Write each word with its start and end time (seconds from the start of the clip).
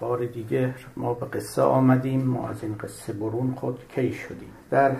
بار 0.00 0.26
دیگه 0.26 0.74
ما 0.96 1.14
به 1.14 1.26
قصه 1.26 1.62
آمدیم 1.62 2.22
ما 2.22 2.48
از 2.48 2.62
این 2.62 2.74
قصه 2.74 3.12
برون 3.12 3.54
خود 3.54 3.88
کی 3.94 4.12
شدیم؟ 4.12 4.52
در 4.70 4.92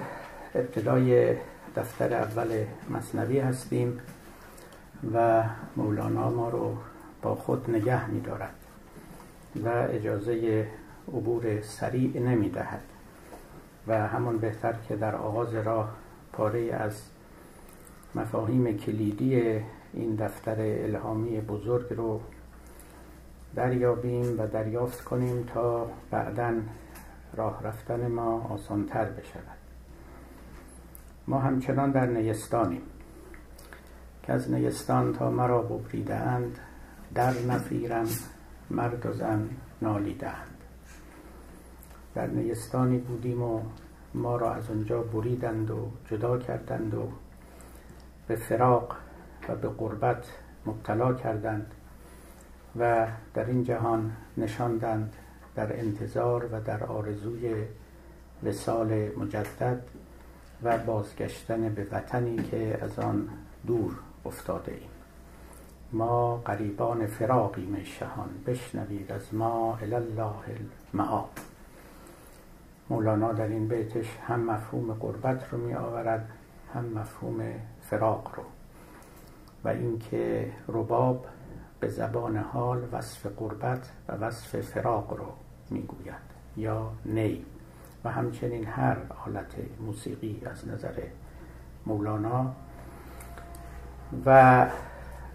ابتدای 0.54 1.37
دفتر 1.77 2.14
اول 2.14 2.64
مصنوی 2.90 3.38
هستیم 3.38 4.01
و 5.14 5.45
مولانا 5.77 6.30
ما 6.30 6.48
رو 6.48 6.77
با 7.23 7.34
خود 7.34 7.70
نگه 7.70 8.11
می 8.11 8.20
دارد 8.20 8.55
و 9.64 9.69
اجازه 9.69 10.66
عبور 11.09 11.60
سریع 11.60 12.20
نمی 12.20 12.48
دهد 12.48 12.83
و 13.87 14.09
همون 14.09 14.38
بهتر 14.38 14.74
که 14.88 14.97
در 14.97 15.15
آغاز 15.15 15.55
راه 15.55 15.92
پاره 16.33 16.73
از 16.73 17.02
مفاهیم 18.15 18.79
کلیدی 18.79 19.60
این 19.92 20.15
دفتر 20.15 20.56
الهامی 20.59 21.41
بزرگ 21.41 21.92
رو 21.92 22.20
دریابیم 23.55 24.41
و 24.41 24.47
دریافت 24.47 25.05
کنیم 25.05 25.42
تا 25.55 25.87
بعدا 26.11 26.55
راه 27.34 27.62
رفتن 27.62 28.06
ما 28.06 28.41
آسانتر 28.41 29.05
بشود. 29.05 29.59
ما 31.27 31.38
همچنان 31.38 31.91
در 31.91 32.06
نیستانیم 32.06 32.83
که 34.23 34.33
از 34.33 34.51
نیستان 34.51 35.12
تا 35.12 35.30
مرا 35.30 35.62
ببریدند 35.62 36.59
در 37.15 37.33
نفیرم 37.48 38.09
مرد 38.70 39.06
و 39.06 39.12
زن 39.12 39.48
نالیدند 39.83 40.48
در 42.14 42.27
نیستانی 42.27 42.98
بودیم 42.98 43.42
و 43.42 43.61
ما 44.14 44.37
را 44.37 44.55
از 44.55 44.70
اونجا 44.70 45.03
بریدند 45.03 45.70
و 45.70 45.91
جدا 46.11 46.39
کردند 46.39 46.95
و 46.95 47.09
به 48.28 48.37
فراق 48.37 48.97
و 49.48 49.55
به 49.55 49.69
قربت 49.69 50.27
مبتلا 50.66 51.14
کردند. 51.14 51.75
و 52.79 53.07
در 53.35 53.47
این 53.47 53.65
جهان 53.65 54.12
نشاندند 54.37 55.12
در 55.55 55.81
انتظار 55.81 56.48
و 56.53 56.61
در 56.61 56.84
آرزوی 56.84 57.55
وسال 58.42 59.09
مجدد 59.19 59.83
و 60.62 60.79
بازگشتن 60.79 61.69
به 61.69 61.87
وطنی 61.92 62.37
که 62.37 62.79
از 62.83 62.98
آن 62.98 63.29
دور 63.67 63.92
افتاده 64.27 64.73
ایم. 64.73 64.91
ما 65.92 66.37
قریبان 66.37 67.06
فراقیم 67.06 67.84
شهان 67.84 68.29
بشنوید 68.47 69.12
از 69.12 69.34
ما 69.34 69.79
الله 69.83 70.33
المعاب 70.92 71.31
مولانا 72.91 73.33
در 73.33 73.47
این 73.47 73.69
بیتش 73.69 74.07
هم 74.27 74.41
مفهوم 74.41 74.92
قربت 74.92 75.53
رو 75.53 75.59
می 75.59 75.75
آورد 75.75 76.29
هم 76.75 76.84
مفهوم 76.84 77.42
فراق 77.83 78.33
رو. 78.36 78.42
و 79.64 79.69
اینکه 79.69 80.53
رباب 80.69 81.27
به 81.83 81.88
زبان 81.88 82.36
حال 82.36 82.78
وصف 82.92 83.27
قربت 83.27 83.91
و 84.08 84.12
وصف 84.12 84.61
فراق 84.61 85.12
رو 85.19 85.27
می‌گوید. 85.70 86.33
یا 86.56 86.91
نی. 87.06 87.44
و 88.05 88.11
همچنین 88.11 88.64
هر 88.64 88.97
حالت 89.08 89.55
موسیقی 89.80 90.42
از 90.47 90.69
نظر 90.69 91.02
مولانا. 91.86 92.52
و 94.27 94.66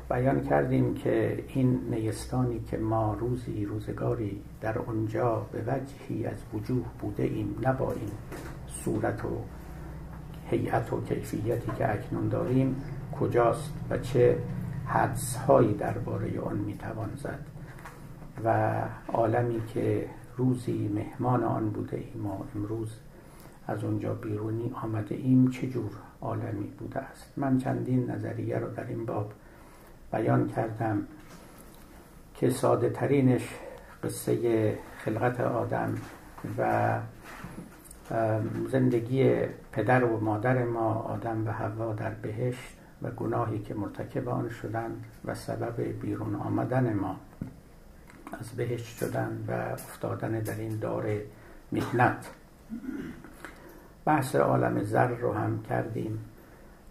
بیان 0.09 0.42
کردیم 0.44 0.94
که 0.94 1.44
این 1.48 1.80
نیستانی 1.89 2.59
که 2.59 2.78
ما 2.78 3.14
روزی 3.14 3.66
روزگاری 3.66 4.42
در 4.61 4.80
آنجا 4.80 5.45
به 5.52 5.61
وجهی 5.61 6.26
از 6.26 6.38
وجوه 6.54 6.86
بوده 7.00 7.23
ایم 7.23 7.56
نه 7.61 7.73
با 7.73 7.92
این 7.92 8.11
صورت 8.67 9.26
و 9.26 9.30
هیئت 10.50 10.94
و 10.94 11.02
کیفیتی 11.02 11.72
که 11.78 11.94
اکنون 11.94 12.28
داریم 12.28 12.76
کجاست 13.20 13.73
و 13.89 13.98
چه 13.98 14.38
حدس 14.88 15.36
هایی 15.36 15.74
درباره 15.74 16.40
آن 16.40 16.58
می‌توان 16.58 17.10
زد 17.16 17.40
و 18.44 18.82
عالمی 19.14 19.62
که 19.74 20.10
روزی 20.38 20.88
مهمان 20.88 21.44
آن 21.44 21.70
بوده 21.70 21.98
ایم 21.98 22.28
و 22.28 22.44
امروز 22.56 22.89
از 23.67 23.84
اونجا 23.84 24.14
بیرونی 24.14 24.72
آمده 24.84 25.16
ایم 25.16 25.50
چه 25.50 25.67
جور 25.67 25.92
عالمی 26.22 26.67
بوده 26.80 27.00
است؟ 27.00 27.34
من 27.38 27.58
چندین 27.58 28.11
نظریه 28.11 28.58
رو 28.58 28.70
در 28.70 28.88
این 28.88 29.06
باب 29.06 29.32
بیان 30.11 30.48
کردم 30.48 31.08
که 32.36 32.50
ساده 32.50 32.90
ترینش 32.90 33.50
قصه 34.04 34.78
خلقت 34.98 35.40
آدم 35.40 35.95
و 36.58 37.00
زندگی 38.72 39.40
پدر 39.72 40.04
و 40.04 40.20
مادر 40.20 40.64
ما 40.64 40.94
آدم 40.94 41.48
و 41.48 41.52
حوا 41.52 41.94
در 41.94 42.10
بهشت 42.10 42.77
و 43.02 43.12
گناهی 43.12 43.60
که 43.60 43.74
مرتکب 43.74 44.30
آن 44.30 44.50
شدند 44.50 45.06
و 45.26 45.36
سبب 45.36 45.82
بیرون 45.82 46.36
آمدن 46.36 46.94
ما. 46.94 47.20
از 48.40 48.50
بهشت 48.50 48.98
شدن 48.98 49.46
و 49.48 49.52
افتادن 49.52 50.40
در 50.40 50.56
این 50.56 50.80
دار 50.80 51.06
مهنت 51.72 52.30
بحث 54.06 54.36
عالم 54.36 54.84
زر 54.84 55.08
رو 55.08 55.34
هم 55.34 55.64
کردیم. 55.64 56.20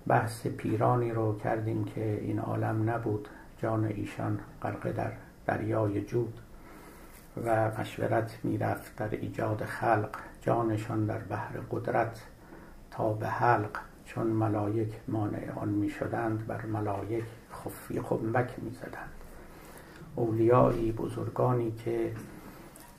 بحث 0.06 0.46
پیرانی 0.46 1.10
رو 1.10 1.38
کردیم 1.38 1.84
که 1.84 2.20
این 2.22 2.38
عالم 2.38 2.90
نبود. 2.90 3.28
جان 3.58 3.84
ایشان 3.84 4.38
غرق 4.62 4.92
در 4.92 5.12
دریای 5.46 6.00
جود 6.04 6.40
و 7.44 7.70
مشورت 7.80 8.38
می‌رفت 8.42 8.96
در 8.96 9.10
ایجاد 9.10 9.64
خلق. 9.64 10.10
جانشان 10.40 11.06
در 11.06 11.18
بحر 11.18 11.58
قدرت 11.70 12.22
تا 12.90 13.12
به 13.12 13.28
حلق. 13.28 13.78
چون 14.06 14.26
ملائک 14.26 14.92
مانع 15.08 15.52
آن 15.56 15.68
می 15.68 15.90
شدند 15.90 16.46
بر 16.46 16.66
ملائک 16.66 17.24
خفی 17.52 18.00
خنبک 18.00 18.50
می 18.62 18.70
زدند 18.70 19.10
اولیایی 20.16 20.92
بزرگانی 20.92 21.72
که 21.84 22.12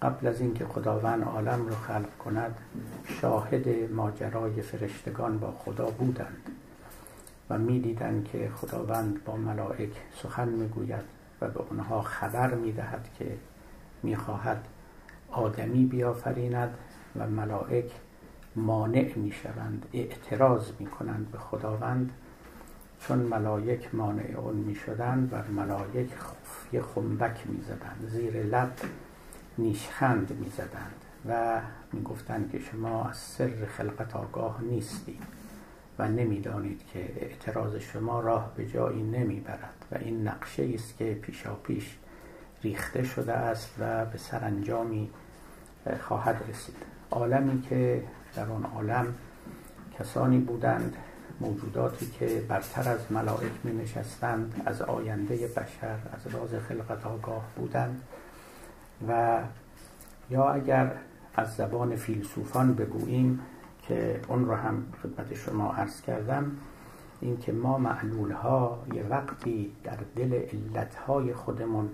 قبل 0.02 0.28
از 0.28 0.42
اینکه 0.42 0.66
خداوند 0.66 1.24
عالم 1.24 1.68
را 1.68 1.76
خلق 1.76 2.18
کند 2.18 2.58
شاهد 3.22 3.92
ماجرای 3.92 4.62
فرشتگان 4.62 5.40
با 5.40 5.52
خدا 5.52 5.86
بودند 5.86 6.52
و 7.50 7.58
می‌دیدند 7.58 8.26
که 8.32 8.50
خداوند 8.56 9.24
با 9.26 9.36
ملائک 9.36 9.92
سخن 10.24 10.50
می‌گوید 10.50 11.04
و 11.42 11.48
به 11.50 11.60
آنها 11.72 12.02
خبر 12.02 12.54
می‌دهد 12.54 13.10
که 13.20 13.38
می‌خواهد 14.04 14.66
آدمی 15.32 15.86
بیافریند 15.86 16.78
و 17.16 17.28
ملائک 17.28 17.92
مانع 18.58 19.14
می 19.16 19.32
شوند 19.32 19.86
اعتراض 19.94 20.72
می 20.80 20.86
کنند 20.86 21.32
به 21.32 21.38
خداوند 21.38 22.12
چون 23.00 23.20
ملائک 23.20 23.96
مانع 23.96 24.36
اون 24.38 24.56
می 24.56 24.76
شدند 24.76 25.30
بر 25.30 25.48
ملائک 25.48 26.10
خفی 26.16 26.82
خنبک 26.82 27.48
می 27.48 27.62
زدند 27.62 28.08
زیر 28.08 28.44
لب 28.44 28.72
نیشخند 29.58 30.38
می 30.40 30.50
زدند 30.50 31.02
و 31.30 31.62
می 31.94 32.04
گفتند 32.04 32.52
که 32.52 32.60
شما 32.60 33.10
از 33.10 33.18
سر 33.18 33.66
خلقت 33.78 34.16
آگاه 34.16 34.62
نیستید 34.62 35.24
و 36.00 36.08
نمی‌دانید 36.08 36.82
که 36.94 37.00
اعتراض 37.00 37.76
شما 37.76 38.20
راه 38.20 38.52
به 38.56 38.66
جایی 38.66 39.04
نمی 39.04 39.40
برد 39.40 39.86
و 39.92 39.98
این 40.00 40.28
نقشه 40.28 40.72
است 40.74 40.98
که 40.98 41.14
پیشا 41.14 41.56
پیش 41.56 41.98
ریخته 42.64 43.04
شده 43.04 43.34
است 43.34 43.76
و 43.80 44.06
به 44.06 44.18
سرانجامی 44.18 45.10
خواهد 46.02 46.44
رسید. 46.50 46.76
عالمی 47.12 47.62
که 47.62 48.04
در 48.38 48.52
آن 48.52 48.66
عالم 48.76 49.14
کسانی 50.00 50.38
بودند 50.38 50.98
موجوداتی 51.42 52.06
که 52.06 52.46
برتر 52.48 52.90
از 52.90 53.12
ملائک 53.12 53.52
می 53.64 53.74
نشستند 53.74 54.62
از 54.66 54.82
آینده 54.82 55.48
بشر 55.48 55.98
از 56.14 56.34
راز 56.34 56.50
خلقت 56.54 57.06
آگاه 57.06 57.44
بودند 57.56 58.02
و 59.08 59.40
یا 60.30 60.50
اگر 60.50 60.92
از 61.36 61.56
زبان 61.56 61.96
فیلسوفان 61.96 62.74
بگوییم 62.74 63.40
که 63.88 64.22
اون 64.28 64.46
رو 64.46 64.56
هم 64.56 64.86
خدمت 65.04 65.34
شما 65.34 65.74
عرض 65.74 66.02
کردم 66.02 66.52
اینکه 67.22 67.52
ما 67.52 67.78
معلول 67.78 68.32
ها 68.32 68.84
یه 68.94 69.04
وقتی 69.04 69.72
در 69.84 69.98
دل 70.16 70.34
علت 70.34 70.96
های 70.96 71.34
خودمون 71.34 71.90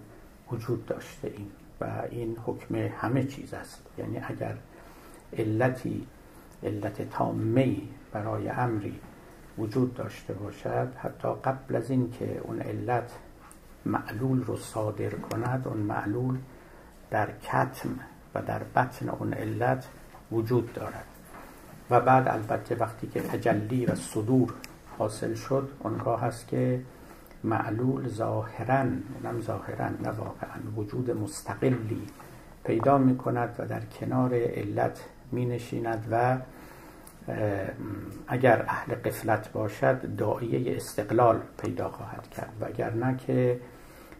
وجود 0.51 0.85
داشته 0.85 1.27
ایم 1.37 1.51
و 1.81 2.03
این 2.11 2.37
حکم 2.45 2.75
همه 2.75 3.23
چیز 3.23 3.53
است. 3.53 3.81
یعنی 3.97 4.17
اگر 4.17 4.55
علتی 5.37 6.07
علت 6.63 7.09
تامه 7.09 7.77
برای 8.11 8.49
امری 8.49 8.99
وجود 9.57 9.93
داشته 9.93 10.33
باشد 10.33 10.87
حتی 10.97 11.27
قبل 11.43 11.75
از 11.75 11.89
اینکه 11.89 12.41
اون 12.43 12.59
علت 12.59 13.11
معلول 13.85 14.43
رو 14.43 14.57
صادر 14.57 15.09
کند 15.09 15.67
اون 15.67 15.77
معلول 15.77 16.37
در 17.11 17.29
کتم 17.31 17.99
و 18.35 18.41
در 18.41 18.63
بطن 18.63 19.09
اون 19.09 19.33
علت 19.33 19.87
وجود 20.31 20.73
دارد. 20.73 21.05
و 21.89 21.99
بعد 21.99 22.27
البته 22.27 22.75
وقتی 22.75 23.07
که 23.07 23.21
تجلی 23.21 23.85
و 23.85 23.95
صدور 23.95 24.53
حاصل 24.97 25.33
شد 25.33 25.69
اونگاه 25.79 26.21
هست 26.21 26.47
که 26.47 26.81
معلول 27.43 28.07
ظاهرا 28.07 28.83
نم 29.23 29.41
ظاهرا 29.41 29.87
نه 29.87 30.09
واقعا 30.09 30.59
وجود 30.77 31.11
مستقلی 31.11 32.07
پیدا 32.63 32.97
می 32.97 33.17
کند 33.17 33.55
و 33.59 33.65
در 33.65 33.81
کنار 33.99 34.33
علت 34.33 34.99
می 35.31 35.45
نشیند 35.45 36.07
و 36.11 36.37
اگر 38.27 38.65
اهل 38.67 38.95
قفلت 38.95 39.51
باشد 39.51 40.15
داعیه 40.15 40.75
استقلال 40.75 41.39
پیدا 41.57 41.89
خواهد 41.89 42.29
کرد. 42.29 42.53
و 42.61 42.65
اگر 42.65 42.93
نه 42.93 43.17
که 43.17 43.59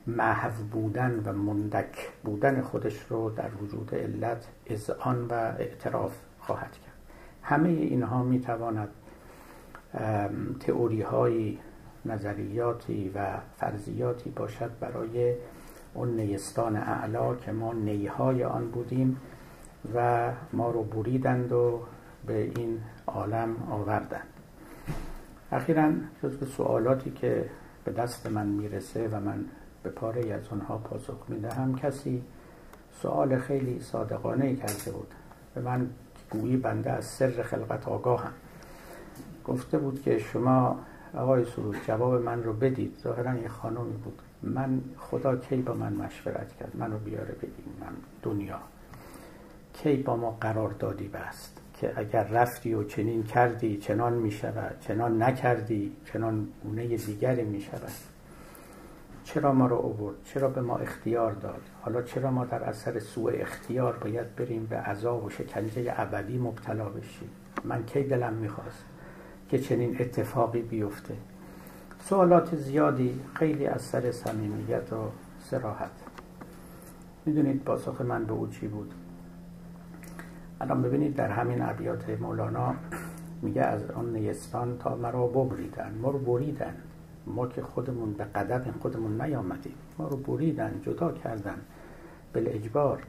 محو 0.07 0.63
بودن 0.71 1.23
و 1.25 1.33
مندک 1.33 2.09
بودن 2.23 2.61
خودش 2.61 2.99
رو 3.09 3.29
در 3.29 3.49
وجود 3.61 3.95
علت 3.95 4.47
اذعان 4.67 5.25
و 5.25 5.33
اعتراف 5.33 6.11
خواهد 6.39 6.71
کرد. 6.71 6.93
همه 7.43 7.69
اینها 7.69 8.23
می‌تواند 8.23 8.89
تئوری 10.59 11.01
های 11.01 11.57
نظریاتی 12.05 13.11
و 13.15 13.37
فرضیاتی 13.57 14.29
باشد 14.29 14.71
برای 14.79 15.35
اون 15.93 16.15
نیستان 16.15 16.75
اعلا 16.75 17.35
که 17.35 17.51
ما 17.51 17.73
نیهای 17.73 18.43
آن 18.43 18.71
بودیم 18.71 19.17
و 19.95 20.29
ما 20.53 20.71
رو 20.71 20.83
بریدند 20.83 21.51
و 21.51 21.79
به 22.27 22.41
این 22.43 22.81
عالم 23.07 23.55
آوردند 23.71 24.27
اخیرا 25.51 25.91
جزو 26.23 26.45
سوالاتی 26.45 27.11
که 27.11 27.49
به 27.85 27.91
دست 27.91 28.27
من 28.27 28.47
می‌رسه 28.47 29.07
و 29.07 29.19
من 29.19 29.45
به 29.83 29.89
پاره 29.89 30.33
از 30.33 30.47
آنها 30.51 30.77
پاسخ 30.77 31.17
می‌دهم 31.27 31.75
کسی 31.75 32.23
سوال 33.01 33.39
خیلی 33.39 33.79
صادقانه 33.79 34.55
کرده 34.55 34.91
بود 34.91 35.07
به 35.55 35.61
من 35.61 35.89
گویی 36.31 36.57
بنده 36.57 36.91
از 36.91 37.05
سر 37.05 37.43
خلقت 37.43 37.87
آگاهم. 37.87 38.31
گفته 39.45 39.77
بود 39.77 40.01
که 40.01 40.19
شما 40.19 40.79
آقای 41.17 41.45
سرود 41.45 41.75
جواب 41.87 42.21
من 42.21 42.43
رو 42.43 42.53
بدید. 42.53 42.97
ظاهرا 43.03 43.35
یه 43.35 43.47
خانمی 43.47 43.97
بود. 43.97 44.21
من 44.43 44.81
خدا 44.97 45.35
کی 45.35 45.55
با 45.55 45.73
من 45.73 45.93
مشورت 45.93 46.53
کرد؟ 46.53 46.71
منو 46.75 46.97
بیاره 46.97 47.33
بگیم 47.33 47.73
من 47.79 47.93
دنیا. 48.23 48.59
کی 49.73 49.95
با 49.95 50.15
ما 50.15 50.37
قرار 50.41 50.69
دادی 50.69 51.07
بست؟ 51.07 51.62
که 51.83 51.93
اگر 51.95 52.23
رفتی 52.23 52.73
و 52.73 52.83
چنین 52.83 53.23
کردی 53.23 53.77
چنان 53.77 54.13
می 54.13 54.31
شود 54.31 54.75
چنان 54.79 55.23
نکردی 55.23 55.91
چنان 56.05 56.47
گونه 56.63 56.97
دیگری 56.97 57.43
می 57.43 57.61
شود 57.61 57.91
چرا 59.23 59.53
ما 59.53 59.67
رو 59.67 59.75
اوورد 59.75 60.15
چرا 60.23 60.49
به 60.49 60.61
ما 60.61 60.77
اختیار 60.77 61.31
داد؟ 61.31 61.61
حالا 61.81 62.01
چرا 62.01 62.31
ما 62.31 62.45
در 62.45 62.63
اثر 62.63 62.99
سوء 62.99 63.31
اختیار 63.31 63.97
باید 63.97 64.35
بریم 64.35 64.65
به 64.65 64.77
عذاب 64.77 65.25
و 65.25 65.29
شکنجه 65.29 65.93
ابدی 65.97 66.37
مبتلا 66.37 66.89
بشیم؟ 66.89 67.29
من 67.63 67.85
کی 67.85 68.03
دلم 68.03 68.33
می‌خواست 68.33 68.85
که 69.49 69.59
چنین 69.59 69.97
اتفاقی 69.99 70.61
بیفته؟ 70.61 71.13
سوالات 71.99 72.55
زیادی 72.55 73.19
خیلی 73.33 73.67
از 73.67 73.81
سر 73.81 74.11
صمیمیت 74.11 74.93
و 74.93 75.09
سراحت 75.39 75.91
می‌دونید 77.25 77.63
پاسخ 77.63 78.01
من 78.01 78.25
به 78.25 78.33
او 78.33 78.47
چی 78.47 78.67
بود؟ 78.67 78.93
الان 80.63 80.81
ببینید 80.81 81.15
در 81.15 81.31
همین 81.31 81.61
ابیات 81.61 82.09
مولانا 82.09 82.75
میگه 83.41 83.61
از 83.61 83.91
آن 83.91 84.13
نیستان 84.13 84.77
تا 84.77 84.95
مرا 84.95 85.27
ببریدن 85.27 85.95
ما 86.01 86.09
رو 86.09 86.19
بریدن. 86.19 86.75
ما 87.27 87.47
که 87.47 87.61
خودمون 87.61 88.13
به 88.13 88.23
قدم 88.23 88.73
خودمون 88.81 89.21
نیامدیم 89.21 89.73
ما 89.99 90.07
رو 90.07 90.17
بریدن 90.17 90.81
جدا 90.85 91.11
کردن 91.11 91.55
اجبار. 92.35 93.03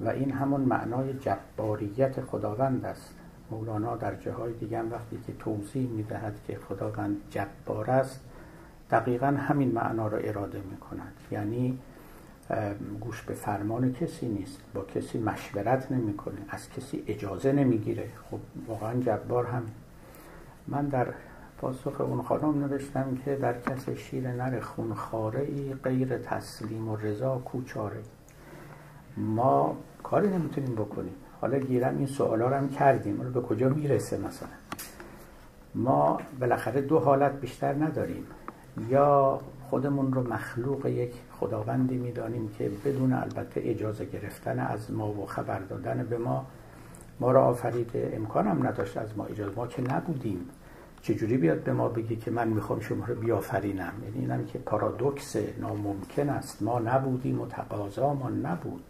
و 0.00 0.08
این 0.08 0.30
همون 0.30 0.60
معنای 0.60 1.14
جباریت 1.14 2.20
خداوند 2.20 2.84
است. 2.84 3.14
مولانا 3.50 3.96
در 3.96 4.14
جاهای 4.14 4.52
دیگه 4.52 4.78
هم 4.78 4.92
وقتی 4.92 5.18
که 5.26 5.32
توضیح 5.32 5.88
می‌دهد 5.88 6.34
که 6.46 6.58
خداوند 6.68 7.16
جبار 7.30 7.90
است 7.90 8.20
دقیقا 8.90 9.26
همین 9.26 9.72
معنا 9.72 10.06
را 10.06 10.18
اراده 10.18 10.58
می 10.70 10.76
کند 10.76 11.12
یعنی 11.30 11.78
گوش 13.00 13.22
به 13.22 13.34
فرمان 13.34 13.92
کسی 13.92 14.28
نیست 14.28 14.60
با 14.74 14.84
کسی 14.84 15.18
مشورت 15.18 15.92
نمی‌کنه 15.92 16.38
از 16.48 16.70
کسی 16.70 17.04
اجازه 17.06 17.52
نمی‌گیره. 17.52 18.08
خب 18.30 18.38
واقعا 18.68 19.00
جبار 19.00 19.46
هم. 19.46 19.66
من 20.68 20.86
در 20.86 21.06
پاسخ 21.58 22.00
اون 22.00 22.22
خانم 22.22 22.64
نوشتم 22.64 23.16
که 23.24 23.36
در 23.36 23.60
کس 23.60 23.90
شیر 23.90 24.28
نر 24.28 24.60
خونخاره 24.60 25.40
ای 25.40 25.74
غیر 25.74 26.18
تسلیم 26.18 26.88
و 26.88 26.96
رضا 26.96 27.38
کوچاره. 27.38 28.00
ما 29.16 29.76
کاری 30.02 30.28
نمی‌تونیم 30.28 30.74
بکنیم. 30.74 31.14
حالا 31.40 31.58
گیرم 31.58 31.96
این 31.98 32.06
سوالا 32.06 32.48
رو 32.48 32.54
هم 32.54 32.68
کردیم 32.68 33.16
حالا 33.16 33.30
به 33.30 33.40
کجا 33.40 33.68
می‌رسه 33.68 34.18
مثلا؟ 34.18 34.48
ما 35.74 36.20
بالاخره 36.40 36.80
دو 36.80 36.98
حالت 36.98 37.40
بیشتر 37.40 37.72
نداریم. 37.72 38.26
یا 38.88 39.40
خودمون 39.70 40.12
رو 40.12 40.32
مخلوق 40.32 40.86
یک 40.86 41.12
خداوندی 41.40 41.96
می‌دانیم 41.96 42.48
که 42.58 42.70
بدون 42.84 43.12
البته 43.12 43.60
اجازه 43.64 44.04
گرفتن 44.04 44.58
از 44.58 44.90
ما 44.90 45.12
و 45.12 45.26
خبر 45.26 45.58
دادن 45.58 46.06
به 46.10 46.18
ما 46.18 46.46
ما 47.20 47.32
را 47.32 47.44
آفریده 47.44 48.12
امکان 48.16 48.46
هم 48.46 48.66
نداشت 48.66 48.96
از 48.96 49.18
ما 49.18 49.24
اجازه 49.24 49.56
ما 49.56 49.66
که 49.66 49.82
نبودیم. 49.82 50.40
چجوری 51.02 51.36
بیاد 51.36 51.60
به 51.62 51.72
ما 51.72 51.88
بگی 51.88 52.16
که 52.16 52.30
من 52.30 52.48
می‌خوام 52.48 52.80
شما 52.80 53.04
رو 53.04 53.14
بیافرینم؟ 53.14 53.92
یعنی 54.04 54.18
اینم 54.18 54.44
که 54.44 54.58
پارادوکس 54.58 55.36
ناممکن 55.60 56.28
است. 56.28 56.62
ما 56.62 56.78
نبودیم 56.78 57.40
و 57.40 57.46
تقاضا 57.46 58.14
ما 58.14 58.30
نبود. 58.30 58.84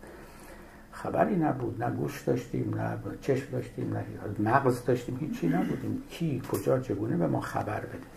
خبری 0.92 1.36
نبود. 1.36 1.82
نه 1.82 1.90
گوش 1.90 2.22
داشتیم 2.22 2.74
نه 2.74 2.98
چشم 3.20 3.50
داشتیم 3.52 3.96
نه 4.38 4.50
مغز 4.50 4.84
داشتیم. 4.84 5.16
هیچی 5.20 5.48
نبودیم. 5.48 6.02
کی 6.10 6.42
کجا 6.52 6.78
چگونه 6.78 7.16
به 7.16 7.26
ما 7.26 7.40
خبر 7.40 7.80
بده؟ 7.80 8.15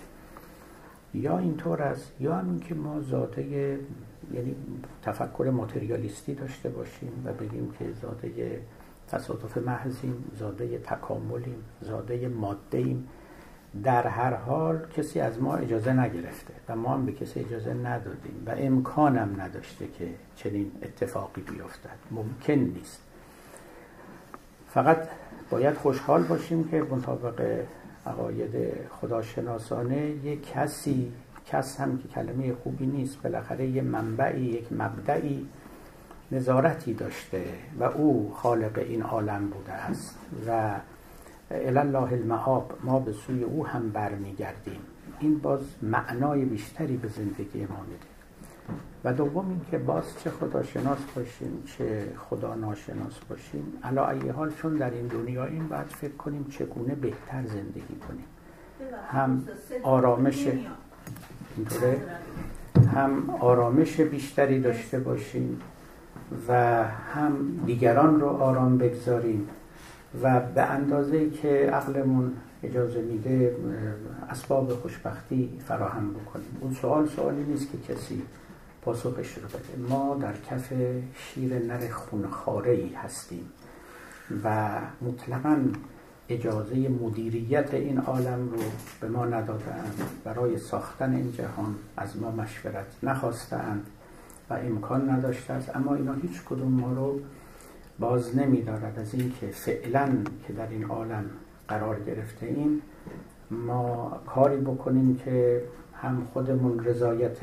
یا 1.14 1.38
اینطور 1.38 1.82
است 1.82 2.12
یا 2.20 2.36
همین 2.36 2.60
که 2.60 2.76
ما 2.76 3.02
ذاته 3.02 3.42
یعنی 4.34 4.56
تفکر 5.02 5.52
ماتریالیستی 5.54 6.36
داشته 6.36 6.70
باشیم 6.70 7.24
و 7.26 7.34
بگیم 7.34 7.74
که 7.80 7.86
زاده 8.02 8.62
تصادف 9.08 9.58
محضیم 9.58 10.24
زاده 10.40 10.78
تکاملیم 10.78 11.64
زاده 11.82 12.28
ماده 12.28 12.96
در 13.84 14.08
هر 14.08 14.34
حال 14.34 14.88
کسی 14.98 15.20
از 15.20 15.42
ما 15.42 15.56
اجازه 15.56 15.94
نگرفته 15.94 16.54
و 16.70 16.76
ما 16.76 16.94
هم 16.94 17.06
به 17.06 17.12
کسی 17.12 17.40
اجازه 17.40 17.74
ندادیم 17.74 18.44
و 18.46 18.54
امکانم 18.58 19.42
نداشته 19.42 19.88
که 19.88 20.08
چنین 20.36 20.72
اتفاقی 20.82 21.42
بیفتد. 21.42 22.00
ممکن 22.12 22.54
نیست. 22.54 23.02
فقط 24.68 25.08
باید 25.50 25.76
خوشحال 25.76 26.24
باشیم 26.24 26.68
که 26.68 26.82
مطابق 26.82 27.66
عقاید 28.10 28.74
خداشناسانه 28.90 30.08
یک 30.24 30.52
کسی 30.52 31.12
کس 31.46 31.80
هم 31.80 31.98
که 31.98 32.08
کلمه 32.08 32.54
خوبی 32.54 32.86
نیست 32.86 33.22
بالاخره 33.22 33.68
یه 33.68 33.82
منبعی 33.82 34.46
یک 34.46 34.74
مبدعی 34.74 35.48
نظارتی 36.32 36.94
داشته 36.94 37.44
و 37.80 37.84
او 37.84 38.34
خالق 38.36 38.78
این 38.78 39.02
عالم 39.02 39.50
بوده 39.50 39.72
است. 39.72 40.20
و 40.48 40.72
الله 41.52 42.14
المعاب 42.14 42.74
ما 42.84 43.00
به 43.00 43.14
سوی 43.14 43.44
او 43.44 43.68
هم 43.68 43.90
برمیگردیم. 43.90 44.80
این 45.20 45.38
باز 45.40 45.62
معنای 45.82 46.46
بیشتری 46.46 46.98
به 46.98 47.08
زندگی 47.08 47.60
ما 47.60 47.82
میده. 47.90 48.09
و 49.04 49.14
دوم 49.14 49.50
اینکه 49.50 49.78
باز 49.78 50.04
چه 50.24 50.30
خداشناس 50.30 50.98
باشیم 51.16 51.64
چه 51.66 52.04
خدا 52.18 52.56
ناشناس 52.56 53.20
باشیم. 53.30 53.64
علا 53.84 54.10
ای 54.10 54.30
حال 54.30 54.52
چون 54.52 54.76
در 54.76 54.92
این 54.92 55.08
دنیا 55.08 55.46
این 55.46 55.68
باید 55.68 55.88
فکر 55.88 56.16
کنیم 56.16 56.46
چگونه 56.50 56.96
بهتر 56.96 57.46
زندگی 57.46 57.96
کنیم. 58.08 58.26
هم 59.12 59.44
آرامش 59.84 60.48
اینطوره. 61.58 61.98
هم 62.96 63.30
آرامش 63.30 64.02
بیشتری 64.02 64.62
داشته 64.62 65.00
باشیم 65.00 65.62
و 66.48 66.84
هم 67.14 67.60
دیگران 67.66 68.22
رو 68.22 68.28
آرام 68.28 68.78
بگذاریم 68.78 69.50
و 70.24 70.40
به 70.40 70.62
اندازه 70.62 71.30
که 71.30 71.70
عقلمون 71.74 72.34
اجازه 72.64 73.02
میده 73.02 73.56
اسباب 74.30 74.74
خوشبختی 74.74 75.60
فراهم 75.68 76.14
بکنیم. 76.14 76.58
اون 76.62 76.74
سوال 76.74 77.08
سوالی 77.08 77.44
نیست 77.44 77.72
که 77.72 77.94
کسی 77.94 78.22
پاسخش 78.82 79.38
رو 79.38 79.48
بده. 79.48 79.90
ما 79.90 80.18
در 80.22 80.34
کف 80.34 80.74
شیر 81.16 81.60
نر 81.60 81.90
خونخاره 81.90 82.72
ای 82.72 82.94
هستیم 82.94 83.52
و 84.44 84.78
مطلقا 85.02 85.58
اجازه 86.30 86.90
مدیریت 86.90 87.74
این 87.74 87.98
عالم 87.98 88.50
رو 88.50 88.58
به 89.02 89.08
ما 89.08 89.26
ندادند 89.26 90.02
برای 90.24 90.58
ساختن 90.58 91.16
این 91.16 91.32
جهان 91.32 91.76
از 91.98 92.18
ما 92.18 92.32
مشورت 92.32 92.86
نخواستند 93.04 93.88
و 94.50 94.54
امکان 94.54 95.10
نداشته 95.10 95.54
است. 95.54 95.76
اما 95.76 95.96
اینا 95.96 96.14
هیچ 96.14 96.42
کدوم 96.46 96.72
ما 96.72 96.94
رو 96.94 97.20
باز 98.00 98.38
نمیدارد. 98.38 99.00
از 99.00 99.14
اینکه 99.14 99.48
فعلا 99.48 100.18
که 100.48 100.54
در 100.54 100.68
این 100.68 100.84
عالم 100.84 101.26
قرار 101.68 102.00
گرفته 102.00 102.46
ایم 102.46 102.82
ما 103.52 104.22
کاری 104.26 104.58
بکنیم 104.58 105.16
که 105.26 105.64
هم 106.02 106.28
خودمون 106.34 106.86
رضایت 106.86 107.38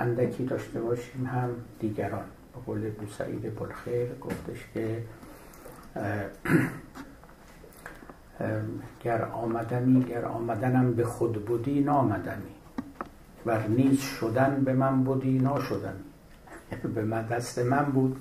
اندکی 0.00 0.44
داشته 0.44 0.80
باشیم 0.80 1.26
هم 1.26 1.50
دیگران. 1.80 2.24
به 2.54 2.60
قول 2.66 2.90
بوسعید 2.90 3.58
بلخیر 3.58 4.14
گفتش 4.20 4.66
که 4.74 5.02
گر 9.04 9.24
آمدنی 9.24 10.04
گر 10.04 10.24
آمدنم 10.24 10.94
به 10.94 11.04
خود 11.04 11.44
بودی 11.44 11.80
نامدنی. 11.80 12.54
ور 13.46 13.66
نیز 13.68 14.00
شدن 14.00 14.62
به 14.64 14.72
من 14.72 15.04
بودی 15.04 15.38
ناشدنی. 15.38 16.04
به 16.94 17.02
من 17.04 17.26
دست 17.26 17.58
من 17.58 17.84
بود. 17.84 18.16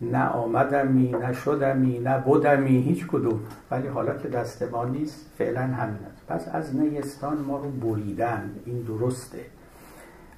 نه 0.00 0.24
آمدمی 0.28 1.10
نه 1.10 1.32
شدمی 1.32 1.98
نه 1.98 2.18
بودمی 2.18 2.82
هیچ 2.82 3.06
کدوم. 3.06 3.40
ولی 3.70 3.88
حالا 3.88 4.14
که 4.14 4.28
دست 4.28 4.62
ما 4.62 4.84
نیست 4.84 5.26
فعلا 5.38 5.60
همین 5.60 5.98
است. 6.12 6.26
پس 6.28 6.48
از 6.54 6.76
نیستان 6.76 7.38
ما 7.38 7.58
رو 7.58 7.70
بریدن 7.70 8.50
این 8.66 8.82
درسته. 8.82 9.55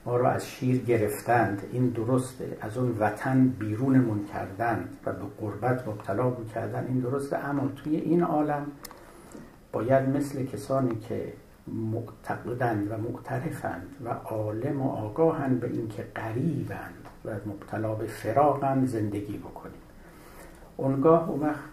ما 0.06 0.16
رو 0.16 0.26
از 0.26 0.46
شیر 0.46 0.78
گرفتند. 0.78 1.62
این 1.72 1.88
درسته. 1.88 2.56
از 2.60 2.76
اون 2.78 2.96
وطن 2.98 3.48
بیرونمون 3.48 4.24
کردند 4.24 4.88
و 5.06 5.12
به 5.12 5.24
قربت 5.40 5.88
مبتلا 5.88 6.32
کردن. 6.54 6.86
این 6.86 6.98
درسته. 6.98 7.36
اما 7.38 7.68
توی 7.76 7.96
این 7.96 8.22
عالم 8.22 8.66
باید 9.72 10.08
مثل 10.08 10.46
کسانی 10.46 10.94
که 10.94 11.32
معتقدند 11.66 12.92
و 12.92 12.96
معترفند 12.96 13.96
و 14.04 14.08
عالم 14.08 14.82
و 14.82 14.90
آگاهند 14.90 15.60
به 15.60 15.70
اینکه 15.70 16.06
قریبند 16.14 17.08
و 17.24 17.30
مبتلا 17.46 17.94
به 17.94 18.06
فراغند 18.06 18.86
زندگی 18.86 19.38
بکنیم. 19.38 19.80
اونگاه 20.76 21.30
اون 21.30 21.40
وقت 21.40 21.64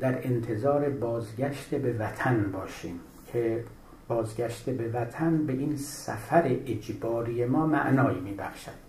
در 0.00 0.26
انتظار 0.26 0.90
بازگشت 0.90 1.74
به 1.74 1.92
وطن 1.92 2.52
باشیم 2.52 3.00
که 3.32 3.64
بازگشت 4.08 4.70
به 4.70 4.88
وطن 4.88 5.46
به 5.46 5.52
این 5.52 5.76
سفر 5.76 6.42
اجباری 6.66 7.44
ما 7.44 7.66
معنایی 7.66 8.20
میبخشد. 8.20 8.88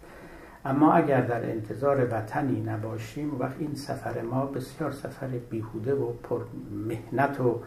اما 0.66 0.94
اگر 0.94 1.22
در 1.22 1.52
انتظار 1.52 2.08
وطنی 2.12 2.62
نباشیم 2.62 3.40
وقت 3.40 3.56
این 3.60 3.76
سفر 3.76 4.22
ما 4.22 4.46
بسیار 4.46 4.92
سفر 4.92 5.28
بیهوده 5.28 5.94
و 5.94 6.14
پر 6.14 6.42
مهنت 6.88 7.42
و 7.42 7.60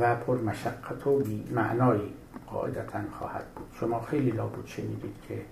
و 0.00 0.16
پر 0.16 0.40
مشقت 0.40 1.06
و 1.06 1.18
بی 1.18 1.44
معنایی 1.54 2.12
قاعدتا 2.46 2.98
خواهد 3.18 3.44
بود. 3.56 3.66
شما 3.80 4.00
خیلی 4.00 4.30
لابد 4.30 4.66
شنیدید 4.66 5.14
که 5.28 5.42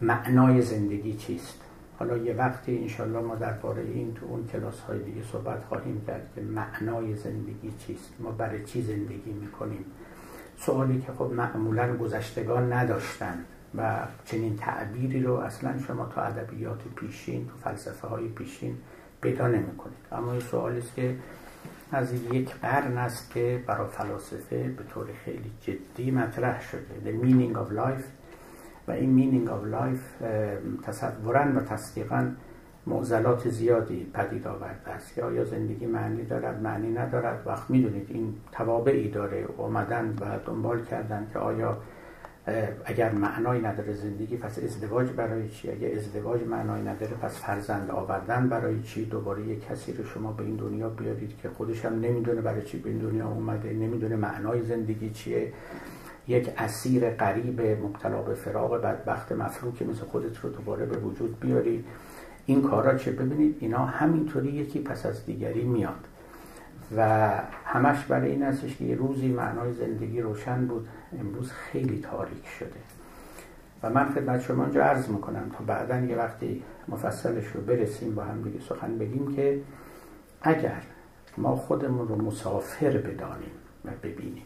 معنای 0.00 0.62
زندگی 0.62 1.14
چیست. 1.14 1.60
حالا 1.98 2.16
یه 2.16 2.34
وقتی 2.34 2.78
انشالله 2.78 3.20
ما 3.20 3.34
درباره 3.34 3.82
این 3.82 4.14
تو 4.14 4.26
اون 4.26 4.46
کلاس 4.46 4.80
های 4.80 4.98
دیگه 5.02 5.22
صحبت 5.32 5.64
خواهیم 5.64 6.04
کرد 6.06 6.28
که 6.34 6.40
معنای 6.40 7.14
زندگی 7.14 7.72
چیست. 7.78 8.14
ما 8.20 8.30
برای 8.30 8.64
چی 8.64 8.82
زندگی 8.82 9.32
می‌کنیم. 9.32 9.84
سوالی 10.58 11.00
که 11.00 11.12
خب 11.12 11.30
معمولا 11.32 11.96
گذشتگان 11.96 12.72
نداشتن 12.72 13.44
و 13.74 13.98
چنین 14.24 14.56
تعبیری 14.56 15.22
رو 15.22 15.34
اصلا 15.34 15.78
شما 15.86 16.06
تو 16.06 16.20
ادبیات 16.20 16.78
پیشین 16.96 17.48
تو 17.48 17.56
فلسفه 17.56 18.08
های 18.08 18.28
پیشین 18.28 18.76
پیدا 19.20 19.48
نمی 19.48 19.76
کنید 19.76 19.96
اما 20.12 20.32
این 20.32 20.40
سوالی 20.40 20.78
است 20.78 20.94
که 20.94 21.16
از 21.92 22.14
یک 22.32 22.54
قرن 22.54 22.98
است 22.98 23.30
که 23.30 23.64
برای 23.66 23.88
فلاسفه 23.88 24.68
به 24.68 24.84
طور 24.94 25.06
خیلی 25.24 25.50
جدی 25.60 26.10
مطرح 26.10 26.62
شده. 26.62 26.94
The 27.04 27.24
meaning 27.24 27.56
of 27.56 27.72
life. 27.72 28.04
و 28.88 28.90
این 28.90 29.16
meaning 29.18 29.48
of 29.48 29.74
life 29.74 30.24
تصورا 30.86 31.44
و 31.56 31.60
تصدیقا 31.60 32.30
معضلات 32.86 33.48
زیادی 33.48 34.10
پدید 34.14 34.46
آورده 34.46 34.90
است 34.90 35.14
که 35.14 35.22
آیا 35.22 35.44
زندگی 35.44 35.86
معنی 35.86 36.24
دارد؟ 36.24 36.62
معنی 36.62 36.92
ندارد. 36.92 37.46
وقت 37.46 37.70
می‌دونید 37.70 38.06
این 38.08 38.34
توابعی 38.52 39.08
داره. 39.08 39.44
اومدن 39.56 40.14
و 40.20 40.24
دنبال 40.46 40.84
کردن 40.84 41.26
که 41.32 41.38
آیا 41.38 41.78
اگر 42.84 43.12
معنای 43.12 43.60
نداره 43.60 43.92
زندگی 43.92 44.36
پس 44.36 44.58
ازدواج 44.58 45.10
برای 45.10 45.48
چی؟ 45.48 45.70
اگر 45.70 45.98
ازدواج 45.98 46.40
معنای 46.46 46.82
نداره 46.82 47.12
پس 47.12 47.38
فرزند 47.40 47.90
آوردن 47.90 48.48
برای 48.48 48.82
چی؟ 48.82 49.04
دوباره 49.04 49.42
یک 49.42 49.66
کسی 49.68 49.92
رو 49.92 50.04
شما 50.04 50.32
به 50.32 50.44
این 50.44 50.56
دنیا 50.56 50.88
بیارید 50.88 51.38
که 51.42 51.48
خودش 51.48 51.84
هم 51.84 52.00
نمی‌دونه 52.00 52.40
برای 52.40 52.62
چی 52.62 52.78
به 52.78 52.90
این 52.90 52.98
دنیا 52.98 53.28
اومده 53.28 53.72
نمی‌دونه 53.72 54.16
معنای 54.16 54.62
زندگی 54.62 55.10
چیه. 55.10 55.52
یک 56.28 56.50
اسیر 56.58 57.10
قریب 57.10 57.60
مبتلا 57.60 58.22
به 58.22 58.34
فراغ 58.34 58.80
بدبخت 58.82 59.32
مفروک 59.32 59.82
مثل 59.82 60.04
خودت 60.04 60.38
رو 60.38 60.50
دوباره 60.50 60.86
به 60.86 60.96
وجود 60.96 61.40
بیاری 61.40 61.84
این 62.46 62.62
کارا 62.62 62.98
چه 62.98 63.12
ببینید 63.12 63.56
اینا 63.60 63.86
همینطوری 63.86 64.48
یکی 64.48 64.78
پس 64.78 65.06
از 65.06 65.26
دیگری 65.26 65.64
میاد. 65.64 66.08
و 66.96 67.30
همش 67.64 68.04
برای 68.04 68.30
این 68.30 68.42
هستش 68.42 68.76
که 68.76 68.84
یه 68.84 68.94
روزی 68.94 69.28
معنای 69.28 69.72
زندگی 69.72 70.20
روشن 70.20 70.66
بود 70.66 70.88
امروز 71.20 71.52
خیلی 71.52 72.00
تاریک 72.00 72.46
شده. 72.58 72.80
و 73.82 73.90
من 73.90 74.12
خدمت 74.12 74.40
شما 74.40 74.64
اینجا 74.64 74.84
عرض 74.84 75.08
می‌کنم 75.08 75.50
تا 75.58 75.64
بعدا 75.64 76.00
یه 76.00 76.16
وقتی 76.16 76.62
مفصلش 76.88 77.46
رو 77.46 77.60
برسیم 77.60 78.14
با 78.14 78.24
هم 78.24 78.42
دیگه 78.42 78.60
سخن 78.68 78.98
بگیم 78.98 79.36
که 79.36 79.60
اگر 80.42 80.82
ما 81.38 81.56
خودمون 81.56 82.08
رو 82.08 82.22
مسافر 82.22 82.90
بدانیم 82.90 83.50
و 83.84 83.90
ببینیم 84.02 84.42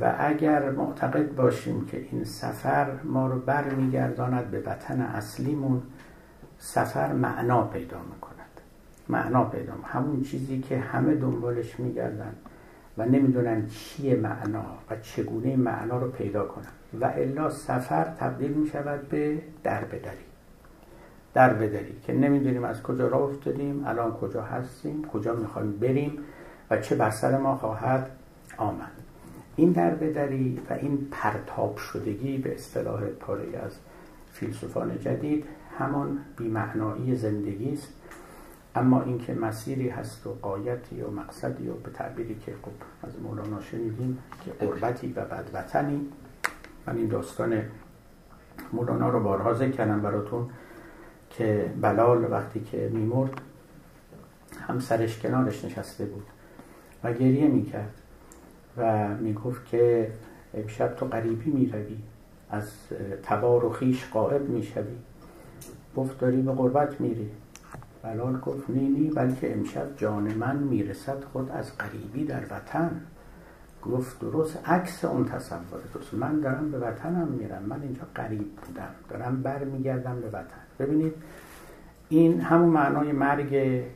و 0.00 0.14
اگر 0.18 0.70
معتقد 0.70 1.34
باشیم 1.34 1.86
که 1.86 2.06
این 2.12 2.24
سفر 2.24 2.86
ما 3.04 3.26
رو 3.26 3.38
برمیگرداند 3.38 4.50
به 4.50 4.60
وطن 4.60 5.00
اصلیمون 5.00 5.82
سفر 6.64 7.12
معنا 7.12 7.64
پیدا 7.64 7.98
می‌کند. 7.98 8.60
معنا 9.08 9.44
پیدا 9.44 9.72
همون 9.84 10.22
چیزی 10.22 10.60
که 10.60 10.78
همه 10.78 11.14
دنبالش 11.14 11.80
میگردن 11.80 12.34
و 12.98 13.06
نمی‌دونن 13.06 13.66
چیه 13.66 14.16
معنا 14.16 14.64
و 14.90 14.96
چگونه 14.96 15.56
معنا 15.56 15.98
رو 15.98 16.10
پیدا 16.10 16.44
کنن. 16.44 17.00
و 17.00 17.04
الا 17.04 17.50
سفر 17.50 18.04
تبدیل 18.04 18.50
می 18.50 18.68
شود 18.68 19.08
به 19.08 19.38
در 19.62 19.84
بدری 19.84 20.24
در 21.34 21.54
بدری 21.54 21.96
که 22.06 22.12
نمی‌دونیم 22.12 22.64
از 22.64 22.82
کجا 22.82 23.08
راه 23.08 23.22
افتادیم 23.22 23.86
الان 23.86 24.12
کجا 24.12 24.42
هستیم 24.42 25.04
کجا 25.04 25.34
می‌خوایم 25.34 25.72
بریم 25.72 26.18
و 26.70 26.80
چه 26.80 26.96
بر 26.96 27.38
ما 27.38 27.56
خواهد 27.56 28.10
آمد. 28.56 28.92
این 29.56 29.72
در 29.72 29.90
بدری 29.90 30.60
و 30.70 30.72
این 30.72 31.08
پرتاب 31.10 31.76
شدگی 31.76 32.38
به 32.38 32.54
اصطلاح 32.54 33.04
پاره 33.06 33.58
از 33.64 33.72
فیلسوفان 34.32 35.00
جدید 35.00 35.44
همان 35.82 36.18
بیمعنایی 36.36 37.16
زندگی 37.16 37.72
است. 37.72 37.88
اما 38.74 39.02
اینکه 39.02 39.34
مسیری 39.34 39.88
هست 39.88 40.26
و 40.26 40.34
قایتی 40.42 41.00
و 41.00 41.10
مقصدی 41.10 41.68
و 41.68 41.74
به 41.74 41.90
تعبیری 41.90 42.34
که 42.34 42.52
خب 42.62 43.06
از 43.08 43.20
مولانا 43.22 43.60
شنیدیم 43.60 44.18
که 44.44 44.66
قربتی 44.66 45.12
و 45.16 45.24
بدوطنی. 45.24 46.00
من 46.86 46.96
این 46.96 47.08
داستان 47.08 47.62
مولانا 48.72 49.08
رو 49.08 49.20
بارها 49.20 49.54
ذکر 49.54 49.70
کردم 49.70 50.00
براتون 50.00 50.50
که 51.30 51.72
بلال 51.80 52.30
وقتی 52.30 52.60
که 52.60 52.90
میمرد 52.92 53.40
همسرش 54.68 55.18
کنارش 55.18 55.64
نشسته 55.64 56.04
بود 56.04 56.26
و 57.04 57.12
گریه 57.12 57.48
می‌کرد 57.48 57.94
و 58.76 59.08
می‌گفت 59.08 59.66
که 59.66 60.12
امشب 60.54 60.94
تو 60.94 61.06
قریبی 61.06 61.50
می‌روی 61.50 61.98
از 62.50 62.70
تبار 63.22 63.64
و 63.64 63.70
خیش 63.70 64.06
قائب 64.12 64.48
می‌شوی. 64.48 64.96
گفت 65.96 66.18
داری 66.18 66.42
به 66.42 66.52
قربت 66.52 67.00
میری 67.00 67.30
بلال 68.02 68.40
گفت 68.40 68.70
نی 68.70 68.88
نی 68.88 69.10
بلکه 69.10 69.52
امشب 69.52 69.96
جان 69.96 70.22
من 70.22 70.56
می‌رسد 70.56 71.24
خود 71.32 71.50
از 71.50 71.78
قریبی 71.78 72.24
در 72.24 72.42
وطن. 72.50 73.00
گفت 73.82 74.20
درست 74.20 74.68
عکس 74.68 75.04
اون 75.04 75.24
تصور 75.24 75.80
درست 75.94 76.14
من 76.14 76.40
دارم 76.40 76.70
به 76.70 76.78
وطنم 76.78 77.28
میرم. 77.28 77.62
من 77.62 77.82
اینجا 77.82 78.02
قریب 78.14 78.56
بودم. 78.56 78.88
دارم 79.08 79.42
برمیگردم 79.42 80.20
به 80.20 80.28
وطن. 80.28 80.62
ببینید 80.78 81.14
این 82.08 82.40
همون 82.40 82.68
معنای 82.68 83.12
مرگ 83.12 83.50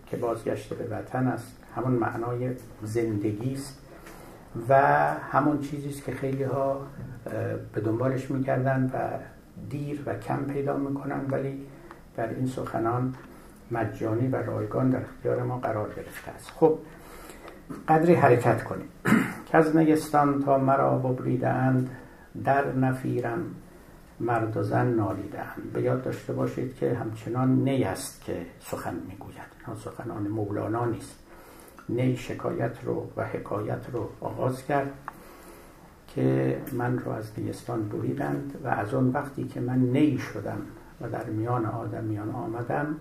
که 0.06 0.16
بازگشته 0.20 0.74
به 0.74 0.96
وطن 0.96 1.26
است. 1.26 1.56
همون 1.76 1.92
معنای 1.92 2.50
زندگی 2.82 3.54
است. 3.54 3.78
و 4.68 4.74
همون 5.32 5.60
چیزی 5.60 5.88
است 5.88 6.04
که 6.04 6.12
خیلی 6.12 6.42
ها 6.42 6.86
به 7.72 7.80
دنبالش 7.80 8.30
می‌کردن 8.30 8.90
و 8.94 9.18
دیر 9.70 10.02
و 10.06 10.14
کم 10.14 10.44
پیدا 10.44 10.76
می‌کنن. 10.76 11.20
ولی 11.30 11.66
در 12.16 12.28
این 12.28 12.46
سخنان 12.46 13.14
مجانی 13.70 14.28
و 14.28 14.36
رایگان 14.36 14.90
در 14.90 15.00
اختیار 15.02 15.42
ما 15.42 15.58
قرار 15.58 15.88
گرفته 15.88 16.30
است. 16.30 16.50
خب 16.56 16.78
قدری 17.88 18.14
حرکت 18.14 18.64
کنیم. 18.64 18.88
که 19.46 19.56
از 19.56 19.76
نیستان 19.76 20.42
تا 20.42 20.58
مرا 20.58 20.98
ببریدند 20.98 21.90
در 22.44 22.72
نفیرم 22.72 23.40
مرد 24.20 24.56
و 24.56 24.62
زن 24.62 24.86
نالیدند 24.86 25.70
به 25.72 25.82
یاد 25.82 26.04
داشته 26.04 26.32
باشید 26.32 26.76
که 26.76 26.94
همچنان 26.94 27.64
نی 27.64 27.84
است 27.84 28.24
که 28.24 28.46
سخن 28.60 28.94
می‌گوید. 29.08 29.36
اینا 29.66 29.80
سخنان 29.80 30.22
مولانا 30.22 30.84
نیست. 30.84 31.18
نی 31.88 32.16
شکایت 32.16 32.84
رو 32.84 33.10
و 33.16 33.24
حکایت 33.24 33.86
رو 33.92 34.08
آغاز 34.20 34.66
کرد 34.66 34.90
که 36.08 36.58
من 36.72 36.98
رو 36.98 37.12
از 37.12 37.30
نیستان 37.38 37.88
بریدند 37.88 38.60
و 38.64 38.68
از 38.68 38.94
اون 38.94 39.10
وقتی 39.10 39.44
که 39.44 39.60
من 39.60 39.78
نی 39.78 40.18
شدم 40.18 40.58
و 41.00 41.08
در 41.08 41.24
میان 41.24 41.66
آدمیان 41.66 42.30
آمدم. 42.30 42.96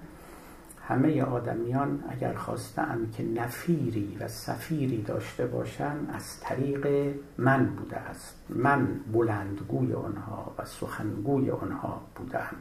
همه 0.87 1.23
آدمیان 1.23 2.03
اگر 2.09 2.33
خواستن 2.33 3.09
که 3.17 3.23
نفیری 3.23 4.17
و 4.19 4.27
سفیری 4.27 5.01
داشته 5.01 5.45
باشند 5.45 6.09
از 6.13 6.39
طریق 6.39 7.13
من 7.37 7.65
بوده 7.65 7.97
است. 7.97 8.35
من 8.49 8.87
بلندگوی 9.13 9.93
آنها 9.93 10.51
و 10.57 10.65
سخنگوی 10.65 11.51
آنها 11.51 12.01
بودم. 12.15 12.55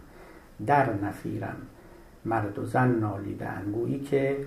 در 0.66 0.92
نفیرم 0.92 1.56
مرد 2.24 2.58
و 2.58 2.64
زن 2.64 2.88
نالیدن 2.88 3.72
گویی 3.72 4.00
که 4.00 4.46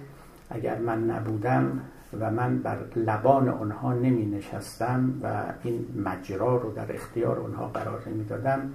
اگر 0.50 0.78
من 0.80 1.04
نبودم 1.04 1.82
و 2.20 2.32
من 2.32 2.60
بر 2.60 2.78
لبان 2.96 3.50
آنها 3.50 3.94
نمی 3.94 4.26
نشستم 4.26 5.14
و 5.24 5.44
این 5.64 5.86
مجرا 6.06 6.58
رو 6.58 6.72
در 6.72 6.96
اختیار 6.96 7.40
آنها 7.40 7.68
قرار 7.68 8.04
نمی 8.10 8.24
دادم 8.24 8.72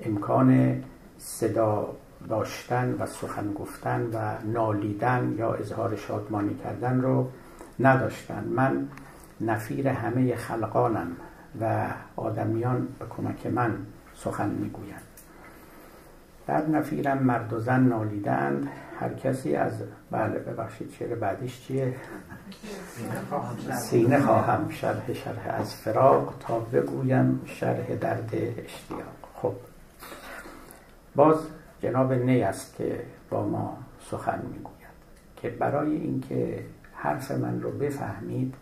امکان 0.00 0.82
صدا 1.18 1.96
داشتن 2.28 2.96
و 2.98 3.06
سخن 3.06 3.52
گفتن 3.52 4.02
و 4.12 4.48
نالیدن 4.52 5.34
یا 5.38 5.52
اظهار 5.52 5.96
شادمانی 5.96 6.54
کردن 6.54 7.00
رو 7.00 7.28
نداشتن. 7.80 8.44
من 8.44 8.88
نفیر 9.40 9.88
همه 9.88 10.36
خلقانم 10.36 11.16
و 11.60 11.86
آدمیان 12.16 12.88
به 12.98 13.06
کمک 13.16 13.46
من 13.46 13.76
سخن 14.14 14.48
می‌گویند. 14.48 15.02
در 16.46 16.66
نفیرم 16.66 17.18
مرد 17.18 17.52
و 17.52 17.60
زن 17.60 17.80
نالیدند. 17.80 18.68
هر 19.00 19.14
کسی 19.14 19.56
از 19.56 19.72
بله 20.10 20.38
ببخشید 20.38 20.92
شعر 20.98 21.14
بعدیش 21.14 21.60
چیه؟ 21.60 21.94
سینه 23.72 24.20
خواهم. 24.20 24.70
شرح 24.70 25.12
شرح 25.12 25.54
از 25.60 25.74
فراق 25.74 26.34
تا 26.40 26.58
بگویم 26.58 27.40
شرح 27.46 27.94
درد 27.94 28.30
اشتیاق. 28.32 29.16
خب. 29.34 29.54
باز 31.16 31.36
جناب 31.80 32.12
نی 32.12 32.42
است 32.42 32.76
که 32.76 33.02
با 33.30 33.46
ما 33.46 33.78
سخن 34.00 34.42
می‌گوید 34.52 34.76
که 35.36 35.50
برای 35.50 35.96
اینکه 35.96 36.64
حرف 36.94 37.30
من 37.30 37.62
رو 37.62 37.70
بفهمید 37.70 38.54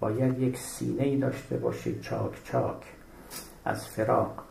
باید 0.00 0.38
یک 0.38 0.56
سینه 0.56 1.02
ای 1.02 1.16
داشته 1.16 1.56
باشید 1.56 2.00
چاک 2.00 2.44
چاک 2.44 2.82
از 3.64 3.88
فراق 3.88 4.44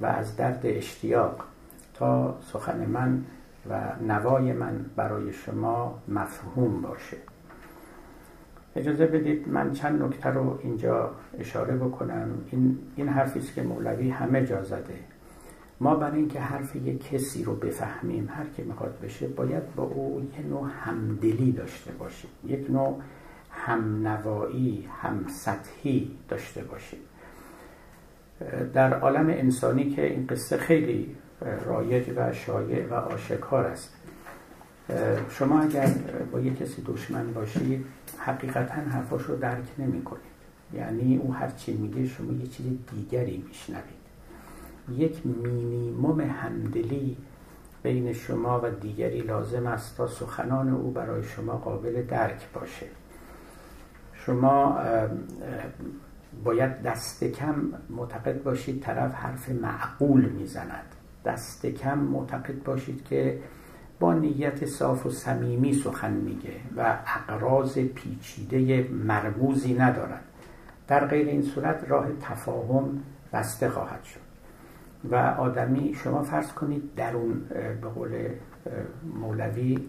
و 0.00 0.06
از 0.06 0.36
درد 0.36 0.60
اشتیاق 0.64 1.44
تا 1.94 2.38
سخن 2.40 2.86
من 2.86 3.24
و 3.70 3.92
نوای 4.06 4.52
من 4.52 4.84
برای 4.96 5.32
شما 5.32 6.02
مفهوم 6.08 6.80
باشه. 6.80 7.16
اجازه 8.76 9.06
بدید 9.06 9.48
من 9.48 9.72
چند 9.72 10.02
نکته 10.02 10.28
رو 10.28 10.58
اینجا 10.62 11.10
اشاره 11.38 11.76
بکنم. 11.76 12.28
این, 12.50 12.78
این 12.96 13.08
حرفی 13.08 13.38
است 13.38 13.54
که 13.54 13.62
مولوی 13.62 14.10
همه 14.10 14.46
جا 14.46 14.62
زده. 14.62 15.11
ما 15.82 15.94
برای 15.94 16.18
اینکه 16.18 16.40
حرف 16.40 16.76
یک 16.76 17.08
کسی 17.08 17.44
رو 17.44 17.54
بفهمیم 17.54 18.28
هر 18.34 18.44
که 18.56 18.62
می‌خواد 18.62 18.98
بشه 19.02 19.28
باید 19.28 19.74
با 19.74 19.82
او 19.82 20.30
یه 20.38 20.46
نوع 20.46 20.68
همدلی 20.80 21.52
داشته 21.52 21.92
باشیم. 21.92 22.30
یک 22.46 22.70
نوع 22.70 23.00
همنوایی 23.50 24.88
هم 25.02 25.24
سطحی 25.28 26.10
داشته 26.28 26.64
باشیم. 26.64 26.98
در 28.74 28.98
عالم 28.98 29.26
انسانی 29.28 29.90
که 29.90 30.06
این 30.06 30.26
قصه 30.26 30.56
خیلی 30.56 31.16
رایج 31.66 32.10
و 32.16 32.32
شایع 32.32 32.86
و 32.86 32.94
آشکار 32.94 33.64
است. 33.64 33.96
شما 35.30 35.60
اگر 35.60 35.86
با 36.32 36.40
یک 36.40 36.58
کسی 36.58 36.82
دشمن 36.82 37.32
باشید 37.32 37.86
حقیقتا 38.18 38.74
حرفاش 38.74 39.22
رو 39.22 39.36
درک 39.36 39.64
نمی 39.78 40.02
کنید 40.02 40.22
یعنی 40.74 41.16
او 41.16 41.34
هر 41.34 41.50
چی 41.50 41.76
میگه 41.76 42.06
شما 42.06 42.32
یه 42.32 42.46
چیز 42.46 42.66
دیگری 42.94 43.44
میشنوید. 43.48 44.01
یک 44.98 45.26
مینیموم 45.26 46.20
همدلی 46.20 47.16
بین 47.82 48.12
شما 48.12 48.60
و 48.60 48.70
دیگری 48.70 49.20
لازم 49.20 49.66
است 49.66 49.96
تا 49.96 50.06
سخنان 50.06 50.68
او 50.68 50.90
برای 50.90 51.22
شما 51.22 51.52
قابل 51.52 52.02
درک 52.02 52.52
باشه. 52.54 52.86
شما 54.14 54.78
باید 56.44 56.82
دست 56.82 57.24
کم 57.24 57.54
معتقد 57.90 58.42
باشید 58.42 58.82
طرف 58.82 59.14
حرف 59.14 59.48
معقول 59.48 60.24
می‌زند. 60.24 60.86
دست 61.24 61.66
کم 61.66 61.98
معتقد 61.98 62.62
باشید 62.62 63.04
که 63.04 63.38
با 64.00 64.14
نیت 64.14 64.66
صاف 64.66 65.06
و 65.06 65.10
صمیمی 65.10 65.72
سخن 65.74 66.12
میگه 66.12 66.54
و 66.76 66.98
اقراض 67.06 67.78
پیچیده 67.78 68.88
مرموزی 68.90 69.74
ندارد. 69.74 70.24
در 70.88 71.06
غیر 71.06 71.26
این 71.26 71.42
صورت 71.42 71.84
راه 71.88 72.06
تفاهم 72.20 73.02
بسته 73.32 73.68
خواهد 73.68 74.04
شد. 74.04 74.31
و 75.10 75.16
آدمی 75.16 75.94
شما 75.94 76.22
فرض 76.22 76.52
کنید 76.52 76.94
درون 76.96 77.44
به 77.82 77.88
قول 77.88 78.28
مولوی 79.20 79.78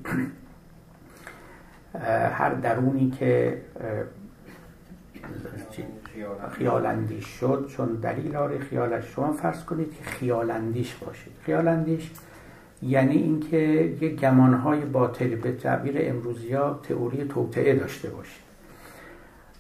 هر 2.39 2.53
درونی 2.53 3.09
که 3.09 3.61
خیالندیش 6.51 7.25
شد 7.25 7.65
چون 7.69 7.87
دلیل 7.87 8.35
آره 8.35 8.59
خیالش 8.59 9.05
شما 9.05 9.31
فرض 9.31 9.65
کنید 9.65 9.93
که 9.97 10.03
خیالندیش 10.03 10.95
باشید. 10.95 11.33
خیالندیش 11.41 12.11
یعنی 12.81 13.15
اینکه 13.15 13.57
یه 14.01 14.09
گمانهای 14.09 14.79
باطل 14.79 15.35
به 15.35 15.51
تعبیر 15.51 15.95
امروزی 15.97 16.53
ها 16.53 16.79
تئوری 16.83 17.25
توطعه 17.25 17.75
داشته 17.75 18.09
باشید. 18.09 18.43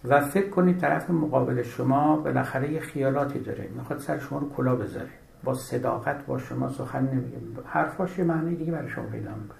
و 0.05 0.21
فکر 0.21 0.49
کنید 0.49 0.77
طرف 0.77 1.09
مقابل 1.09 1.63
شما 1.63 2.17
بالاخره 2.17 2.71
یه 2.71 2.79
خیالاتی 2.79 3.39
داره. 3.39 3.69
می‌خواد 3.75 3.99
سر 3.99 4.19
شما 4.19 4.39
رو 4.39 4.49
کلا 4.49 4.75
بذاره. 4.75 5.09
با 5.43 5.53
صداقت 5.53 6.25
با 6.25 6.37
شما 6.37 6.69
سخن 6.69 7.03
نمیگه 7.03 7.37
حرفاش 7.65 8.17
یه 8.17 8.23
معنی 8.23 8.55
دیگه 8.55 8.71
برای 8.71 8.89
شما 8.89 9.05
پیدا 9.05 9.31
می‌کنه. 9.35 9.57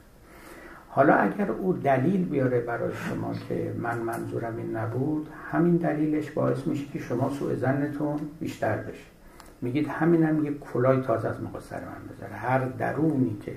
حالا 0.90 1.14
اگر 1.14 1.52
او 1.52 1.74
دلیل 1.74 2.26
بیاره 2.26 2.60
برای 2.60 2.94
شما 2.94 3.34
که 3.34 3.74
من 3.78 3.98
منظورم 3.98 4.58
این 4.58 4.78
نبود 4.78 5.30
همین 5.52 5.78
دلیلش 5.78 6.32
باعث 6.32 6.68
میشه 6.68 6.86
که 6.86 7.00
شما 7.00 7.30
سوء 7.30 7.56
زنتون 7.56 8.20
بیشتر 8.40 8.78
بشه. 8.78 9.06
میگید 9.62 9.88
همینم 9.88 10.46
یه 10.46 10.54
کلای 10.54 11.02
تازه 11.02 11.28
از 11.28 11.44
مقا 11.44 11.60
سر 11.60 11.80
من 11.80 12.16
بذاره. 12.16 12.34
هر 12.34 12.60
درونی 12.60 13.38
که 13.46 13.56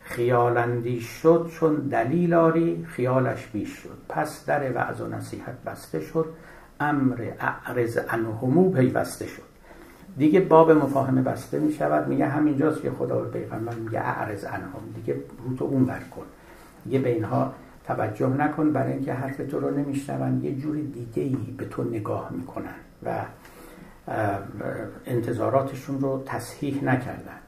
خیالندی 0.00 1.00
شد 1.00 1.50
چون 1.52 1.74
دلیل 1.74 2.34
آری 2.34 2.86
خیالش 2.88 3.46
بیش 3.46 3.68
شد. 3.68 3.98
پس 4.08 4.46
در 4.46 4.72
وعظ 4.72 5.00
و 5.00 5.06
نصیحت 5.06 5.62
بسته 5.66 6.00
شد 6.00 6.26
امر 6.80 7.30
اعرض 7.40 7.98
عنهمو 8.12 8.70
پیوسته 8.70 9.26
شد. 9.26 9.47
دیگه 10.18 10.40
باب 10.40 10.70
مفاهمه 10.70 11.22
بسته 11.22 11.58
می 11.58 11.72
شود 11.72 12.08
میگه 12.08 12.26
همینجاست 12.26 12.82
که 12.82 12.90
خدا 12.90 13.18
به 13.18 13.40
پیغمبر 13.40 13.74
میگه 13.74 14.00
اعرض 14.00 14.44
عنهم. 14.44 14.80
دیگه 14.94 15.16
رو 15.58 15.66
اون 15.66 15.84
بر 15.84 16.00
کن. 16.00 16.26
یه 16.86 16.98
به 16.98 17.08
اینها 17.08 17.52
توجه 17.84 18.28
نکن. 18.28 18.72
برای 18.72 18.92
اینکه 18.92 19.12
حرف 19.12 19.36
تو 19.36 19.60
رو 19.60 19.70
نمیشنون 19.70 20.44
یه 20.44 20.54
جور 20.54 20.76
دیگه 20.76 21.22
ای 21.22 21.54
به 21.58 21.64
تو 21.64 21.84
نگاه 21.84 22.30
می‌کنن 22.32 22.74
و 23.02 23.24
انتظاراتشون 25.06 26.00
رو 26.00 26.22
تصحیح 26.26 26.84
نکردن. 26.84 27.38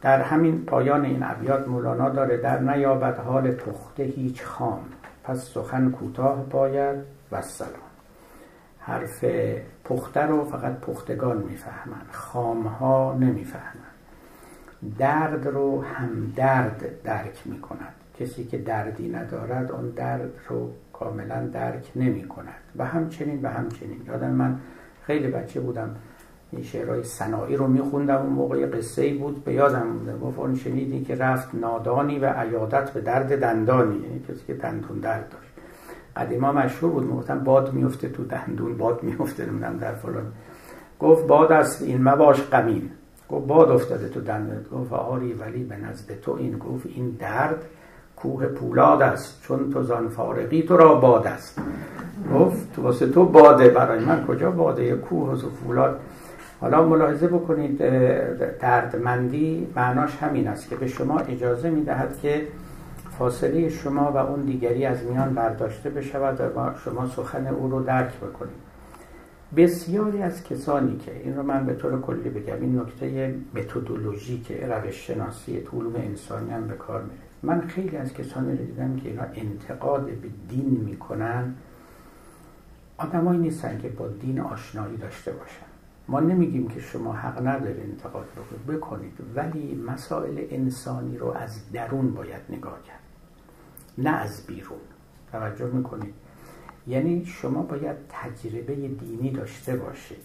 در 0.00 0.22
همین 0.22 0.64
پایان 0.64 1.04
این 1.04 1.22
ابیات 1.22 1.68
مولانا 1.68 2.08
داره 2.08 2.36
در 2.36 2.58
نیابد 2.58 3.18
حال 3.18 3.50
پخته 3.50 4.02
هیچ 4.02 4.42
خام 4.42 4.84
پس 5.24 5.44
سخن 5.44 5.90
کوتاه 5.90 6.48
باید. 6.50 6.96
و 7.32 7.42
سلام. 7.42 7.91
حرف 8.84 9.24
پخته 9.84 10.20
رو 10.20 10.44
فقط 10.44 10.80
پختگان 10.80 11.36
می‌فهمن 11.36 12.02
خامها 12.10 13.16
نمی‌فهمن. 13.20 13.92
درد 14.98 15.46
رو 15.46 15.82
هم 15.82 16.32
درد 16.36 17.02
درک 17.04 17.42
می 17.44 17.60
کند 17.60 17.94
کسی 18.20 18.44
که 18.44 18.58
دردی 18.58 19.08
ندارد 19.08 19.72
آن 19.72 19.88
درد 19.90 20.30
رو 20.48 20.70
کاملا 20.92 21.46
درک 21.46 21.92
نمی 21.96 22.28
کند 22.28 22.62
و 22.76 22.84
همچنین 22.84 23.42
و 23.42 23.48
همچنین. 23.48 24.02
یادم 24.06 24.30
من 24.30 24.58
خیلی 25.06 25.28
بچه 25.28 25.60
بودم 25.60 25.96
این 26.50 26.62
شعرهای 26.62 27.04
سنایی 27.04 27.56
رو 27.56 27.66
میخوندم. 27.66 28.16
اون 28.16 28.32
موقع 28.32 28.66
قصه 28.66 29.02
ای 29.02 29.18
بود 29.18 29.44
به 29.44 29.52
یادم 29.52 29.86
مونده 29.86 30.16
گفت 30.18 30.38
اون 30.38 30.54
شنیدی 30.54 31.04
که 31.04 31.14
رفت 31.14 31.54
نادانی 31.54 32.18
و 32.18 32.26
عیادت 32.26 32.90
به 32.90 33.00
درد 33.00 33.40
دندانی. 33.40 33.96
یعنی 33.96 34.20
کسی 34.28 34.46
که 34.46 34.54
دندون 34.54 34.98
درد 34.98 35.34
قدیما 36.16 36.52
مشهور 36.52 36.92
بود 36.92 37.04
می‌گفتن 37.04 37.44
باد 37.44 37.72
میفته 37.72 38.08
تو 38.08 38.24
دندون 38.24 38.76
باد 38.76 39.02
میفته 39.02 39.46
نمی‌دونم 39.46 39.78
در 39.78 39.94
فلان. 39.94 40.32
گفت 41.00 41.26
باد 41.26 41.52
است 41.52 41.82
این 41.82 42.02
مباش 42.02 42.42
قمین 42.42 42.90
گفت 43.28 43.46
باد 43.46 43.70
افتاده 43.70 44.08
تو 44.08 44.20
دندونت. 44.20 44.70
گفت 44.70 44.92
آری 44.92 45.32
ولی 45.32 45.64
به 45.64 45.76
نزد 45.76 46.20
تو 46.20 46.32
این 46.32 46.58
گفت 46.58 46.86
این 46.86 47.10
درد 47.10 47.62
کوه 48.16 48.46
پولاد 48.46 49.02
است 49.02 49.42
چون 49.42 49.70
تو 49.70 49.82
زان 49.82 50.08
فارقی 50.08 50.62
تو 50.62 50.76
را 50.76 50.94
باد 50.94 51.26
است. 51.26 51.60
گفت 52.34 52.72
تو 52.72 52.82
واسه 52.82 53.06
تو 53.06 53.24
باده 53.24 53.68
برای 53.68 54.04
من 54.04 54.26
کجا 54.26 54.50
باده؟ 54.50 54.94
کوه 54.94 55.32
و 55.32 55.36
فولاد 55.36 56.00
حالا 56.60 56.84
ملاحظه 56.84 57.26
بکنید 57.26 57.78
دردمندی 58.58 59.66
معناش 59.76 60.16
همین 60.16 60.48
است 60.48 60.68
که 60.68 60.76
به 60.76 60.86
شما 60.86 61.18
اجازه 61.18 61.70
می‌دهد 61.70 62.18
که 62.22 62.46
فاصله 63.22 63.68
شما 63.68 64.12
و 64.12 64.16
اون 64.16 64.40
دیگری 64.40 64.84
از 64.86 65.04
میان 65.04 65.34
برداشته 65.34 65.90
بشود 65.90 66.40
و 66.40 66.70
شما 66.84 67.06
سخن 67.06 67.46
او 67.46 67.70
رو 67.70 67.82
درک 67.82 68.16
بکنید. 68.16 68.54
بسیاری 69.56 70.22
از 70.22 70.44
کسانی 70.44 70.96
که 70.96 71.20
این 71.24 71.36
رو 71.36 71.42
من 71.42 71.66
به 71.66 71.74
طور 71.74 72.00
کلی 72.00 72.30
بگم 72.30 72.60
این 72.60 72.80
نکته 72.80 73.34
که 74.44 74.66
روش 74.66 75.06
شناسی 75.06 75.58
علوم 75.72 75.94
انسانی 75.96 76.50
هم 76.50 76.68
به 76.68 76.74
کار 76.74 77.02
میره. 77.02 77.16
من 77.42 77.60
خیلی 77.60 77.96
از 77.96 78.14
کسانی 78.14 78.56
رو 78.56 78.64
دیدم 78.64 78.96
که 78.96 79.08
اینا 79.08 79.22
انتقاد 79.34 80.04
به 80.04 80.28
دین 80.48 80.80
می‌کنن. 80.84 81.54
آدمایی 82.98 83.40
نیستن 83.40 83.78
که 83.78 83.88
با 83.88 84.08
دین 84.08 84.40
آشنایی 84.40 84.96
داشته 84.96 85.32
باشن. 85.32 85.66
ما 86.08 86.20
نمیگیم 86.20 86.68
که 86.68 86.80
شما 86.80 87.12
حق 87.12 87.46
ندارید 87.46 87.80
انتقاد 87.80 88.24
بکنید. 88.24 88.78
بکنید. 88.78 89.12
ولی 89.34 89.84
مسائل 89.86 90.46
انسانی 90.50 91.18
رو 91.18 91.26
از 91.26 91.72
درون 91.72 92.14
باید 92.14 92.42
نگاه 92.50 92.82
کرد. 92.82 93.01
نه 93.98 94.10
از 94.10 94.46
بیرون. 94.46 94.78
توجه 95.32 95.66
می‌کنید. 95.66 96.14
یعنی 96.86 97.24
شما 97.26 97.62
باید 97.62 97.96
تجربه 98.08 98.74
دینی 98.74 99.30
داشته 99.30 99.76
باشید. 99.76 100.22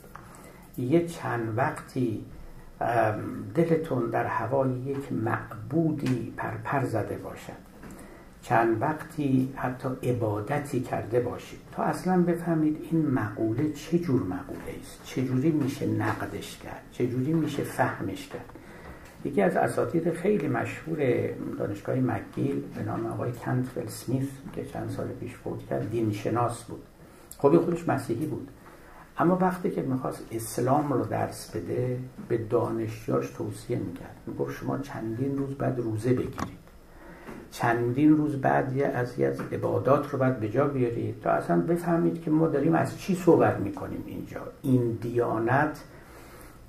یه 0.77 1.08
چند 1.08 1.58
وقتی 1.58 2.25
دلتون 3.56 4.10
در 4.10 4.25
هوای 4.25 4.71
یک 4.71 5.12
معبودی 5.13 6.34
پرپر 6.38 6.86
زده 6.86 7.17
باشد. 7.17 7.67
چند 8.41 8.82
وقتی 8.82 9.53
حتی 9.56 9.89
عبادتی 10.10 10.82
کرده 10.82 11.19
باشید. 11.19 11.60
تا 11.71 11.84
اصلا 11.84 12.21
بفهمید 12.21 12.77
این 12.91 13.12
مقوله 13.12 13.71
چه 13.73 13.99
جور 13.99 14.23
مقوله 14.23 14.75
است. 14.82 15.01
چجوری 15.03 15.51
میشه 15.51 15.88
نقدش 15.88 16.58
کرد. 16.58 16.82
چجوری 16.91 17.34
میشه 17.34 17.63
فهمش 17.63 18.27
کرد. 18.27 18.49
یکی 19.25 19.41
از 19.41 19.56
اساتید 19.56 20.13
خیلی 20.13 20.47
مشهور 20.47 20.97
دانشگاه 21.60 21.95
مکگیل 21.95 22.63
به 22.75 22.84
نام 22.84 23.06
آقای 23.06 23.32
کنتفل 23.32 23.88
سمیث 23.88 24.27
که 24.56 24.65
چند 24.65 24.89
سال 24.89 25.08
پیش 25.08 25.34
فوت 25.34 25.65
کرد 25.69 25.89
دین 25.89 26.12
شناس 26.12 26.63
بود. 26.63 26.84
خب 27.38 27.58
خودش 27.58 27.88
مسیحی 27.88 28.25
بود. 28.25 28.47
اما 29.17 29.38
وقتی 29.41 29.71
که 29.71 29.82
می‌خواست 29.82 30.25
اسلام 30.32 30.93
رو 30.93 31.06
درس 31.06 31.51
بده 31.56 31.99
به 32.27 32.38
دانشجاش 32.38 33.30
توصیه 33.30 33.77
می‌کرد. 33.77 34.15
می‌گفت 34.27 34.56
شما 34.56 34.77
چندین 34.77 35.38
روز 35.38 35.56
بعد 35.56 35.80
روزه 35.80 36.10
بگیرید. 36.10 36.67
چندین 37.51 38.17
روز 38.17 38.36
بعد 38.36 38.75
یه 38.75 38.86
از 38.86 39.19
از 39.19 39.41
عبادات 39.51 40.10
رو 40.12 40.19
باید 40.19 40.39
به 40.39 40.49
جا 40.49 40.67
بیارید 40.67 41.21
تا 41.21 41.30
اصلا 41.30 41.62
بفهمید 41.62 42.21
که 42.21 42.32
ما 42.32 42.47
داریم 42.47 42.75
از 42.75 42.99
چی 42.99 43.15
صحبت 43.15 43.60
می‌کنیم 43.60 44.03
اینجا. 44.06 44.41
این 44.62 44.91
دیانت 45.01 45.84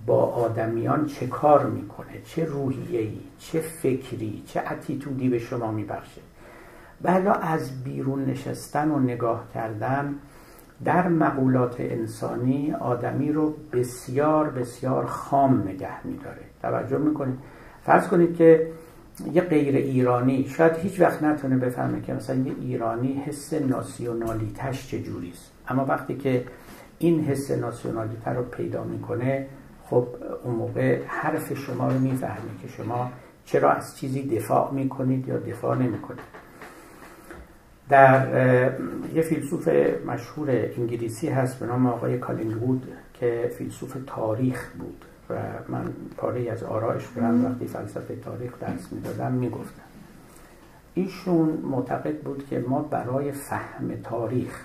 با 0.09 0.23
آدمیان 0.25 1.07
چه 1.07 1.27
کار 1.27 1.67
می‌کنه؟ 1.67 2.23
چه 2.25 2.45
روحیه‌ای 2.45 3.19
چه 3.39 3.61
فکری 3.61 4.43
چه 4.47 4.63
اتیتودی 4.71 5.29
به 5.29 5.39
شما 5.39 5.71
میبخشه؟ 5.71 6.21
بعدا 7.03 7.33
از 7.33 7.85
بیرون 7.85 8.25
نشستن 8.25 8.91
و 8.91 8.99
نگاه 8.99 9.45
کردن 9.55 10.15
در 10.85 11.09
مقولات 11.09 11.77
انسانی 11.79 12.73
آدمی 12.73 13.33
رو 13.33 13.55
بسیار 13.73 14.51
بسیار 14.51 15.07
خام 15.07 15.63
نگه 15.69 16.07
میداره. 16.07 16.43
توجه 16.63 16.99
می‌کنید 16.99 17.39
فرض 17.83 18.09
کنید 18.09 18.37
که 18.37 18.69
یه 19.33 19.43
غیر 19.43 19.77
ایرانی 19.77 20.49
شاید 20.49 20.77
هیچ 20.77 21.01
وقت 21.01 21.23
نتونه 21.23 21.57
بفهمه 21.57 22.01
که 22.01 22.15
مثلا 22.15 22.37
یه 22.37 22.53
ایرانی 22.61 23.23
حس 23.27 23.53
ناسیونالیتش 23.55 24.89
چجوریست 24.89 25.53
اما 25.69 25.85
وقتی 25.85 26.17
که 26.17 26.45
این 26.99 27.25
حس 27.25 27.51
ناسیونالیته 27.51 28.31
رو 28.31 28.43
پیدا 28.43 28.85
می‌کنه 28.85 29.47
خب 29.91 30.07
اون 30.45 30.55
موقع 30.55 31.05
حرف 31.07 31.55
شما 31.55 31.89
رو 31.89 31.99
می‌فهمه 31.99 32.51
که 32.63 32.69
شما 32.69 33.13
چرا 33.45 33.73
از 33.73 33.97
چیزی 33.97 34.23
دفاع 34.23 34.73
می‌کنید 34.73 35.29
یا 35.29 35.39
دفاع 35.39 35.77
نمی‌کنید. 35.77 36.39
در 37.89 38.29
یه 39.15 39.23
فیلسوف 39.23 39.69
مشهور 40.07 40.51
انگلیسی 40.51 41.29
هست 41.29 41.59
به 41.59 41.67
نام 41.67 41.87
آقای 41.87 42.19
کالینگوود 42.19 42.93
که 43.15 43.53
فیلسوف 43.59 43.97
تاریخ 44.07 44.71
بود 44.79 45.05
و 45.31 45.35
من 45.69 45.93
پاره 46.17 46.51
از 46.51 46.63
آرایش 46.63 47.07
برم 47.07 47.45
وقتی 47.45 47.67
فلسفه 47.67 48.17
تاریخ 48.17 48.53
درس 48.61 48.93
می‌دادم 48.93 49.33
می‌گفتم. 49.33 49.83
ایشون 50.95 51.49
معتقد 51.49 52.19
بود 52.19 52.47
که 52.51 52.65
ما 52.69 52.83
برای 52.83 53.33
فهم 53.33 53.95
تاریخ 54.05 54.61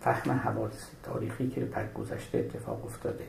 فهم 0.00 0.32
حوادث 0.32 0.86
تاریخی 1.02 1.48
که 1.48 1.60
در 1.60 1.92
گذشته 1.94 2.38
اتفاق 2.38 2.84
افتاده 2.84 3.24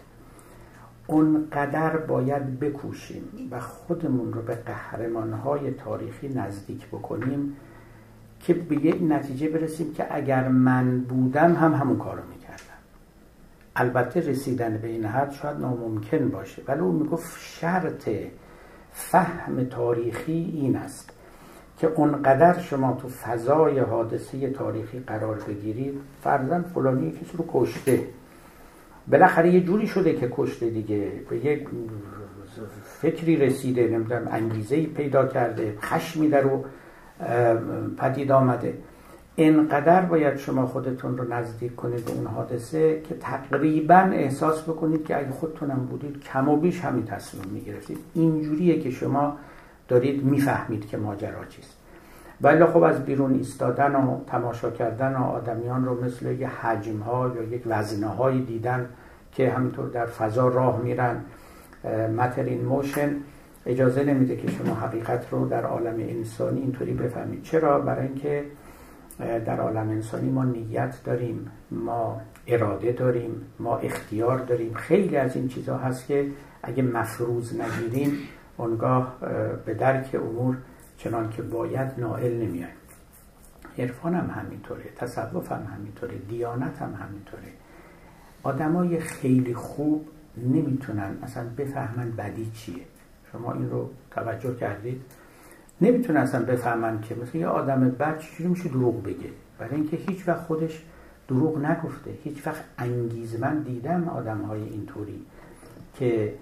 اونقدر 1.07 1.97
باید 1.97 2.59
بکوشیم 2.59 3.23
و 3.51 3.59
خودمون 3.59 4.33
رو 4.33 4.41
به 4.41 4.55
قهرمانهای 4.55 5.71
تاریخی 5.71 6.29
نزدیک 6.29 6.87
بکنیم 6.87 7.55
که 8.39 8.53
به 8.53 8.75
یک 8.75 8.97
نتیجه 9.01 9.49
برسیم 9.49 9.93
که 9.93 10.15
اگر 10.15 10.47
من 10.47 10.99
بودم 10.99 11.53
هم 11.53 11.73
همون 11.73 11.97
کار 11.97 12.15
رو 12.15 12.23
می‌کردم. 12.29 12.61
البته 13.75 14.19
رسیدن 14.19 14.77
به 14.77 14.87
این 14.87 15.05
حد 15.05 15.31
شاید 15.31 15.57
ناممکن 15.57 16.29
باشه 16.29 16.61
ولی 16.67 16.79
او 16.79 16.91
می‌گفت 16.91 17.39
شرط 17.39 18.09
فهم 18.91 19.63
تاریخی 19.63 20.51
این 20.53 20.75
است 20.75 21.09
که 21.77 21.87
اونقدر 21.87 22.59
شما 22.59 22.97
تو 23.01 23.09
فضای 23.09 23.79
حادثه 23.79 24.49
تاریخی 24.49 24.99
قرار 24.99 25.35
بگیرید 25.47 26.01
فرزن 26.23 26.61
فلانی 26.61 27.11
کسی 27.11 27.37
رو 27.37 27.45
کشته. 27.53 28.07
بالاخره 29.07 29.53
یه 29.53 29.61
جوری 29.61 29.87
شده 29.87 30.13
که 30.13 30.29
کشته 30.31 30.69
دیگه. 30.69 31.11
به 31.29 31.45
یک 31.45 31.67
فکری 32.83 33.35
رسیده 33.35 33.87
نمی‌دونم 33.87 34.27
انگیزه 34.31 34.85
پیدا 34.85 35.25
کرده 35.25 35.77
خشمی 35.81 36.29
در 36.29 36.41
رو 36.41 36.65
پدید 37.97 38.31
آمده. 38.31 38.73
اینقدر 39.35 40.01
باید 40.01 40.37
شما 40.37 40.65
خودتون 40.65 41.17
رو 41.17 41.33
نزدیک 41.33 41.75
کنید 41.75 42.05
به 42.05 42.11
اون 42.11 42.27
حادثه 42.27 43.01
که 43.09 43.15
تقریبا 43.15 43.95
احساس 43.95 44.63
بکنید 44.63 45.05
که 45.05 45.17
اگه 45.17 45.31
خودتونم 45.31 45.87
بودید 45.89 46.23
کم 46.23 46.49
و 46.49 46.57
بیش 46.57 46.79
همین 46.79 47.05
تصمیم 47.05 47.47
می‌گرفتید. 47.53 47.97
اینجوریه 48.13 48.79
که 48.79 48.91
شما 48.91 49.37
دارید 49.87 50.23
می‌فهمید 50.23 50.87
که 50.87 50.97
ماجرا 50.97 51.45
چیست. 51.49 51.81
ولی 52.43 52.65
خب 52.65 52.84
از 52.84 53.06
بیرون 53.06 53.34
ایستادن 53.34 53.95
و 53.95 54.19
تماشا 54.27 54.71
کردن 54.71 55.13
و 55.13 55.23
آدمیان 55.23 55.86
رو 55.86 56.04
مثل 56.04 56.32
یک 56.32 56.43
حجم 56.43 56.99
ها 56.99 57.32
یا 57.36 57.43
یک 57.43 57.62
وزنه 57.65 58.08
های 58.08 58.39
دیدن 58.39 58.89
که 59.32 59.51
همینطور 59.51 59.89
در 59.89 60.06
فضا 60.06 60.47
راه 60.47 60.82
میرن. 60.82 61.21
مترین 62.17 62.65
موشن 62.65 63.15
اجازه 63.65 64.04
نمیده 64.04 64.36
که 64.36 64.51
شما 64.51 64.73
حقیقت 64.73 65.25
رو 65.32 65.47
در 65.47 65.65
عالم 65.65 65.95
انسانی 65.99 66.62
اینطوری 66.62 66.93
بفهمید. 66.93 67.43
چرا؟ 67.43 67.80
برای 67.80 68.08
اینکه 68.08 68.45
در 69.19 69.60
عالم 69.60 69.89
انسانی 69.89 70.30
ما 70.30 70.43
نیت 70.43 71.04
داریم 71.04 71.51
ما 71.71 72.21
اراده 72.47 72.91
داریم 72.91 73.41
ما 73.60 73.77
اختیار 73.77 74.38
داریم. 74.38 74.73
خیلی 74.73 75.17
از 75.17 75.36
این 75.36 75.47
چیزها 75.47 75.77
هست 75.77 76.08
که 76.08 76.25
اگه 76.63 76.84
مفروض 76.84 77.60
نگیریم 77.62 78.17
اونگاه 78.58 79.15
به 79.65 79.73
درک 79.73 80.15
امور 80.15 80.58
چنان 81.03 81.29
که 81.29 81.41
باید 81.41 81.91
نائل 81.97 82.33
نمیایم 82.33 82.75
عرفان 83.77 84.13
هم 84.13 84.29
همینطوره 84.29 84.83
تصوف 84.95 85.51
هم 85.51 85.67
همینطوره 85.75 86.17
دیانت 86.17 86.81
هم 86.81 86.93
همینطوره. 86.93 87.51
آدمای 88.43 88.99
خیلی 88.99 89.53
خوب 89.53 90.07
نمی‌تونن 90.37 91.17
اصلا 91.23 91.43
بفهمن 91.57 92.11
بدی 92.11 92.51
چیه. 92.53 92.83
شما 93.31 93.53
این 93.53 93.69
رو 93.69 93.89
توجه 94.11 94.55
کردید؟ 94.55 95.01
نمی‌تونن 95.81 96.19
اصلا 96.21 96.45
بفهمن 96.45 97.01
که 97.01 97.15
مثل 97.15 97.37
یه 97.37 97.47
آدم 97.47 97.89
بد 97.89 98.19
چجوری 98.19 98.49
میشه 98.49 98.69
دروغ 98.69 99.03
بگه. 99.03 99.29
برای 99.59 99.75
اینکه 99.75 99.97
هیچ 99.97 100.27
وقت 100.27 100.41
خودش 100.41 100.83
دروغ 101.27 101.65
نگفته. 101.65 102.11
هیچ 102.23 102.47
وقت 102.47 102.63
انگیز 102.77 103.39
من 103.39 103.59
دیدم 103.59 104.09
آدم 104.09 104.41
های 104.41 104.63
اینطوری 104.63 105.25
که 105.95 106.33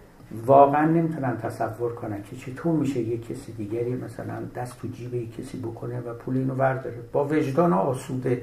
واقعا 0.46 0.86
نمی‌تونن 0.86 1.38
تصور 1.38 1.96
کنن 1.96 2.24
که 2.24 2.36
چطور 2.36 2.76
میشه 2.76 3.00
یه 3.00 3.18
کسی 3.18 3.52
دیگری 3.52 3.96
مثلا 3.96 4.44
دست 4.56 4.80
تو 4.82 4.88
جیب 4.88 5.14
یه 5.14 5.28
کسی 5.28 5.58
بکنه 5.58 6.00
و 6.00 6.14
پول 6.14 6.38
اینو 6.38 6.54
ورداره 6.54 6.98
با 7.12 7.26
وجدان 7.26 7.74
آسوده. 7.74 8.42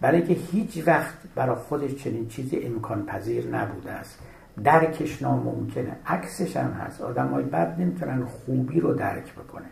برای 0.00 0.16
اینکه 0.16 0.34
هیچ 0.34 0.82
وقت 0.86 1.14
برای 1.34 1.56
خودش 1.56 1.94
چنین 1.94 2.28
چیزی 2.28 2.56
امکان 2.56 3.06
پذیر 3.06 3.46
نبوده 3.46 3.90
است. 3.90 4.18
درکش 4.64 5.22
ناممکنه. 5.22 5.96
عکسش 6.06 6.56
هم 6.56 6.70
هست. 6.70 7.00
آدم 7.00 7.28
های 7.28 7.44
بد 7.44 7.80
نمی‌تونن 7.80 8.24
خوبی 8.24 8.80
رو 8.80 8.94
درک 8.94 9.34
بکنه. 9.34 9.66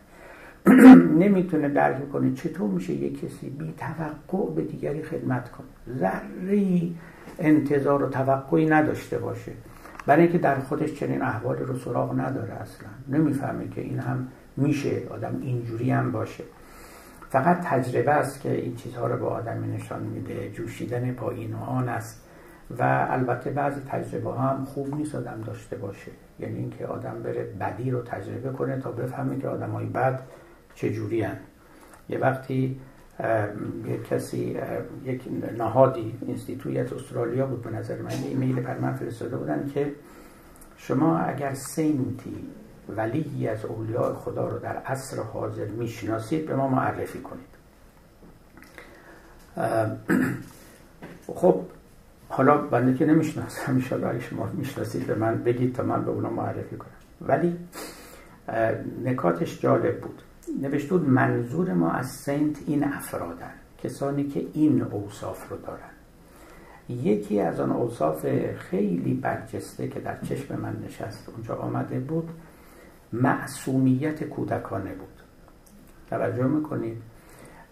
نمی‌تونه 1.24 1.68
درک 1.68 2.12
کنه 2.12 2.34
چطور 2.34 2.70
میشه 2.70 2.92
یه 2.92 3.10
کسی 3.10 3.50
بی 3.50 3.74
توقع 3.78 4.54
به 4.54 4.62
دیگری 4.62 5.02
خدمت 5.02 5.50
کنه. 5.50 5.98
ذره 5.98 6.82
انتظار 7.38 8.02
و 8.02 8.08
توقعی 8.08 8.66
نداشته 8.66 9.18
باشه. 9.18 9.52
برای 10.06 10.22
اینکه 10.22 10.38
در 10.38 10.58
خودش 10.58 10.94
چنین 10.94 11.22
احوال 11.22 11.56
رو 11.56 11.78
سراغ 11.78 12.20
نداره 12.20 12.52
اصلا. 12.52 12.88
نمی‌فهمه 13.08 13.68
که 13.68 13.80
این 13.80 13.98
هم 13.98 14.28
میشه 14.56 15.02
آدم 15.10 15.38
اینجوری 15.42 15.90
هم 15.90 16.12
باشه. 16.12 16.44
فقط 17.30 17.60
تجربه 17.60 18.10
است 18.10 18.40
که 18.40 18.52
این 18.52 18.76
چیزها 18.76 19.06
رو 19.06 19.16
به 19.16 19.26
آدم 19.26 19.72
نشان 19.74 20.02
میده 20.02 20.50
جوشیدن 20.50 21.16
و 21.52 21.64
آن 21.64 21.88
است. 21.88 22.26
و 22.78 23.06
البته 23.10 23.50
بعضی 23.50 23.80
تجربه 23.88 24.30
ها 24.30 24.48
هم 24.48 24.64
خوب 24.64 24.94
نیست 24.94 25.14
آدم 25.14 25.42
داشته 25.46 25.76
باشه. 25.76 26.10
یعنی 26.40 26.58
اینکه 26.58 26.86
آدم 26.86 27.22
بره 27.22 27.44
بدی 27.60 27.90
رو 27.90 28.02
تجربه 28.02 28.50
کنه 28.50 28.80
تا 28.80 28.90
بفهمه 28.90 29.38
که 29.38 29.48
آدم 29.48 29.70
های 29.70 29.86
بد 29.86 30.20
چجوری 30.74 31.22
هن. 31.22 31.36
یه 32.08 32.18
وقتی 32.18 32.80
یک 33.86 34.08
کسی 34.08 34.58
یک 35.04 35.22
نهادی 35.58 36.18
اینستیتوی 36.26 36.78
از 36.78 36.92
استرالیا 36.92 37.46
بود 37.46 37.62
به 37.62 37.70
نظر 37.70 38.02
من 38.02 38.10
ایمیل 38.10 38.60
پر 38.60 38.78
من 38.78 38.92
فرستاده 38.92 39.36
بودن 39.36 39.70
که 39.74 39.92
شما 40.76 41.18
اگر 41.18 41.54
سینتی 41.54 42.48
ولی 42.96 43.48
از 43.48 43.64
اولیاء 43.64 44.14
خدا 44.14 44.48
رو 44.48 44.58
در 44.58 44.76
عصر 44.76 45.22
حاضر 45.22 45.66
می‌شناسید 45.66 46.46
به 46.46 46.56
ما 46.56 46.68
معرفی 46.68 47.18
کنید. 47.20 47.50
خب 51.34 51.60
حالا 52.28 52.56
بنده 52.56 52.94
که 52.94 53.06
نمی‌شناسم 53.06 53.82
ان 53.90 54.04
اگه 54.04 54.20
شما 54.20 54.50
می‌شناسید 54.52 55.06
به 55.06 55.14
من 55.14 55.42
بگید 55.44 55.74
تا 55.74 55.82
من 55.82 56.04
به 56.04 56.10
اونا 56.10 56.30
معرفی 56.30 56.76
کنم. 56.76 56.88
ولی 57.20 57.56
نکاتش 59.04 59.60
جالب 59.60 60.00
بود. 60.00 60.22
نوشته 60.60 60.96
بود 60.96 61.08
منظور 61.08 61.72
ما 61.72 61.90
از 61.90 62.06
سنت 62.06 62.56
این 62.66 62.84
افرادن 62.84 63.52
کسانی 63.84 64.24
که 64.24 64.46
این 64.52 64.82
اوصاف 64.82 65.48
رو 65.48 65.56
دارن. 65.56 65.90
یکی 66.88 67.40
از 67.40 67.60
آن 67.60 67.72
اوصاف 67.72 68.26
خیلی 68.56 69.14
برجسته 69.14 69.88
که 69.88 70.00
در 70.00 70.20
چشم 70.20 70.60
من 70.60 70.76
نشست 70.86 71.28
اونجا 71.28 71.56
آمده 71.56 71.98
بود 71.98 72.28
معصومیت 73.12 74.24
کودکانه 74.24 74.94
بود. 74.94 75.08
توجه 76.10 76.44
می‌کنید؟ 76.44 77.02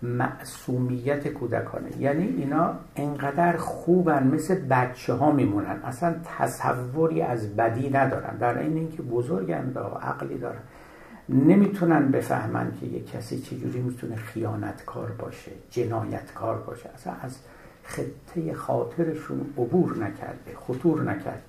معصومیت 0.02 1.28
کودکانه. 1.28 1.98
یعنی 1.98 2.26
اینا 2.26 2.74
انقدر 2.96 3.56
خوبن 3.56 4.26
مثل 4.26 4.54
بچه 4.54 5.12
ها 5.12 5.32
میمونن. 5.32 5.80
اصلا 5.84 6.14
تصوری 6.38 7.22
از 7.22 7.56
بدی 7.56 7.90
ندارن. 7.90 8.36
در 8.36 8.58
این 8.58 8.76
اینکه 8.76 9.02
بزرگند 9.02 9.76
و 9.76 9.80
عقلی 9.80 10.38
دارن. 10.38 10.60
نمی‌تونن 11.28 12.10
بفهمن 12.10 12.72
که 12.80 12.86
یه 12.86 13.00
کسی 13.00 13.40
چجوری 13.40 13.80
می‌تونه 13.80 14.16
خیانتکار 14.16 15.10
باشه 15.18 15.50
جنایتکار 15.70 16.56
باشه. 16.58 16.90
اصلا 16.94 17.12
از 17.22 17.36
خطه 17.84 18.54
خاطرشون 18.54 19.40
عبور 19.58 19.96
نکرده 19.96 20.56
خطور 20.56 21.02
نکرده. 21.02 21.42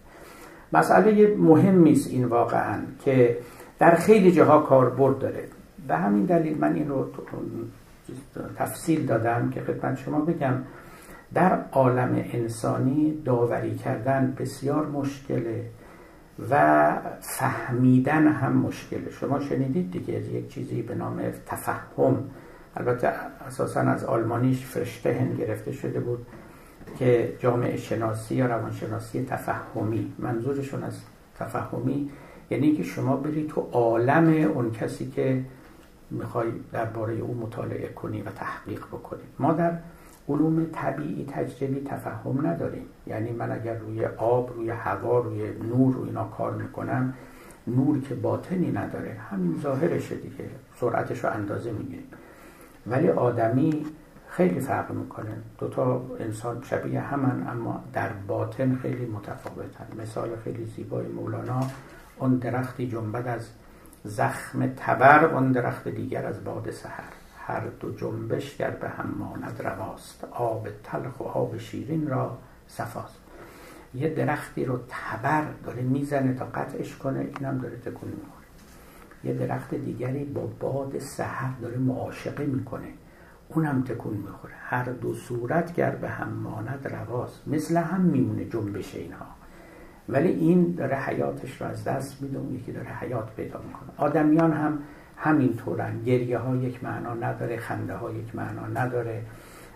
مسئله 0.73 1.35
مهمی 1.35 1.91
است 1.91 2.07
این 2.07 2.25
واقعا 2.25 2.79
که 3.05 3.37
در 3.79 3.95
خیلی 3.95 4.31
جاها 4.31 4.59
کاربرد 4.59 5.19
داره. 5.19 5.43
به 5.87 5.95
همین 5.95 6.25
دلیل 6.25 6.57
من 6.57 6.73
این 6.73 6.89
رو 6.89 7.09
تفصیل 8.57 9.05
دادم 9.05 9.49
که 9.49 9.61
خدمت 9.61 9.97
شما 9.97 10.19
بگم 10.19 10.53
در 11.33 11.59
عالم 11.71 12.25
انسانی 12.33 13.21
داوری 13.25 13.75
کردن 13.75 14.35
بسیار 14.39 14.85
مشکله. 14.85 15.65
و 16.51 16.93
فهمیدن 17.21 18.27
هم 18.27 18.53
مشکله 18.53 19.11
شما 19.11 19.39
شنیدید 19.39 19.91
دیگه 19.91 20.13
یک 20.13 20.47
چیزی 20.47 20.81
به 20.81 20.95
نام 20.95 21.21
تفهم. 21.45 22.29
البته 22.75 23.07
اساسا 23.47 23.81
از 23.81 24.03
آلمانیش 24.05 24.65
فرشتهن 24.65 25.33
گرفته 25.33 25.71
شده 25.71 25.99
بود 25.99 26.27
که 26.99 27.33
جامعه 27.39 27.77
شناسی 27.77 28.35
یا 28.35 28.45
روانشناسی 28.45 29.25
تفهمی. 29.25 30.13
منظورشون 30.19 30.83
از 30.83 31.01
تفهمی 31.39 32.09
یعنی 32.49 32.75
که 32.75 32.83
شما 32.83 33.15
برید 33.15 33.47
تو 33.47 33.61
عالم 33.71 34.27
اون 34.27 34.71
کسی 34.71 35.11
که 35.11 35.45
می‌خوای 36.11 36.47
درباره 36.71 37.13
او 37.13 37.35
مطالعه 37.41 37.87
کنی 37.87 38.21
و 38.21 38.29
تحقیق 38.29 38.85
بکنی. 38.85 39.21
ما 39.39 39.53
در 39.53 39.77
علوم 40.29 40.65
طبیعی 40.73 41.25
تجربی 41.25 41.81
تفهم 41.83 42.47
نداریم. 42.47 42.85
یعنی 43.07 43.31
من 43.31 43.51
اگر 43.51 43.77
روی 43.77 44.05
آب 44.05 44.53
روی 44.55 44.69
هوا 44.69 45.19
روی 45.19 45.51
نور 45.51 45.93
روی 45.93 46.09
اینا 46.09 46.23
کار 46.23 46.53
می‌کنم 46.53 47.13
نور 47.67 48.01
که 48.01 48.15
باطنی 48.15 48.71
نداره. 48.71 49.17
همین 49.31 49.59
ظاهرشه 49.61 50.15
دیگه. 50.15 50.49
سرعتش 50.79 51.23
رو 51.23 51.29
اندازه 51.29 51.71
می‌گیریم. 51.71 52.07
ولی 52.87 53.09
آدمی 53.09 53.85
خیلی 54.27 54.59
فرق 54.59 54.91
می‌کنه. 54.91 55.33
دوتا 55.59 56.01
انسان 56.19 56.61
شبیه 56.63 56.99
همن 56.99 57.47
اما 57.47 57.83
در 57.93 58.09
باطن 58.27 58.75
خیلی 58.75 59.05
متفاوتن. 59.05 60.01
مثال 60.01 60.29
خیلی 60.43 60.65
زیبای 60.65 61.07
مولانا 61.07 61.59
اون 62.17 62.35
درختی 62.35 62.87
جنبد 62.87 63.27
از 63.27 63.49
زخم 64.03 64.67
تبر 64.67 65.25
اون 65.25 65.51
درخت 65.51 65.87
دیگر 65.87 66.25
از 66.25 66.43
باد 66.43 66.71
سحر. 66.71 67.18
هر 67.49 67.67
دو 67.79 67.95
جنبش 67.95 68.57
گر 68.57 68.69
به 68.69 68.89
هم 68.89 69.15
ماند 69.19 69.61
رواست. 69.63 70.23
آب 70.31 70.67
تلخ 70.83 71.19
و 71.19 71.23
آب 71.23 71.57
شیرین 71.57 72.07
را 72.07 72.37
صفاست. 72.67 73.17
یه 73.93 74.09
درختی 74.09 74.65
رو 74.65 74.79
تبر 74.89 75.45
داره 75.63 75.81
می‌زنه 75.81 76.33
تا 76.33 76.45
قطعش 76.45 76.95
کنه 76.95 77.19
اینم 77.19 77.57
داره 77.57 77.77
تکون 77.77 78.09
می‌خوره. 78.09 78.45
یه 79.23 79.33
درخت 79.33 79.75
دیگری 79.75 80.23
با 80.23 80.49
باد 80.59 80.99
سحر 80.99 81.51
داره 81.61 81.77
معاشقه 81.77 82.45
می‌کنه 82.45 82.87
اونم 83.49 83.83
تکون 83.83 84.13
می‌خوره. 84.13 84.53
هر 84.59 84.83
دو 84.83 85.13
صورت 85.13 85.75
گر 85.75 85.91
به 85.91 86.09
هم 86.09 86.29
ماند 86.29 86.87
رواست. 86.87 87.47
مثل 87.47 87.77
هم 87.77 88.01
میمونه 88.01 88.45
جنبش 88.45 88.95
اینها. 88.95 89.25
ولی 90.09 90.29
این 90.29 90.75
داره 90.75 90.95
حیاتش 90.95 91.61
رو 91.61 91.67
از 91.67 91.83
دست 91.83 92.21
میده 92.21 92.37
اون 92.37 92.55
یکی 92.55 92.71
داره 92.71 92.87
حیات 92.87 93.35
پیدا 93.35 93.61
می‌کنه. 93.67 93.89
آدمیان 93.97 94.53
هم 94.53 94.79
همینطورن. 95.19 96.03
گریه 96.03 96.37
ها 96.37 96.55
یک 96.55 96.83
معنا 96.83 97.13
نداره 97.13 97.57
خنده 97.57 97.93
ها 97.93 98.11
یک 98.11 98.35
معنا 98.35 98.67
نداره. 98.67 99.21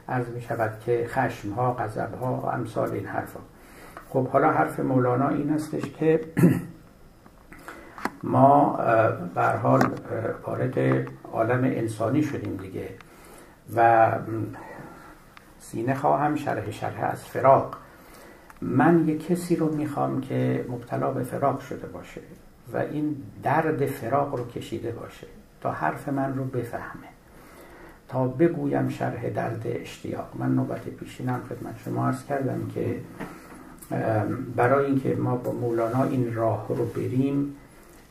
عرض 0.10 0.27
می 0.29 0.41
شود 0.41 0.79
که 0.79 1.06
خشم 1.10 1.51
ها 1.51 1.73
غضب 1.73 2.13
ها 2.13 2.51
امثال 2.51 2.91
این 2.91 3.06
حرفا. 3.06 3.39
خب 4.10 4.27
حالا 4.27 4.51
حرف 4.51 4.79
مولانا 4.79 5.29
این 5.29 5.49
هستش 5.49 5.82
که 5.99 6.21
ما 8.23 8.79
بر 9.36 9.58
حال 9.58 9.82
وارد 10.47 11.08
عالم 11.32 11.63
انسانی 11.63 12.23
شدیم 12.23 12.58
دیگه 12.58 12.89
و 13.75 14.12
سینه 15.60 15.95
خواهم 15.95 16.36
شرح 16.36 16.71
شرح 16.71 17.10
از 17.12 17.25
فراق. 17.25 17.77
من 18.62 19.08
یه 19.08 19.17
کسی 19.17 19.56
رو 19.56 19.75
می‌خوام 19.75 20.21
که 20.21 20.65
مبتلا 20.69 21.12
به 21.12 21.23
فراق 21.23 21.60
شده 21.60 21.88
باشه. 21.88 22.21
و 22.73 22.78
این 22.78 23.15
درد 23.43 23.86
فراق 23.86 24.36
رو 24.36 24.47
کشیده 24.47 24.91
باشه 24.91 25.28
تا 25.62 25.71
حرف 25.71 26.10
من 26.10 26.36
رو 26.36 26.43
بفهمه. 26.43 27.08
تا 28.08 28.28
بگویم 28.28 28.89
شرح 28.89 29.30
درد 29.30 29.62
اشتیاق. 29.65 30.30
من 30.39 30.56
نوبت 30.56 30.82
پیشینم 30.82 31.41
خدمت 31.49 31.80
شما 31.86 32.08
ارز 32.08 32.26
کردم 32.26 32.67
که 32.67 32.99
برای 34.56 34.86
اینکه 34.86 35.15
ما 35.15 35.36
با 35.36 35.52
مولانا 35.52 36.04
این 36.04 36.34
راه 36.34 36.65
رو 36.69 36.86
بریم 36.86 37.56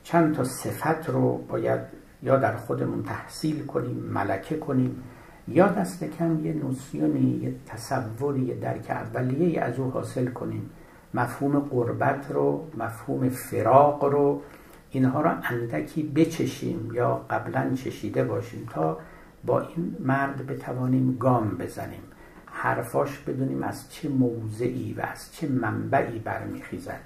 چند 0.05 0.35
تا 0.35 0.45
صفت 0.45 1.11
رو 1.11 1.37
باید 1.37 1.81
یا 2.23 2.37
در 2.37 2.57
خودمون 2.57 3.03
تحصیل 3.03 3.67
کنیم 3.67 3.97
ملکه 3.97 4.57
کنیم. 4.57 5.03
یا 5.49 5.69
دست 5.69 6.05
کم 6.05 6.47
یه 6.47 6.53
نوسیونی 6.53 7.41
یه 7.43 7.55
تصوری 7.67 8.41
یه 8.41 8.55
درک 8.55 8.91
اولیه 8.91 9.61
از 9.61 9.79
او 9.79 9.91
حاصل 9.91 10.27
کنیم. 10.27 10.71
مفهوم 11.15 11.59
قربت 11.59 12.31
رو 12.31 12.67
مفهوم 12.79 13.29
فراق 13.29 14.05
رو 14.05 14.43
اینها 14.91 15.21
رو 15.21 15.31
اندکی 15.43 16.03
بچشیم 16.03 16.91
یا 16.95 17.27
قبلا 17.31 17.75
چشیده 17.75 18.25
باشیم 18.25 18.69
تا 18.71 18.99
با 19.45 19.61
این 19.61 19.97
مرد 20.01 20.47
بتوانیم 20.47 21.17
گام 21.17 21.49
بزنیم. 21.49 22.03
حرفاش 22.47 23.19
بدونیم 23.19 23.63
از 23.63 23.93
چه 23.93 24.09
موضعی 24.09 24.95
و 24.99 25.01
از 25.01 25.33
چه 25.33 25.49
منبعی 25.49 26.19
برمیخیزد. 26.19 27.01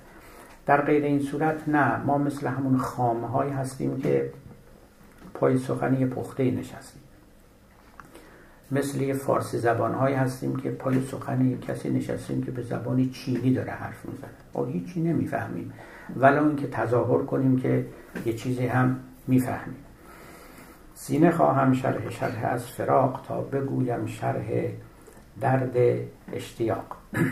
در 0.67 0.81
غیر 0.83 1.05
این 1.05 1.21
صورت 1.21 1.69
نه 1.69 1.97
ما 1.97 2.19
مثل 2.19 2.47
همون 2.47 2.79
خامه 2.79 3.55
هستیم 3.55 4.01
که 4.01 4.33
پای 5.35 5.59
سخنی 5.59 6.07
پخته 6.07 6.51
نشستیم. 6.51 7.03
مثل 8.71 9.01
یه 9.01 9.15
فارسی 9.15 9.59
زبان 9.59 9.95
هستیم 9.95 10.57
که 10.57 10.71
پای 10.71 11.07
سخن 11.07 11.59
کسی 11.61 11.91
نشستیم 11.91 12.43
که 12.43 12.51
به 12.51 12.63
زبانی 12.63 13.11
چینی 13.11 13.55
داره 13.55 13.73
حرف 13.73 14.07
می‌زنه. 14.07 14.31
او 14.53 14.65
هیچی 14.65 15.01
نمی‌فهمیم. 15.01 15.73
ولو 16.17 16.47
اینکه 16.47 16.67
تظاهر 16.67 17.23
کنیم 17.23 17.59
که 17.59 17.87
یه 18.27 18.33
چیزی 18.33 18.67
هم 18.67 19.01
می‌فهمیم. 19.27 19.77
سینه 20.95 21.31
خواهم 21.31 21.73
شرح 21.73 22.11
شرح 22.11 22.45
از 22.45 22.67
فراق 22.67 23.25
تا 23.29 23.41
بگویم 23.41 24.07
شرح 24.07 24.47
درد 25.41 25.77
اشتیاق. 26.33 26.97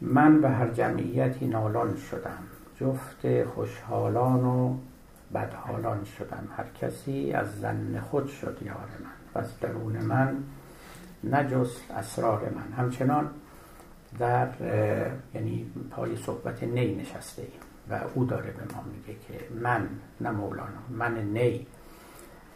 من 0.00 0.40
به 0.40 0.48
هر 0.48 0.68
جمعیتی 0.68 1.46
نالان 1.46 1.96
شدم. 1.96 2.42
جفت 2.80 3.44
خوشحالان 3.44 4.44
و 4.44 4.74
بدحالان 5.34 6.04
شدم. 6.04 6.48
هر 6.56 6.64
کسی 6.80 7.32
از 7.32 7.60
زن 7.60 8.00
خود 8.10 8.28
شد 8.28 8.58
یار 8.62 8.88
من. 9.04 9.17
پس 9.34 9.58
درون 9.60 9.96
من 9.96 10.36
نجست 11.24 11.90
اسرار 11.90 12.40
من. 12.54 12.84
همچنان 12.84 13.30
در 14.18 14.48
یعنی 15.34 15.70
پای 15.90 16.16
صحبت 16.16 16.62
نی 16.62 16.94
نشسته 16.94 17.42
ایم 17.42 17.60
و 17.90 18.00
او 18.14 18.24
داره 18.24 18.50
به 18.50 18.74
ما 18.74 18.84
میگه 18.96 19.20
که 19.20 19.54
من 19.60 19.88
نه 20.20 20.30
مولانا 20.30 20.82
من 20.90 21.18
نی. 21.18 21.66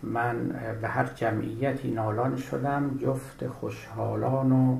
من 0.02 0.48
به 0.80 0.88
هر 0.88 1.04
جمعیتی 1.04 1.90
نالان 1.90 2.36
شدم 2.36 2.98
جفت 3.02 3.46
خوشحالان 3.46 4.52
و 4.52 4.78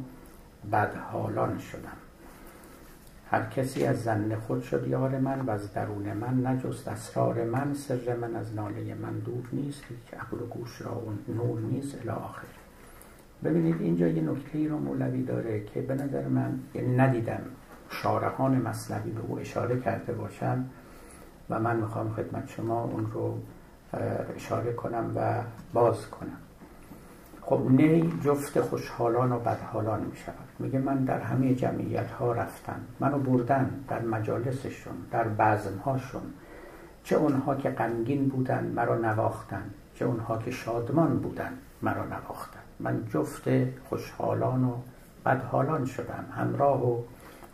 بدحالان 0.73 1.59
شدم. 1.59 2.02
هر 3.33 3.43
کسی 3.43 3.85
از 3.85 4.03
زن 4.03 4.37
خود 4.37 4.63
شد 4.63 4.89
یار 4.89 5.19
من 5.19 5.41
و 5.41 5.51
از 5.51 5.73
درون 5.73 6.13
من 6.13 6.47
نجست. 6.47 6.89
اسرار 6.89 7.45
من 7.45 7.75
سر 7.75 8.17
من 8.21 8.37
از 8.37 8.55
ناله 8.55 8.95
من 8.95 9.19
دور 9.19 9.45
نیست. 9.53 9.83
که 10.11 10.17
عقل 10.17 10.37
و 10.37 10.47
گوش 10.47 10.83
را 10.83 10.93
اون 10.93 11.19
نور 11.37 11.61
نیست 11.61 11.99
الی 12.01 12.09
آخر. 12.09 12.47
ببینید 13.45 13.81
اینجا 13.81 14.09
یه 14.09 14.23
نکته 14.23 14.69
رو 14.69 14.79
مولوی 14.79 15.23
داره 15.23 15.65
که 15.65 15.81
به 15.81 15.95
نظر 15.95 16.29
من 16.29 16.61
یعنی 16.75 16.97
ندیدم 16.97 17.43
شارحان 17.91 18.57
مصنوی 18.57 19.11
به 19.11 19.21
او 19.29 19.39
اشاره 19.39 19.81
کرده 19.81 20.13
باشم 20.13 20.65
و 21.51 21.59
من 21.61 21.77
می‌خوام 21.77 22.13
خدمت 22.13 22.49
شما 22.49 22.85
اون 22.85 23.11
رو 23.13 23.39
اشاره 24.37 24.73
کنم 24.73 25.13
و 25.17 25.43
باز 25.73 26.11
کنم. 26.11 26.37
خب 27.43 27.67
نی 27.71 28.13
جفت 28.25 28.61
خوشحالان 28.61 29.33
و 29.33 29.39
بدحالان 29.39 30.01
می 30.01 30.17
شود 30.17 30.52
میگه 30.63 30.79
من 30.79 31.05
در 31.05 31.21
همه 31.21 31.55
جمعیت 31.55 32.11
ها 32.11 32.33
رفتم. 32.33 32.81
منو 33.01 33.19
بردن 33.19 33.71
در 33.89 34.03
مجالسشون 34.03 34.95
در 35.11 35.57
هاشون 35.85 36.23
چه 37.05 37.17
اونها 37.17 37.55
که 37.55 37.71
غمگین 37.71 38.29
بودن 38.29 38.65
مرا 38.65 38.99
نواختن. 38.99 39.63
چه 39.95 40.05
اونها 40.05 40.39
که 40.39 40.51
شادمان 40.51 41.19
بودن 41.19 41.53
مرا 41.83 42.05
نواختن. 42.05 42.61
من 42.81 43.05
جفت 43.11 43.49
خوشحالان 43.85 44.65
و 44.65 44.73
بدحالان 45.27 45.85
شدم. 45.85 46.25
همراه 46.37 46.91
و 46.91 47.03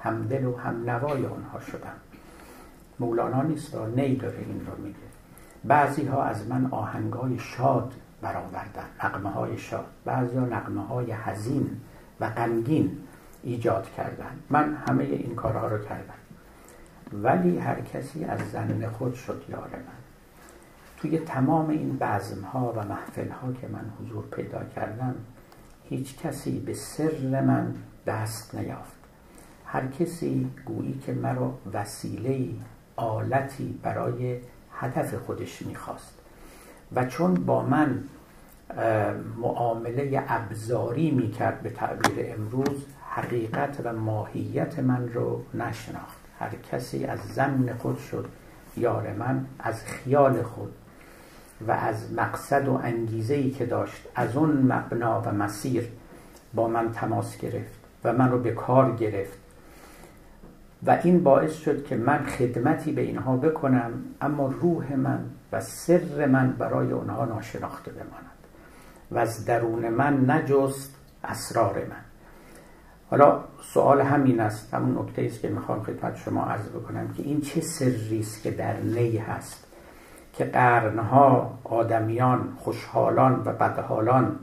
همدل 0.00 0.44
و 0.44 0.56
هم 0.56 0.90
نوای 0.90 1.26
آنها 1.26 1.60
شدم. 1.60 1.96
مولانا 3.00 3.42
نیست 3.42 3.74
را 3.74 3.86
نی 3.86 4.16
داره 4.16 4.38
این 4.38 4.66
رو 4.66 4.82
میگه. 4.82 4.98
بعضی 5.64 6.06
ها 6.06 6.22
از 6.22 6.46
من 6.46 6.68
آهنگای 6.70 7.38
شاد 7.38 7.92
برآوردن. 8.22 8.84
نقمه 9.04 9.30
های 9.30 9.58
شاد. 9.58 9.86
بعضی 10.04 10.36
نقمه 10.36 10.86
های 10.86 11.12
حزین. 11.12 11.80
و 12.20 12.30
غمگین 12.30 12.98
ایجاد 13.42 13.90
کردن. 13.96 14.38
من 14.50 14.74
همه 14.74 15.04
این 15.04 15.34
کارها 15.34 15.68
رو 15.68 15.78
کردم. 15.84 16.14
ولی 17.12 17.58
هر 17.58 17.80
کسی 17.80 18.24
از 18.24 18.40
زن 18.52 18.88
خود 18.88 19.14
شد 19.14 19.44
یار 19.48 19.70
من. 19.72 19.98
توی 20.96 21.18
تمام 21.18 21.70
این 21.70 21.96
بزم 22.00 22.40
ها 22.40 22.72
و 22.76 22.84
محفل 22.84 23.30
ها 23.30 23.52
که 23.52 23.68
من 23.68 23.92
حضور 24.00 24.24
پیدا 24.24 24.64
کردم 24.64 25.14
هیچ 25.88 26.18
کسی 26.18 26.60
به 26.60 26.74
سر 26.74 27.40
من 27.40 27.74
دست 28.06 28.54
نیافت. 28.54 28.98
هر 29.66 29.86
کسی 29.86 30.50
گویی 30.64 30.98
که 31.06 31.12
مرا 31.12 31.58
وسیله 31.72 32.48
آلتی 32.96 33.80
برای 33.82 34.40
هدف 34.72 35.14
خودش 35.14 35.62
می‌خواست. 35.62 36.18
و 36.94 37.06
چون 37.06 37.34
با 37.34 37.62
من 37.62 38.04
معامله 39.36 40.24
ابزاری 40.28 41.10
می‌کرد 41.10 41.62
به 41.62 41.70
تعبیر 41.70 42.34
امروز 42.34 42.84
حقیقت 43.10 43.80
و 43.84 43.92
ماهیت 43.92 44.78
من 44.78 45.08
رو 45.08 45.42
نشناخت. 45.54 46.18
هر 46.38 46.50
کسی 46.72 47.04
از 47.04 47.18
زن 47.20 47.76
خود 47.78 47.98
شد 47.98 48.26
یار 48.76 49.12
من 49.12 49.46
از 49.58 49.84
خیال 49.84 50.42
خود 50.42 50.74
و 51.68 51.72
از 51.72 52.12
مقصد 52.12 52.68
و 52.68 52.80
انگیزه 52.82 53.50
که 53.50 53.66
داشت 53.66 54.08
از 54.14 54.36
اون 54.36 54.72
مبنا 54.72 55.20
و 55.20 55.32
مسیر 55.32 55.88
با 56.54 56.68
من 56.68 56.92
تماس 56.92 57.38
گرفت 57.38 57.78
و 58.04 58.12
من 58.12 58.30
رو 58.30 58.38
به 58.38 58.50
کار 58.50 58.96
گرفت. 58.96 59.38
و 60.86 60.98
این 61.04 61.22
باعث 61.22 61.56
شد 61.56 61.84
که 61.84 61.96
من 61.96 62.26
خدمتی 62.26 62.92
به 62.92 63.00
اینها 63.00 63.36
بکنم 63.36 63.92
اما 64.20 64.54
روح 64.60 64.96
من 64.96 65.24
و 65.52 65.60
سر 65.60 66.26
من 66.26 66.52
برای 66.52 66.92
اونها 66.92 67.24
ناشناخته 67.24 67.90
بماند. 67.90 68.27
و 69.10 69.18
از 69.18 69.44
درون 69.44 69.88
من 69.88 70.30
نجست 70.30 70.96
اسرار 71.24 71.74
من. 71.74 72.04
حالا 73.10 73.40
سوال 73.62 74.00
همین 74.00 74.40
است 74.40 74.74
همون 74.74 74.98
نکته 74.98 75.22
است 75.22 75.40
که 75.40 75.48
می‌خوام 75.48 75.82
خدمت 75.82 76.16
شما 76.16 76.44
عرض 76.44 76.68
بکنم 76.68 77.08
که 77.08 77.22
این 77.22 77.40
چه 77.40 77.60
سری 77.60 78.20
است 78.20 78.42
که 78.42 78.50
در 78.50 78.76
نی 78.76 79.16
هست 79.16 79.64
که 80.32 80.44
قرنها 80.44 81.58
آدمیان 81.64 82.48
خوشحالان 82.56 83.42
و 83.44 83.52
بدحالان 83.52 84.36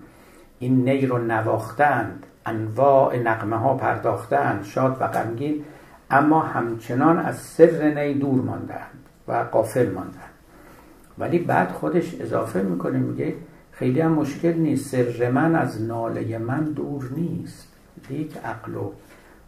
این 0.59 0.89
نی 0.89 1.05
رو 1.05 1.17
نواختند 1.17 2.25
انواع 2.45 3.17
نقمه 3.17 3.57
ها 3.57 3.73
پرداختند 3.73 4.63
شاد 4.63 4.97
و 4.99 5.07
غمگین 5.07 5.65
اما 6.09 6.41
همچنان 6.41 7.19
از 7.19 7.37
سر 7.37 7.93
نی 7.95 8.13
دور 8.13 8.41
ماندند 8.41 9.09
و 9.27 9.33
قافل 9.33 9.91
ماندند. 9.91 10.33
ولی 11.17 11.39
بعد 11.39 11.71
خودش 11.71 12.21
اضافه 12.21 12.61
می‌کنه 12.61 12.97
میگه 12.97 13.35
خیلی 13.75 14.01
هم 14.01 14.11
مشکل 14.11 14.53
نیست. 14.53 14.91
سر 14.91 15.31
من 15.31 15.55
از 15.55 15.81
ناله 15.81 16.37
من 16.37 16.63
دور 16.63 17.09
نیست. 17.15 17.67
یک 18.09 18.37
عقل 18.37 18.75
و 18.75 18.91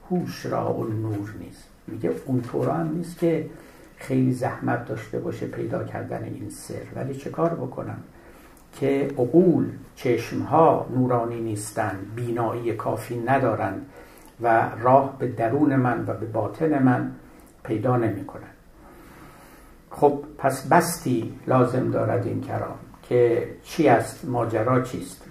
هوش 0.09 0.45
را 0.45 0.67
اون 0.67 1.01
نور 1.01 1.33
نیست. 1.39 1.63
میگه 1.87 2.11
اونطورا 2.25 2.73
هم 2.73 2.91
نیست 2.95 3.19
که 3.19 3.49
خیلی 3.97 4.33
زحمت 4.33 4.85
داشته 4.85 5.19
باشه 5.19 5.47
پیدا 5.47 5.83
کردن 5.83 6.23
این 6.23 6.49
سر. 6.49 6.81
ولی 6.95 7.15
چه 7.15 7.29
کار 7.29 7.49
بکنم؟ 7.49 7.97
که 8.79 9.07
عقول 9.17 9.65
چشمها 9.95 10.87
نورانی 10.95 11.41
نیستند 11.41 12.11
بینایی 12.15 12.73
کافی 12.73 13.19
ندارند 13.19 13.85
و 14.41 14.69
راه 14.81 15.15
به 15.19 15.27
درون 15.27 15.75
من 15.75 16.05
و 16.07 16.13
به 16.13 16.25
باطن 16.25 16.83
من 16.83 17.11
پیدا 17.63 17.97
نمی 17.97 18.25
کنن. 18.25 18.43
خب 19.91 20.23
پس 20.37 20.67
بستی 20.67 21.33
لازم 21.47 21.91
دارد 21.91 22.27
این 22.27 22.41
کرام 22.41 22.77
که 23.10 23.50
چی 23.63 23.88
است 23.88 24.26
ماجرا 24.26 24.82
چیست؟ 24.82 25.24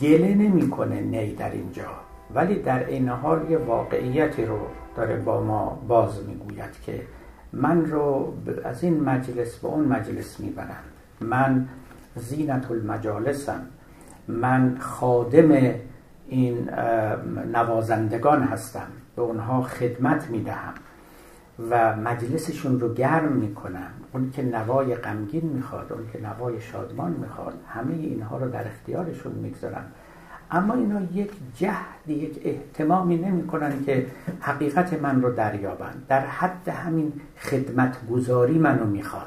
گله 0.00 0.34
نمی‌کنه 0.34 1.00
نی 1.00 1.34
در 1.34 1.50
اینجا 1.50 1.88
ولی 2.34 2.54
در 2.62 2.86
این 2.86 3.08
حال 3.08 3.50
یه 3.50 3.58
واقعیتی 3.58 4.44
رو 4.44 4.58
داره 4.96 5.16
با 5.16 5.42
ما 5.44 5.82
باز 5.88 6.24
می‌گوید 6.28 6.80
که 6.86 7.02
من 7.52 7.86
رو 7.86 8.34
از 8.64 8.84
این 8.84 9.00
مجلس 9.00 9.56
به 9.56 9.68
اون 9.68 9.84
مجلس 9.84 10.40
می‌برند. 10.40 10.84
من 11.20 11.68
زینت 12.16 12.70
المجالسم. 12.70 13.66
من 14.28 14.76
خادم 14.80 15.52
این 16.28 16.70
نوازندگان 17.52 18.42
هستم. 18.42 18.88
به 19.16 19.22
اونها 19.22 19.62
خدمت 19.62 20.30
می‌دهم. 20.30 20.74
و 21.70 21.96
مجلسشون 21.96 22.80
رو 22.80 22.94
گرم 22.94 23.32
می‌کنم 23.32 23.90
اون 24.12 24.30
که 24.30 24.42
نوای 24.42 24.94
غمگین 24.94 25.44
می‌خواد 25.44 25.92
اون 25.92 26.02
که 26.12 26.20
نوای 26.20 26.60
شادمان 26.60 27.12
می‌خواد 27.12 27.54
همه 27.68 27.94
اینها 27.94 28.38
رو 28.38 28.50
در 28.50 28.66
اختیارشون 28.66 29.32
می‌گذارم 29.32 29.84
اما 30.50 30.74
اینا 30.74 31.00
یک 31.12 31.30
جهد 31.56 32.08
یک 32.08 32.40
احتمامی 32.44 33.16
نمی‌کنن 33.16 33.84
که 33.84 34.06
حقیقت 34.40 35.02
من 35.02 35.22
رو 35.22 35.32
دریابند 35.32 36.04
در 36.08 36.26
حد 36.26 36.68
همین 36.68 37.12
خدمت 37.38 37.96
گذاری 38.10 38.58
منو 38.58 38.84
می‌خوان. 38.84 39.26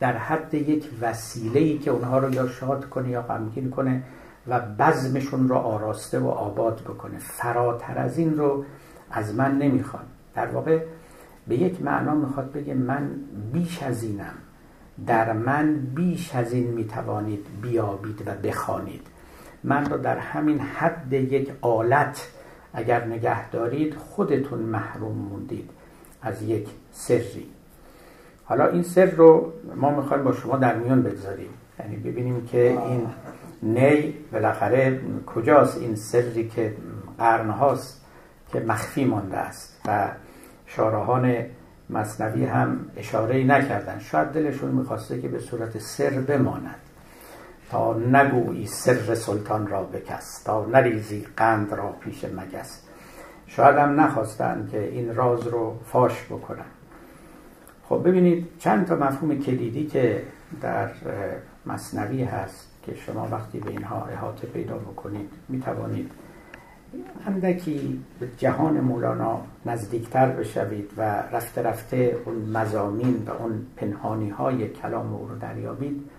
در 0.00 0.16
حد 0.16 0.54
یک 0.54 0.90
وسیله 1.00 1.78
که 1.78 1.90
اونها 1.90 2.18
رو 2.18 2.34
یا 2.34 2.48
شاد 2.48 2.88
کنه 2.88 3.08
یا 3.08 3.22
غمگین 3.22 3.70
کنه 3.70 4.02
و 4.46 4.60
بزمشون 4.60 5.48
رو 5.48 5.54
آراسته 5.54 6.18
و 6.18 6.28
آباد 6.28 6.80
بکنه. 6.80 7.18
فراتر 7.18 7.98
از 7.98 8.18
این 8.18 8.36
رو 8.36 8.64
از 9.10 9.34
من 9.34 9.58
نمی‌خوان. 9.58 10.02
در 10.34 10.46
واقع 10.46 10.80
به 11.48 11.56
یک 11.56 11.82
معنا 11.82 12.14
می‌خواد 12.14 12.52
بگه 12.52 12.74
من 12.74 13.10
بیش 13.52 13.82
از 13.82 14.02
اینم 14.02 14.34
در 15.06 15.32
من 15.32 15.74
بیش 15.94 16.34
از 16.34 16.52
این 16.52 16.66
می‌توانید 16.70 17.46
بیابید 17.62 18.22
و 18.26 18.30
بخوانید. 18.48 19.06
من 19.64 19.90
رو 19.90 19.98
در 19.98 20.18
همین 20.18 20.60
حد 20.60 21.12
یک 21.12 21.52
آلت 21.60 22.28
اگر 22.72 23.04
نگه 23.04 23.50
دارید 23.50 23.94
خودتون 23.94 24.58
محروم 24.58 25.16
موندید 25.16 25.70
از 26.22 26.42
یک 26.42 26.68
سری. 26.92 27.46
حالا 28.44 28.66
این 28.66 28.82
سر 28.82 29.06
رو 29.06 29.52
ما 29.76 29.90
می‌خوایم 29.90 30.24
با 30.24 30.32
شما 30.32 30.56
در 30.56 30.76
میان 30.76 31.02
بگذاریم. 31.02 31.50
یعنی 31.78 31.96
ببینیم 31.96 32.46
که 32.46 32.78
این 32.88 33.06
نی 33.62 34.14
بالاخره 34.32 35.00
کجاست 35.26 35.78
این 35.80 35.96
سری 35.96 36.48
که 36.48 36.76
قرنهاست 37.18 38.04
که 38.52 38.60
مخفی 38.60 39.04
مانده 39.04 39.36
است 39.36 39.80
و 39.86 40.08
شارهان 40.76 41.44
مصنوی 41.90 42.44
هم 42.44 42.80
اشاره 42.96 43.44
نکردن 43.44 43.98
شاید 43.98 44.28
دلشون 44.28 44.70
می‌خواسته 44.70 45.20
که 45.20 45.28
به 45.28 45.38
صورت 45.38 45.78
سر 45.78 46.10
بماند. 46.10 46.74
تا 47.70 47.98
نگویی 47.98 48.66
سر 48.66 49.14
سلطان 49.14 49.66
را 49.66 49.82
بکس 49.82 50.42
تا 50.42 50.66
نریزی 50.66 51.26
قند 51.36 51.74
را 51.74 51.88
پیش 52.00 52.24
مگس. 52.24 52.80
شاید 53.46 53.76
هم 53.76 54.00
نخواستن 54.00 54.68
که 54.72 54.82
این 54.82 55.14
راز 55.14 55.46
رو 55.46 55.78
فاش 55.84 56.24
بکنن. 56.24 56.70
خب 57.88 58.02
ببینید 58.04 58.48
چند 58.58 58.86
تا 58.86 58.96
مفهوم 58.96 59.38
کلیدی 59.38 59.86
که 59.86 60.22
در 60.60 60.88
مصنوی 61.66 62.24
هست 62.24 62.68
که 62.82 62.94
شما 62.94 63.28
وقتی 63.32 63.58
به 63.58 63.70
اینها 63.70 64.06
احاطه 64.06 64.46
پیدا 64.46 64.74
بکنید 64.74 65.30
می‌توانید 65.48 66.10
اندکی 67.26 68.00
به 68.20 68.28
جهان 68.38 68.80
مولانا 68.80 69.40
نزدیکتر 69.66 70.26
بشوید 70.28 70.90
و 70.96 71.02
رفته 71.02 71.62
رفته 71.62 72.16
اون 72.24 72.34
مزامین 72.34 73.22
و 73.26 73.30
اون 73.30 73.66
پنهانی 73.76 74.30
های 74.30 74.68
کلام 74.68 75.14
او 75.14 75.28
رو 75.28 75.38
دریابید. 75.38 76.10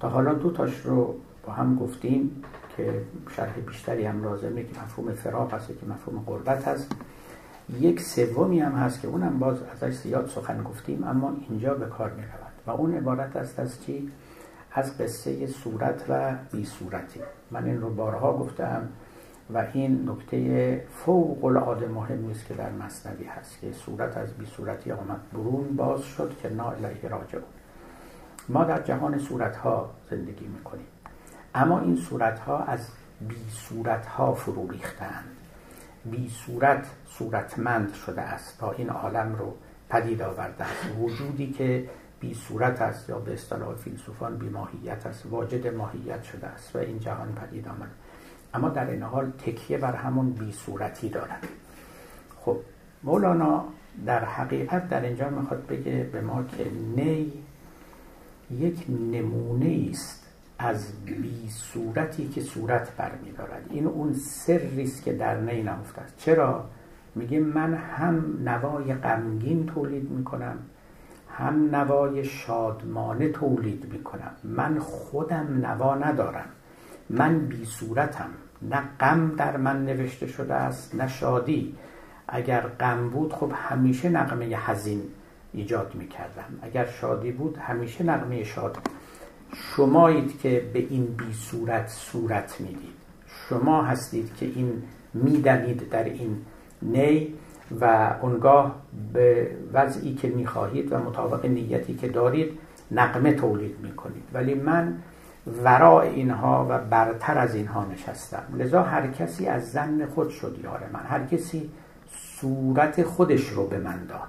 تا 0.00 0.08
حالا 0.08 0.34
دو 0.34 0.50
تاش 0.50 0.80
رو 0.80 1.14
با 1.46 1.52
هم 1.52 1.76
گفتیم 1.76 2.42
که 2.76 3.02
شرح 3.36 3.52
بیشتری 3.66 4.04
هم 4.04 4.24
لازمه 4.24 4.62
که 4.62 4.80
مفهوم 4.82 5.12
فراق 5.12 5.54
هست 5.54 5.68
که 5.68 5.86
مفهوم 5.88 6.22
قربت 6.26 6.68
هست. 6.68 6.92
یک 7.80 8.00
سومی 8.00 8.60
هم 8.60 8.72
هست 8.72 9.00
که 9.00 9.08
اونم 9.08 9.38
باز 9.38 9.56
ازش 9.62 9.94
زیاد 9.94 10.26
سخن 10.26 10.62
گفتیم 10.62 11.04
اما 11.04 11.36
اینجا 11.48 11.74
به 11.74 11.86
کار 11.86 12.10
می 12.10 12.22
رود 12.22 12.52
و 12.66 12.70
اون 12.70 12.94
عبارت 12.94 13.36
است 13.36 13.60
از 13.60 13.84
چی؟ 13.84 14.10
از 14.72 14.98
قصه 14.98 15.46
صورت 15.46 16.04
و 16.08 16.34
بی 16.52 16.64
صورتی 16.64 17.20
من 17.50 17.64
این 17.64 17.80
رو 17.80 17.90
بارها 17.90 18.32
گفتم 18.32 18.88
و 19.50 19.66
این 19.72 20.10
نکته 20.10 20.84
فوق 20.90 21.44
العاده 21.44 21.88
مهمی 21.88 22.30
است 22.30 22.46
که 22.46 22.54
در 22.54 22.70
مصنوی 22.72 23.24
هست 23.24 23.60
که 23.60 23.72
صورت 23.72 24.16
از 24.16 24.34
بی 24.34 24.46
صورتی 24.46 24.92
آمد 24.92 25.20
برون 25.32 25.76
باز 25.76 26.02
شد 26.02 26.36
که 26.42 26.48
نا 26.48 26.70
الیه 26.70 27.08
راجعون. 27.08 27.44
ما 28.48 28.64
در 28.64 28.82
جهان 28.82 29.18
صورت 29.18 29.56
ها 29.56 29.90
زندگی 30.10 30.46
می‌کنیم. 30.46 30.86
اما 31.54 31.80
این 31.80 31.96
صورت 31.96 32.38
ها 32.38 32.58
از 32.58 32.88
بی 33.20 33.50
صورت 33.50 34.06
ها 34.06 34.34
فرو 34.34 34.68
ریختند 34.70 35.24
بی 36.04 36.28
صورت 36.28 36.86
صورتمند 37.06 37.94
شده 37.94 38.20
است 38.20 38.58
تا 38.58 38.72
این 38.72 38.90
عالم 38.90 39.36
رو 39.38 39.54
پدید 39.88 40.22
آورده 40.22 40.64
است. 40.64 40.84
وجودی 41.00 41.52
که 41.52 41.88
بی 42.20 42.34
صورت 42.34 42.82
است 42.82 43.08
یا 43.08 43.18
به 43.18 43.32
اصطلاح 43.32 43.74
فیلسوفان 43.74 44.36
بی 44.36 44.48
ماهیت 44.48 45.06
است 45.06 45.26
واجد 45.26 45.74
ماهیت 45.74 46.22
شده 46.22 46.46
است 46.46 46.76
و 46.76 46.78
این 46.78 46.98
جهان 46.98 47.32
پدید 47.32 47.68
آمد. 47.68 47.90
اما 48.54 48.68
در 48.68 48.90
این 48.90 49.02
حال 49.02 49.30
تکیه 49.30 49.78
بر 49.78 49.94
همون 49.94 50.30
بی 50.30 50.52
صورتی 50.52 51.08
دارد. 51.08 51.48
خب 52.40 52.56
مولانا 53.02 53.64
در 54.06 54.24
حقیقت 54.24 54.88
در 54.88 55.02
اینجا 55.02 55.30
می‌خواد 55.30 55.66
بگه 55.66 56.08
به 56.12 56.20
ما 56.20 56.42
که 56.42 56.70
نی 56.96 57.32
یک 58.50 58.86
نمونه 58.88 59.88
است 59.90 60.26
از 60.58 61.04
بی 61.04 61.48
صورتی 61.48 62.28
که 62.28 62.40
صورت 62.40 62.96
برمیدارد. 62.96 63.66
این 63.70 63.86
اون 63.86 64.12
سری 64.12 64.82
است 64.82 65.02
که 65.02 65.12
در 65.12 65.40
نی 65.40 65.62
نهفته 65.62 66.00
است. 66.00 66.16
چرا؟ 66.18 66.64
میگه 67.14 67.40
من 67.40 67.74
هم 67.74 68.38
نوای 68.44 68.94
غمگین 68.94 69.66
تولید 69.66 70.10
می‌کنم 70.10 70.58
هم 71.30 71.76
نوای 71.76 72.24
شادمانه 72.24 73.28
تولید 73.28 73.92
می‌کنم. 73.92 74.30
من 74.44 74.78
خودم 74.78 75.58
نوا 75.62 75.94
ندارم. 75.94 76.48
من 77.10 77.38
بی 77.38 77.64
صورتم 77.64 78.30
نه 78.62 78.82
غم 79.00 79.34
در 79.36 79.56
من 79.56 79.84
نوشته 79.84 80.26
شده 80.26 80.54
است 80.54 80.94
نه 80.94 81.08
شادی. 81.08 81.74
اگر 82.28 82.60
غم 82.60 83.08
بود 83.08 83.32
خب 83.32 83.52
همیشه 83.54 84.08
نقمه 84.08 84.56
حزین 84.56 85.02
ایجاد 85.52 85.94
می‌کردم. 85.94 86.58
اگر 86.62 86.86
شادی 86.86 87.32
بود 87.32 87.56
همیشه 87.56 88.04
نقمه 88.04 88.44
شاد. 88.44 88.76
شمایید 89.52 90.40
که 90.40 90.70
به 90.72 90.78
این 90.78 91.04
بی 91.04 91.32
صورت 91.32 91.88
صورت 91.88 92.60
می‌دید. 92.60 92.98
شما 93.26 93.82
هستید 93.82 94.34
که 94.34 94.46
این 94.46 94.82
میدنید 95.14 95.88
در 95.88 96.04
این 96.04 96.36
نی 96.82 97.34
و 97.80 98.14
اونگاه 98.22 98.82
به 99.12 99.56
وضعی 99.72 100.14
که 100.14 100.28
می‌خواهید 100.28 100.92
و 100.92 100.98
مطابق 100.98 101.46
نیتی 101.46 101.94
که 101.94 102.08
دارید 102.08 102.58
نقمه 102.90 103.32
تولید 103.32 103.76
می‌کنید. 103.82 104.24
ولی 104.32 104.54
من 104.54 104.98
ورای 105.64 106.08
اینها 106.08 106.66
و 106.70 106.78
برتر 106.78 107.38
از 107.38 107.54
اینها 107.54 107.84
نشستم. 107.84 108.42
لذا 108.54 108.82
هر 108.82 109.06
کسی 109.06 109.46
از 109.46 109.72
زن 109.72 110.06
خود 110.06 110.28
شد 110.28 110.58
یار 110.64 110.80
من. 110.92 111.00
هر 111.08 111.26
کسی 111.26 111.70
صورت 112.10 113.02
خودش 113.02 113.48
رو 113.48 113.66
به 113.66 113.78
من 113.78 114.04
داد. 114.04 114.28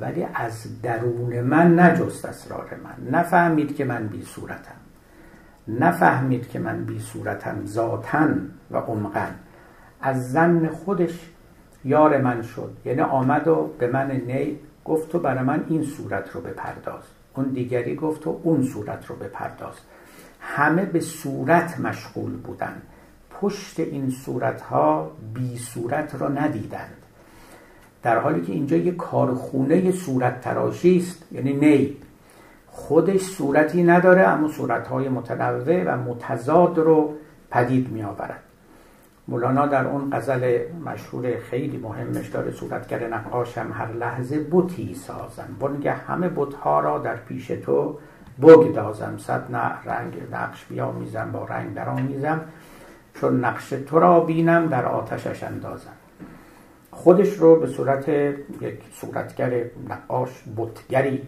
ولی 0.00 0.26
از 0.34 0.82
درون 0.82 1.40
من 1.40 1.80
نجست 1.80 2.24
اسرار 2.24 2.70
من. 2.84 3.18
نفهمید 3.18 3.76
که 3.76 3.84
من 3.84 4.06
بی 4.06 4.22
صورتم. 4.22 4.74
نفهمید 5.68 6.48
که 6.48 6.58
من 6.58 6.84
بی 6.84 7.00
صورتم 7.00 7.66
ذاتن 7.66 8.50
و 8.70 8.76
عمقن 8.76 9.34
از 10.00 10.32
زن 10.32 10.68
خودش 10.68 11.30
یار 11.84 12.20
من 12.20 12.42
شد. 12.42 12.76
یعنی 12.84 13.00
آمد 13.00 13.48
و 13.48 13.70
به 13.78 13.86
من 13.86 14.10
نی 14.10 14.58
گفت 14.84 15.08
تو 15.08 15.18
برای 15.18 15.44
من 15.44 15.64
این 15.68 15.82
صورت 15.82 16.30
رو 16.30 16.40
بپرداز. 16.40 17.02
اون 17.34 17.46
دیگری 17.46 17.96
گفت 17.96 18.22
تو 18.22 18.40
اون 18.42 18.62
صورت 18.62 19.06
رو 19.06 19.16
بپرداز. 19.16 19.74
همه 20.46 20.84
به 20.84 21.00
صورت 21.00 21.80
مشغول 21.80 22.32
بودند. 22.32 22.82
پشت 23.30 23.80
این 23.80 24.10
صورت 24.10 24.60
ها 24.60 25.10
بی 25.34 25.58
صورت 25.58 26.14
را 26.14 26.28
ندیدند. 26.28 26.96
در 28.02 28.18
حالی 28.18 28.40
که 28.42 28.52
اینجا 28.52 28.76
یک 28.76 28.96
کارخونه 28.96 29.92
صورت 29.92 30.40
تراشی 30.40 30.96
است 30.96 31.22
یعنی 31.32 31.52
نی. 31.52 31.96
خودش 32.66 33.22
صورتی 33.22 33.82
نداره 33.82 34.22
اما 34.22 34.48
صورت 34.48 34.88
های 34.88 35.08
متنوع 35.08 35.84
و 35.84 35.96
متضاد 35.96 36.78
رو 36.78 37.14
پدید 37.50 37.88
می 37.88 38.02
آورد 38.02 38.42
مولانا 39.28 39.66
در 39.66 39.86
اون 39.86 40.10
غزل 40.12 40.58
مشهور 40.84 41.36
خیلی 41.36 41.76
مهمش 41.76 42.28
داره 42.28 42.50
صورتگر 42.50 43.08
نقاشم 43.08 43.70
هر 43.72 43.92
لحظه 43.92 44.38
بوتی 44.38 44.94
سازم 44.94 45.56
بنگه 45.60 45.92
همه 45.92 46.28
بتها 46.28 46.80
را 46.80 46.98
در 46.98 47.16
پیش 47.16 47.46
تو 47.46 47.98
بگدازم 48.42 49.18
صد 49.18 49.50
نه 49.50 49.82
رنگ 49.84 50.22
نقش 50.32 50.64
بیامیزم 50.64 51.30
با 51.32 51.44
رنگ 51.44 51.74
درآمیزم. 51.74 52.40
چون 53.14 53.44
نقش 53.44 53.68
تو 53.68 53.98
را 53.98 54.20
بینم 54.20 54.66
در 54.66 54.86
آتشش 54.86 55.42
اندازم. 55.42 55.92
خودش 56.90 57.32
رو 57.32 57.60
به 57.60 57.66
صورت 57.66 58.08
یک 58.08 58.80
صورتگر 58.92 59.64
نقاش 59.88 60.30
بتگری 60.56 61.22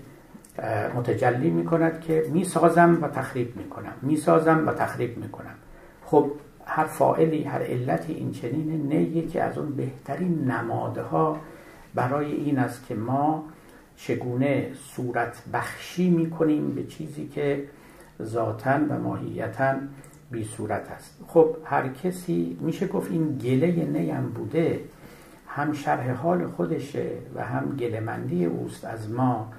متجلی 0.97 1.51
می 1.51 1.65
کند 1.65 2.01
که 2.01 2.25
می 2.33 2.45
سازم 2.45 2.99
و 3.03 3.09
تخریب 3.09 3.57
می 3.57 3.69
کنم 3.69 3.93
می 4.03 4.17
سازم 4.17 4.69
و 4.69 4.73
تخریب 4.73 5.19
می 5.19 5.29
کنم 5.29 5.55
خب 6.05 6.31
هر 6.67 6.85
فائلی 6.85 7.45
هر 7.45 7.63
علتی 7.63 8.13
این 8.13 8.33
چنین 8.33 8.89
نه 8.89 9.27
که 9.27 9.43
از 9.43 9.59
اون 9.59 9.71
بهترین 9.71 10.51
نمادها 10.51 11.37
برای 11.95 12.33
این 12.33 12.59
است 12.59 12.87
که 12.87 12.95
ما 12.95 13.45
چگونه 13.99 14.71
صورت 14.95 15.43
بخشی 15.53 16.11
می 16.11 16.31
کنیم 16.31 16.75
به 16.75 16.85
چیزی 16.85 17.27
که 17.27 17.65
ذاتا 18.23 18.79
و 18.89 18.99
ماهیتا 18.99 19.75
بی 20.31 20.45
صورت 20.45 20.91
است. 20.91 21.21
خب 21.27 21.57
هر 21.65 21.89
کسی 21.89 22.59
میشه 22.61 22.87
گفت 22.87 23.11
این 23.11 23.39
گله 23.39 23.85
نیم 23.85 24.29
بوده 24.35 24.81
هم 25.47 25.73
شرح 25.73 26.11
حال 26.11 26.47
خودشه 26.47 27.11
و 27.35 27.45
هم 27.45 27.77
گلمندی 27.77 28.45
اوست 28.45 28.85
از 28.85 29.11
ما 29.11 29.53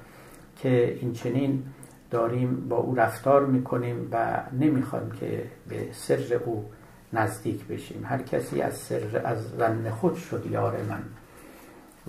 که 0.58 0.98
این 1.02 1.14
چنین 1.14 1.64
داریم 2.12 2.68
با 2.70 2.78
او 2.78 2.96
رفتار 2.96 3.46
می‌کنیم 3.46 4.08
و 4.12 4.44
نمی‌خوایم 4.60 5.12
که 5.12 5.44
به 5.68 5.88
سر 5.92 6.40
او 6.46 6.66
نزدیک 7.14 7.66
بشیم. 7.66 8.06
هر 8.06 8.22
کسی 8.22 8.62
از 8.62 8.74
سر 8.74 9.22
از 9.26 9.52
زن 9.58 9.90
خود 9.90 10.16
شد 10.16 10.46
یار 10.52 10.78
من. 10.90 11.04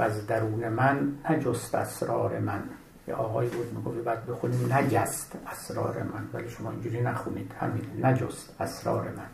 و 0.01 0.03
از 0.03 0.27
درون 0.27 0.69
من 0.69 1.13
نجست 1.31 1.75
اسرار 1.75 2.39
من. 2.39 2.63
یه 3.09 3.15
آقای 3.15 3.49
بود 3.49 3.73
می‌گفت 3.77 4.05
بعد 4.05 4.27
بخونیم 4.27 4.73
نجست 4.73 5.33
اسرار 5.53 6.03
من. 6.03 6.29
ولی 6.33 6.51
شما 6.51 6.71
اینجوری 6.71 7.01
نخونید. 7.01 7.53
همین 7.61 8.07
نجست 8.07 8.55
اسرار 8.61 9.03
من. 9.03 9.27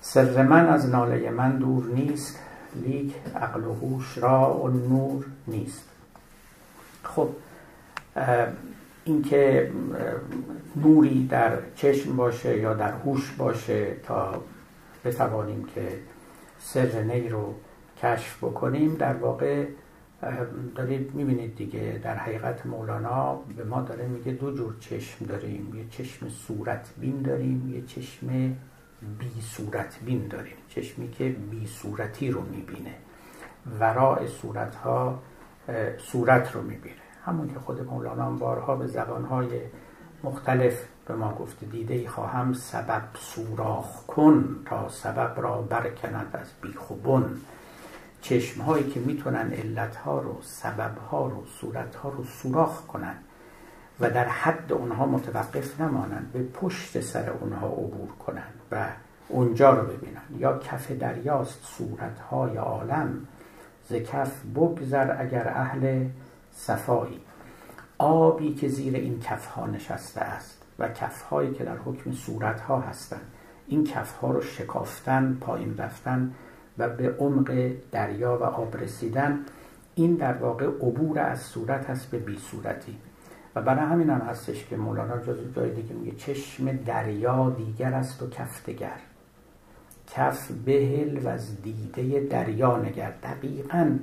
سر 0.00 0.42
من 0.42 0.68
از 0.68 0.88
ناله 0.88 1.30
من 1.30 1.56
دور 1.56 1.86
نیست 1.86 2.38
لیک 2.74 3.14
عقل 3.36 3.64
و 3.64 3.74
هوش 3.74 4.18
را 4.18 4.54
و 4.54 4.68
نور 4.68 5.24
نیست. 5.46 5.88
خب 7.02 7.28
اینکه 9.04 9.70
نوری 10.76 11.26
در 11.26 11.58
چشم 11.76 12.16
باشه 12.16 12.58
یا 12.58 12.74
در 12.74 12.92
هوش 12.92 13.30
باشه 13.38 13.96
تا 14.06 14.42
بتوانیم 15.04 15.64
که 15.74 15.98
سر 16.60 17.02
نی 17.02 17.28
رو 17.28 17.54
کشف 18.02 18.44
بکنیم 18.44 18.94
در 18.94 19.14
واقع 19.14 19.66
دارید 20.74 21.14
می‌بینید 21.14 21.56
دیگه 21.56 22.00
در 22.04 22.16
حقیقت 22.16 22.66
مولانا 22.66 23.34
به 23.34 23.64
ما 23.64 23.82
داره 23.82 24.06
میگه 24.06 24.32
دو 24.32 24.56
جور 24.56 24.74
چشم 24.80 25.24
داریم. 25.24 25.74
یه 25.74 25.84
چشم 25.90 26.28
صورت 26.28 26.90
بین 26.98 27.22
داریم 27.22 27.74
یه 27.74 27.82
چشم 27.82 28.26
بی 29.18 29.40
صورت 29.40 29.98
بین 30.04 30.28
داریم. 30.28 30.56
چشمی 30.68 31.10
که 31.10 31.28
بی 31.28 31.66
صورتی 31.66 32.30
رو 32.30 32.42
می‌بینه. 32.42 32.94
وراء 33.80 34.26
صورت 34.26 34.74
ها 34.74 35.22
صورت 35.98 36.52
رو 36.52 36.62
می‌بینه. 36.62 36.96
همون 37.24 37.48
که 37.48 37.58
خود 37.58 37.80
مولانا 37.80 38.30
بارها 38.30 38.76
به 38.76 38.86
زبانهای 38.86 39.60
مختلف 40.24 40.84
به 41.06 41.14
ما 41.14 41.34
گفته 41.34 41.66
دیده 41.66 41.94
ای 41.94 42.08
خواهم 42.08 42.52
سبب 42.52 43.02
سوراخ 43.14 44.06
کن 44.06 44.56
تا 44.66 44.88
سبب 44.88 45.34
را 45.36 45.62
برکند 45.62 46.30
از 46.32 46.46
بیخ 46.62 46.90
و 48.22 48.28
بن 48.30 48.38
چشم 48.40 48.62
هایی 48.62 48.90
که 48.90 49.00
می‌تونن 49.00 49.52
علت 49.52 49.96
ها 49.96 50.18
رو 50.18 50.36
سبب 50.42 50.98
ها 51.10 51.26
رو 51.26 51.44
صورت 51.60 51.94
ها 51.94 52.08
رو 52.08 52.24
سوراخ 52.24 52.86
کنن 52.86 53.16
و 54.00 54.10
در 54.10 54.28
حد 54.28 54.72
اونها 54.72 55.06
متوقف 55.06 55.80
نمانند 55.80 56.30
به 56.32 56.42
پشت 56.42 57.00
سر 57.00 57.30
اونها 57.30 57.66
عبور 57.66 58.08
کنند 58.26 58.60
و 58.72 58.86
اونجا 59.28 59.70
رو 59.70 59.86
ببینن. 59.86 60.22
یا 60.38 60.58
کف 60.58 60.90
دریاست 60.90 61.64
صورت 61.64 62.20
های 62.30 62.56
عالم. 62.56 63.26
ز 63.88 63.94
کف 63.94 64.40
بگذر 64.54 65.16
اگر 65.20 65.48
اهل 65.48 66.06
صفایی. 66.52 67.20
آبی 67.98 68.54
که 68.54 68.68
زیر 68.68 68.94
این 68.96 69.20
کف 69.20 69.46
ها 69.46 69.66
نشسته 69.66 70.20
است 70.20 70.62
و 70.78 70.88
کف 70.88 71.22
هایی 71.22 71.54
که 71.54 71.64
در 71.64 71.76
حکم 71.76 72.12
صورت 72.12 72.60
ها 72.60 72.80
هستند 72.80 73.32
این 73.66 73.84
کف 73.84 74.12
ها 74.12 74.30
رو 74.30 74.42
شکافتن 74.42 75.38
پایین 75.40 75.76
رفتن 75.76 76.34
و 76.78 76.88
به 76.88 77.14
عمق 77.18 77.72
دریا 77.92 78.38
و 78.38 78.42
آب 78.42 78.76
رسیدن 78.76 79.38
این 79.94 80.14
در 80.14 80.32
واقع 80.32 80.66
عبور 80.66 81.18
از 81.18 81.40
صورت 81.40 81.90
هست 81.90 82.10
به 82.10 82.18
بی 82.18 82.38
صورتی. 82.38 82.96
و 83.54 83.62
برای 83.62 83.86
همین 83.86 84.10
هم 84.10 84.20
هستش 84.20 84.64
که 84.64 84.76
مولانا 84.76 85.18
جز 85.18 85.36
جای 85.56 85.70
دیگه 85.70 85.94
میگه 85.94 86.16
چشم 86.16 86.72
دریا 86.72 87.50
دیگر 87.50 87.94
است 87.94 88.22
و 88.22 88.30
کف 88.30 88.64
دگر. 88.64 88.98
کف 90.06 90.50
بهل 90.64 91.18
و 91.24 91.28
از 91.28 91.62
دیده 91.62 92.20
دریا 92.20 92.76
نگر. 92.76 93.12
دقیقا 93.22 93.98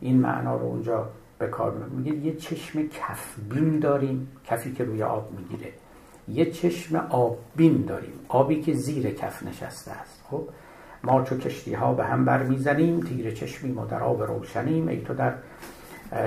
این 0.00 0.20
معنا 0.20 0.56
رو 0.56 0.66
اونجا 0.66 1.08
به 1.38 1.46
کار 1.46 1.72
میگه 1.72 2.14
یه 2.16 2.36
چشم 2.36 2.88
کفبین 2.88 3.78
داریم 3.78 4.28
کفی 4.44 4.72
که 4.72 4.84
روی 4.84 5.02
آب 5.02 5.32
می‌گیره. 5.38 5.72
یه 6.28 6.50
چشم 6.50 6.96
آببین 6.96 7.84
داریم. 7.84 8.14
آبی 8.28 8.62
که 8.62 8.74
زیر 8.74 9.10
کف 9.10 9.42
نشسته 9.42 9.90
است. 9.90 10.24
خب؟ 10.30 10.48
ما 11.04 11.22
چو 11.22 11.38
کشتی 11.38 11.74
ها 11.74 11.92
به 11.94 12.04
هم 12.04 12.24
بر 12.24 12.42
می‌زنیم 12.42 13.00
تیر 13.00 13.30
چشمی 13.30 13.72
و 13.72 13.84
در 13.84 14.02
آب 14.02 14.22
روشنیم. 14.22 14.88
ای 14.88 15.00
تو 15.00 15.14
در 15.14 15.34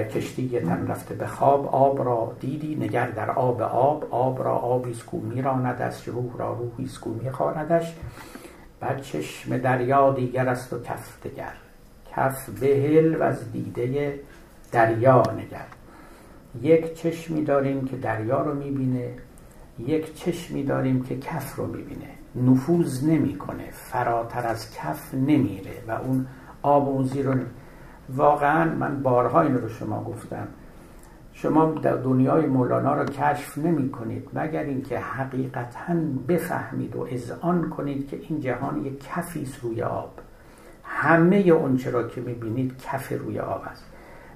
کشتی 0.03 0.59
تن 0.59 0.87
رفته 0.87 1.15
به 1.15 1.27
خواب 1.27 1.67
آب 1.67 2.05
را 2.05 2.35
دیدی 2.39 2.75
نگر 2.75 3.09
در 3.09 3.31
آب 3.31 3.61
آب. 3.61 4.07
آب 4.11 4.43
را 4.43 4.55
آبی 4.55 4.93
سکو 4.93 5.19
میراندش 5.19 6.07
روح 6.07 6.37
را 6.37 6.53
روحی 6.53 6.87
سکو 6.87 7.13
میخواندش. 7.13 7.93
بر 8.79 8.99
چشم 8.99 9.57
دریا 9.57 10.13
دیگر 10.13 10.49
است 10.49 10.73
و 10.73 10.79
کف 10.79 11.27
دگر. 11.27 11.53
کف 12.15 12.49
بهل 12.49 13.15
و 13.15 13.23
از 13.23 13.51
دیده 13.51 14.19
دریا 14.71 15.23
نگر. 15.37 15.67
یک 16.61 16.93
چشمی 16.93 17.43
داریم 17.43 17.85
که 17.85 17.97
دریا 17.97 18.41
رو 18.41 18.53
می‌بینه 18.53 19.09
یک 19.79 20.15
چشمی 20.15 20.63
داریم 20.63 21.03
که 21.03 21.17
کف 21.17 21.55
رو 21.55 21.67
می‌بینه. 21.67 22.09
نفوذ 22.45 23.03
نمی‌کنه 23.03 23.63
فراتر 23.71 24.47
از 24.47 24.73
کف 24.73 25.13
نمیره 25.13 25.83
و 25.87 25.91
اون 25.91 26.27
آب 26.61 26.89
اون 26.89 27.03
زیر 27.03 27.27
واقعا 28.15 28.75
من 28.75 29.03
بارها 29.03 29.41
این 29.41 29.57
رو 29.57 29.69
شما 29.69 30.03
گفتم. 30.03 30.47
شما 31.33 31.65
در 31.65 31.95
دنیای 31.95 32.45
مولانا 32.45 33.01
رو 33.01 33.05
کشف 33.05 33.57
نمی 33.57 33.89
کنید 33.89 34.29
مگر 34.33 34.63
اینکه 34.63 34.99
حقیقتا 34.99 35.93
بفهمید 36.27 36.95
و 36.95 37.07
اذعان 37.11 37.69
کنید 37.69 38.07
که 38.07 38.19
این 38.29 38.39
جهان 38.39 38.85
یک 38.85 39.03
کفی 39.03 39.47
روی 39.61 39.81
آب. 39.81 40.11
همه 40.83 41.37
اون 41.37 41.77
چرا 41.77 42.07
که 42.07 42.21
می‌بینید 42.21 42.77
کف 42.77 43.11
روی 43.11 43.39
آب 43.39 43.63
است. 43.71 43.85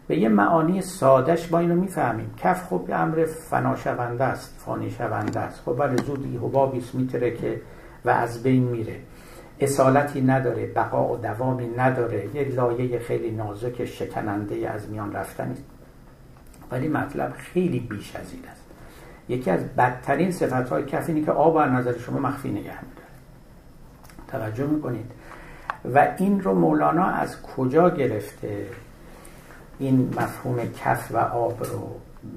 به 0.08 0.18
یه 0.18 0.30
معانی 0.30 0.82
سادش 0.82 1.48
با 1.48 1.60
اینو 1.60 1.76
می‌فهمیم. 1.76 2.34
کف 2.38 2.68
خب 2.68 2.90
امر 2.94 3.26
فنا 3.26 3.76
شونده 3.76 4.24
است 4.24 4.56
فانی 4.66 4.90
شونده 4.90 5.40
است. 5.40 5.62
خب 5.66 5.78
بله 5.80 5.96
زودی 5.96 6.38
حبابیست 6.38 6.96
میتره 6.96 7.32
که 7.32 7.62
و 8.06 8.10
از 8.10 8.44
بین 8.44 8.64
میره. 8.64 8.96
اصالتی 9.60 10.22
نداره 10.22 10.66
بقا 10.66 11.14
و 11.14 11.18
دوامی 11.18 11.68
نداره. 11.68 12.36
یه 12.36 12.44
لایه 12.44 13.00
خیلی 13.00 13.32
نازک 13.32 13.86
شکننده 13.86 14.70
از 14.70 14.90
میان 14.90 15.14
رفتنی. 15.14 15.56
ولی 16.72 16.88
مطلب 16.88 17.34
خیلی 17.38 17.80
بیش 17.80 18.16
از 18.16 18.34
این 18.34 18.42
است. 18.52 18.62
یکی 19.30 19.52
از 19.52 19.64
بدترین 19.78 20.32
صفت 20.32 20.70
های 20.70 20.86
کف 20.86 21.10
اینه 21.10 21.22
که 21.22 21.32
آب 21.32 21.56
از 21.56 21.72
نظر 21.72 21.98
شما 21.98 22.20
مخفی 22.20 22.50
نگه 22.50 22.60
میداره. 22.62 23.12
توجه 24.28 24.66
می‌کنید. 24.66 25.12
و 25.94 26.08
این 26.18 26.42
رو 26.42 26.56
مولانا 26.56 27.06
از 27.06 27.42
کجا 27.42 27.90
گرفته؟ 27.90 28.68
این 29.80 30.14
مفهوم 30.18 30.58
کف 30.58 31.12
و 31.12 31.18
آب 31.18 31.64
رو؟ 31.64 31.96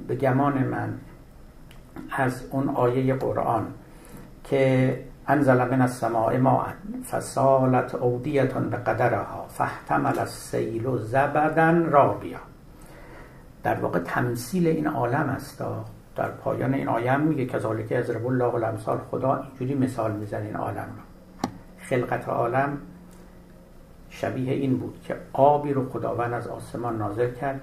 به 0.09 0.17
گمان 0.17 0.59
من 0.59 0.95
از 2.11 2.43
اون 2.51 2.69
آیه 2.69 3.15
قرآن 3.15 3.67
که 4.45 4.99
انزل 5.27 5.69
من 5.71 5.81
السماء 5.83 6.39
ماء 6.39 6.67
فسالت 7.11 7.95
اودیتون 7.95 8.71
به 8.71 8.77
قدرها 8.77 9.47
فاحتمل 9.49 10.19
السیل 10.19 10.97
زبدن 10.97 11.85
رابیا. 11.85 12.39
در 13.63 13.75
واقع 13.75 13.99
تمثیل 13.99 14.67
این 14.67 14.87
عالم 14.87 15.29
است 15.37 15.65
در 16.17 16.29
پایان 16.29 16.75
این 16.75 16.89
آیه 16.89 17.17
میگه 17.17 17.47
که 17.47 17.99
از 17.99 18.11
رب 18.11 18.27
الله 18.27 18.55
الامثال. 18.55 18.99
خدا 19.11 19.43
اینجوری 19.43 19.75
مثال 19.75 20.13
می‌زنه 20.13 20.45
این 20.45 20.57
عالم 20.57 20.77
رو. 20.77 21.51
خلقت 21.79 22.29
عالم 22.29 22.79
شبیه 24.11 24.53
این 24.53 24.79
بود 24.79 25.01
که 25.05 25.17
آبی 25.33 25.73
رو 25.73 25.89
خداوند 25.89 26.33
از 26.33 26.47
آسمان 26.47 26.99
نازل 26.99 27.31
کرد. 27.35 27.61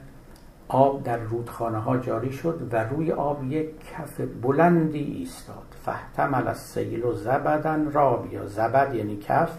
آب 0.67 1.03
در 1.03 1.17
رودخانه 1.17 1.77
ها 1.77 1.97
جاری 1.97 2.31
شد 2.31 2.69
و 2.71 2.83
روی 2.83 3.11
آب 3.11 3.43
یک 3.43 3.69
کف 3.79 4.21
بلندی 4.41 4.99
ایستاد. 4.99 5.70
فهتمل 5.85 6.47
از 6.47 6.57
سیل 6.57 7.05
و 7.05 7.13
زبدن 7.13 7.91
رابی. 7.91 8.35
یا 8.35 8.47
زبد 8.47 8.95
یعنی 8.95 9.17
کف 9.17 9.49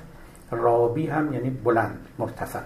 رابی 0.51 1.07
هم 1.07 1.33
یعنی 1.33 1.51
بلند 1.51 2.07
مرتفع. 2.19 2.61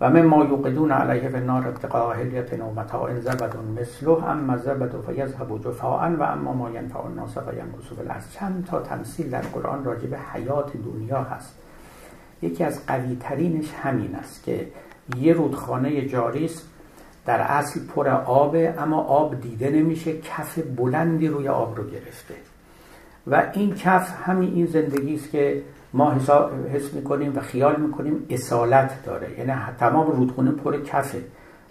و 0.00 0.10
من 0.10 0.22
ما 0.22 0.44
یوقدون 0.44 0.92
علیه 0.92 1.28
به 1.28 1.40
نار 1.40 1.68
ابتقاء 1.68 2.14
هلیت 2.14 2.60
و 2.60 2.80
متاع 2.80 3.20
زبد 3.20 3.56
مثله 3.80 4.24
اما 4.24 4.56
زبد 4.56 4.94
فیذهب 5.06 5.60
جفاء 5.64 6.10
و 6.10 6.22
اما 6.22 6.52
ما 6.52 6.70
ینفع 6.70 7.04
الناس 7.04 7.36
و 7.36 7.40
ینقص 7.40 8.32
چند 8.32 8.66
تا 8.66 8.80
تمثیل 8.80 9.30
در 9.30 9.40
قرآن 9.40 9.84
راجع 9.84 10.06
به 10.06 10.18
حیات 10.18 10.72
دنیا 10.76 11.22
هست. 11.22 11.58
یکی 12.42 12.64
از 12.64 12.86
قوی 12.86 13.16
ترینش 13.16 13.74
همین 13.82 14.14
است 14.14 14.42
که 14.42 14.68
یه 15.16 15.32
رودخانه 15.32 16.06
جاری 16.06 16.44
است 16.44 16.68
در 17.26 17.40
اصل 17.40 17.80
پر 17.86 18.08
آبه 18.08 18.74
اما 18.78 19.00
آب 19.00 19.40
دیده 19.40 19.70
نمیشه 19.70 20.18
کف 20.18 20.58
بلندی 20.58 21.28
روی 21.28 21.48
آب 21.48 21.76
رو 21.76 21.84
گرفته. 21.84 22.34
و 23.26 23.50
این 23.54 23.74
کف 23.74 24.28
همین 24.28 24.54
این 24.54 24.66
زندگی 24.66 25.14
است 25.14 25.30
که 25.30 25.62
ما 25.92 26.14
حس 26.72 26.94
می‌کنیم 26.94 27.36
و 27.36 27.40
خیال 27.40 27.80
می‌کنیم 27.80 28.26
اصالت 28.30 29.04
داره. 29.04 29.38
یعنی 29.38 29.52
تمام 29.78 30.10
رودخونه 30.10 30.50
پر 30.50 30.80
کفه. 30.80 31.22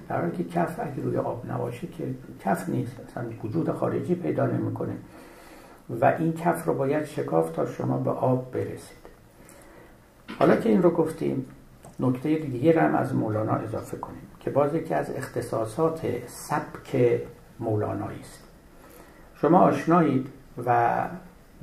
در 0.10 0.22
حالی 0.22 0.32
که 0.38 0.44
کف 0.44 0.80
اگه 0.80 1.04
روی 1.04 1.18
آب 1.18 1.52
نباشه 1.52 1.88
که 1.88 2.04
کف 2.40 2.70
نیست. 2.70 2.96
اصلا 3.10 3.24
وجود 3.44 3.72
خارجی 3.72 4.16
پیدا 4.16 4.46
نمی‌کنه. 4.46 4.94
و 6.02 6.06
این 6.20 6.34
کف 6.34 6.66
رو 6.66 6.74
باید 6.74 7.06
شکاف 7.06 7.52
تا 7.52 7.66
شما 7.66 7.98
به 7.98 8.12
آب 8.12 8.52
برسید. 8.52 9.02
حالا 10.40 10.56
که 10.56 10.70
این 10.70 10.82
رو 10.82 10.90
گفتیم 10.90 11.46
نکته 12.00 12.36
دیگه 12.36 12.82
هم 12.82 12.96
از 12.96 13.16
مولانا 13.16 13.54
اضافه 13.54 13.98
کنیم. 13.98 14.31
که 14.44 14.50
باز 14.50 14.76
یکی 14.76 14.94
از 14.94 15.16
اختصاصات 15.16 16.02
سبک 16.28 17.22
مولانایی 17.60 18.20
است. 18.20 18.44
شما 19.36 19.60
آشنایید 19.60 20.28
و 20.66 21.02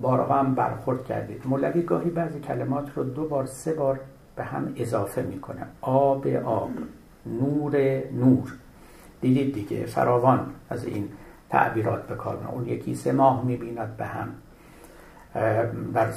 بارها 0.00 0.38
هم 0.38 0.54
برخورد 0.54 1.04
کردید. 1.04 1.46
مولوی 1.46 1.82
گاهی 1.82 2.10
بعضی 2.10 2.40
کلمات 2.40 2.90
رو 2.96 3.04
دو 3.04 3.28
بار 3.28 3.46
سه 3.46 3.72
بار 3.72 4.00
به 4.36 4.44
هم 4.44 4.72
اضافه 4.76 5.22
می‌کنه. 5.22 5.66
آب 5.80 6.26
آب. 6.26 6.70
نور 7.26 8.02
نور. 8.12 8.52
دیدید 9.20 9.54
دیگه 9.54 9.86
فراوان 9.86 10.46
از 10.70 10.84
این 10.84 11.08
تعبیرات 11.50 12.06
به 12.06 12.14
کار 12.14 12.48
اون 12.52 12.66
یکی 12.66 12.94
سه 12.94 13.12
ماه 13.12 13.44
می‌بیند 13.44 13.96
به 13.96 14.04
هم. 14.04 14.28
بر 15.92 16.08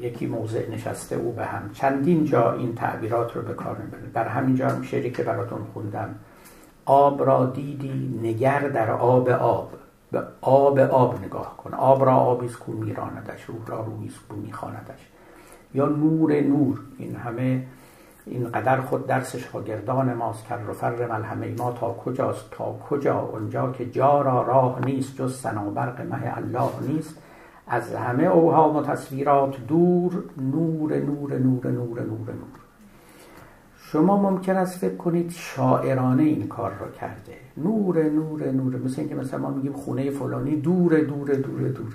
یکی 0.00 0.26
موضع 0.26 0.70
نشسته 0.70 1.16
او 1.16 1.32
به 1.32 1.44
هم. 1.44 1.70
چندین 1.72 2.24
جا 2.24 2.52
این 2.52 2.74
تعبیرات 2.74 3.36
رو 3.36 3.42
به 3.42 3.54
کار 3.54 3.76
می‌بره. 3.76 4.10
در 4.14 4.28
همین 4.28 4.56
جا 4.56 4.68
هم 4.68 4.82
شعری 4.82 5.10
که 5.10 5.22
براتون 5.22 5.66
خوندم. 5.72 6.14
آب 6.84 7.24
را 7.26 7.46
دیدی 7.46 8.20
نگر 8.22 8.60
در 8.60 8.90
آب 8.90 9.28
آب. 9.28 9.72
به 10.12 10.22
آب 10.40 10.78
آب 10.78 11.24
نگاه 11.24 11.56
کن. 11.56 11.74
آب 11.74 12.04
را 12.04 12.16
آبیست 12.16 12.58
کو 12.58 12.72
میراندش 12.72 13.44
روح 13.44 13.66
را 13.66 13.80
روحیست 13.80 14.18
کو 14.28 14.36
میخواندش. 14.36 15.08
یا 15.74 15.86
نور 15.86 16.40
نور. 16.40 16.78
این 16.98 17.16
همه 17.16 17.66
این 18.26 18.48
قدر 18.48 18.80
خود 18.80 19.06
درس 19.06 19.36
شاگردان 19.36 20.14
ماست. 20.14 20.44
کر 20.46 20.58
و 20.70 20.72
فر 20.72 21.06
ملهمه 21.06 21.54
ما 21.58 21.72
تا 21.72 21.92
کجاست؟ 21.92 22.50
تا 22.50 22.78
کجا؟ 22.90 23.20
اونجا 23.20 23.72
که 23.72 23.90
جا 23.90 24.22
را 24.22 24.42
راه 24.42 24.78
نیست 24.84 25.16
جز 25.16 25.36
سنابرق 25.36 26.00
مه 26.00 26.36
الله 26.36 26.70
نیست. 26.88 27.21
از 27.72 27.94
همه 27.94 28.24
اوهام 28.24 28.76
و 28.76 28.82
تصویرات 28.82 29.66
دور 29.68 30.24
نور 30.36 30.98
نور 30.98 31.38
نور 31.38 31.70
نور 31.70 32.00
نور 32.00 32.28
نور. 32.28 32.58
شما 33.76 34.16
ممکن 34.16 34.56
است 34.56 34.78
فکر 34.78 34.96
کنید 34.96 35.30
شاعرانه 35.30 36.22
این 36.22 36.48
کار 36.48 36.72
رو 36.80 36.90
کرده. 36.90 37.36
نور 37.56 38.02
نور 38.02 38.50
نور. 38.50 38.76
مثل 38.76 39.00
اینکه 39.00 39.14
مثلا 39.14 39.40
ما 39.40 39.50
میگیم 39.50 39.72
خونه 39.72 40.10
فلانی 40.10 40.56
دور 40.56 41.00
دور 41.00 41.34
دور 41.34 41.68
دور. 41.68 41.92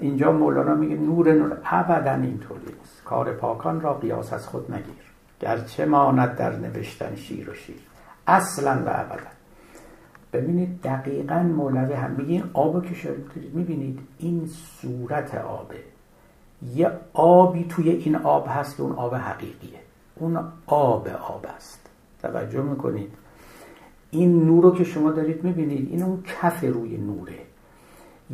اینجا 0.00 0.32
مولانا 0.32 0.74
میگه 0.74 0.96
نور 0.96 1.32
نور. 1.32 1.58
ابدا 1.64 2.14
اینطوری 2.14 2.74
است 2.82 3.04
کار 3.04 3.32
پاکان 3.32 3.80
را 3.80 3.94
قیاس 3.94 4.32
از 4.32 4.46
خود 4.46 4.72
نگیر. 4.72 5.04
گرچه 5.40 5.84
ماند 5.84 6.36
در 6.36 6.56
نوشتن 6.56 7.14
شیر 7.14 7.50
و 7.50 7.54
شیر. 7.54 7.76
اصلا 8.26 8.70
و 8.70 8.88
ابدا. 8.88 9.33
ببینید 10.34 10.82
دقیقا 10.82 11.42
مولوی 11.42 11.92
هم 11.92 12.10
میگه 12.10 12.30
این 12.30 12.44
آب 12.52 12.86
که 12.86 12.94
شما 12.94 13.12
می‌بینید 13.54 13.98
این 14.18 14.46
صورت 14.46 15.34
آبه. 15.34 15.76
یه 16.74 16.90
آبی 17.12 17.64
توی 17.68 17.90
این 17.90 18.16
آب 18.16 18.46
هست 18.48 18.80
اون 18.80 18.92
آب 18.92 19.14
حقیقیه. 19.14 19.78
اون 20.14 20.38
آب 20.66 21.08
آب 21.08 21.46
است. 21.56 21.80
توجه 22.22 22.62
می‌کنید. 22.62 23.12
این 24.10 24.46
نور 24.46 24.62
رو 24.62 24.74
که 24.74 24.84
شما 24.84 25.10
دارید 25.10 25.44
می‌بینید 25.44 25.88
این 25.90 26.02
اون 26.02 26.22
کف 26.22 26.64
روی 26.64 26.96
نوره. 26.96 27.38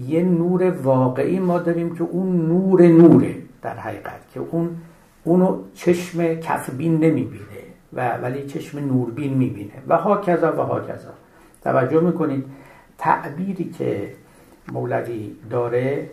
یه 0.08 0.22
نور 0.22 0.70
واقعی 0.70 1.38
ما 1.38 1.58
داریم 1.58 1.94
که 1.94 2.04
اون 2.04 2.46
نور 2.46 2.82
نوره 2.82 3.36
در 3.62 3.76
حقیقت 3.76 4.20
که 4.34 4.40
اون 4.40 4.76
اونو 5.24 5.58
چشم 5.74 6.34
کفبین 6.34 7.04
نمی‌بینه 7.04 7.60
و 7.92 8.16
ولی 8.16 8.46
چشم 8.46 8.78
نوربین 8.78 9.34
می‌بینه. 9.34 9.72
و 9.88 9.96
ها 9.96 10.20
کذا 10.20 10.52
و 10.52 10.56
ها 10.56 10.80
کذا 10.80 11.10
توجه 11.62 12.00
می‌کنید. 12.00 12.44
تعبیری 12.98 13.70
که 13.70 14.14
مولوی 14.72 15.36
داره 15.50 16.10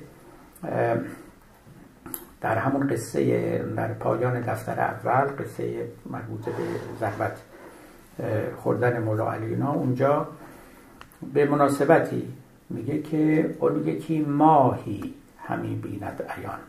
در 2.41 2.57
همون 2.57 2.87
قصه 2.87 3.57
در 3.75 3.93
پایان 3.93 4.41
دفتر 4.41 4.79
اول 4.79 5.43
قصه 5.43 5.87
مربوط 6.05 6.45
به 6.45 6.51
ضربت 6.99 7.37
خوردن 8.63 9.03
مولا 9.03 9.31
علینا 9.31 9.71
اونجا 9.71 10.27
به 11.33 11.45
مناسبتی 11.45 12.33
میگه 12.69 13.01
که 13.01 13.55
اون 13.59 13.87
یکی 13.87 14.19
ماهی 14.19 15.13
همی 15.37 15.75
بیند 15.75 16.23
عیان. 16.29 16.59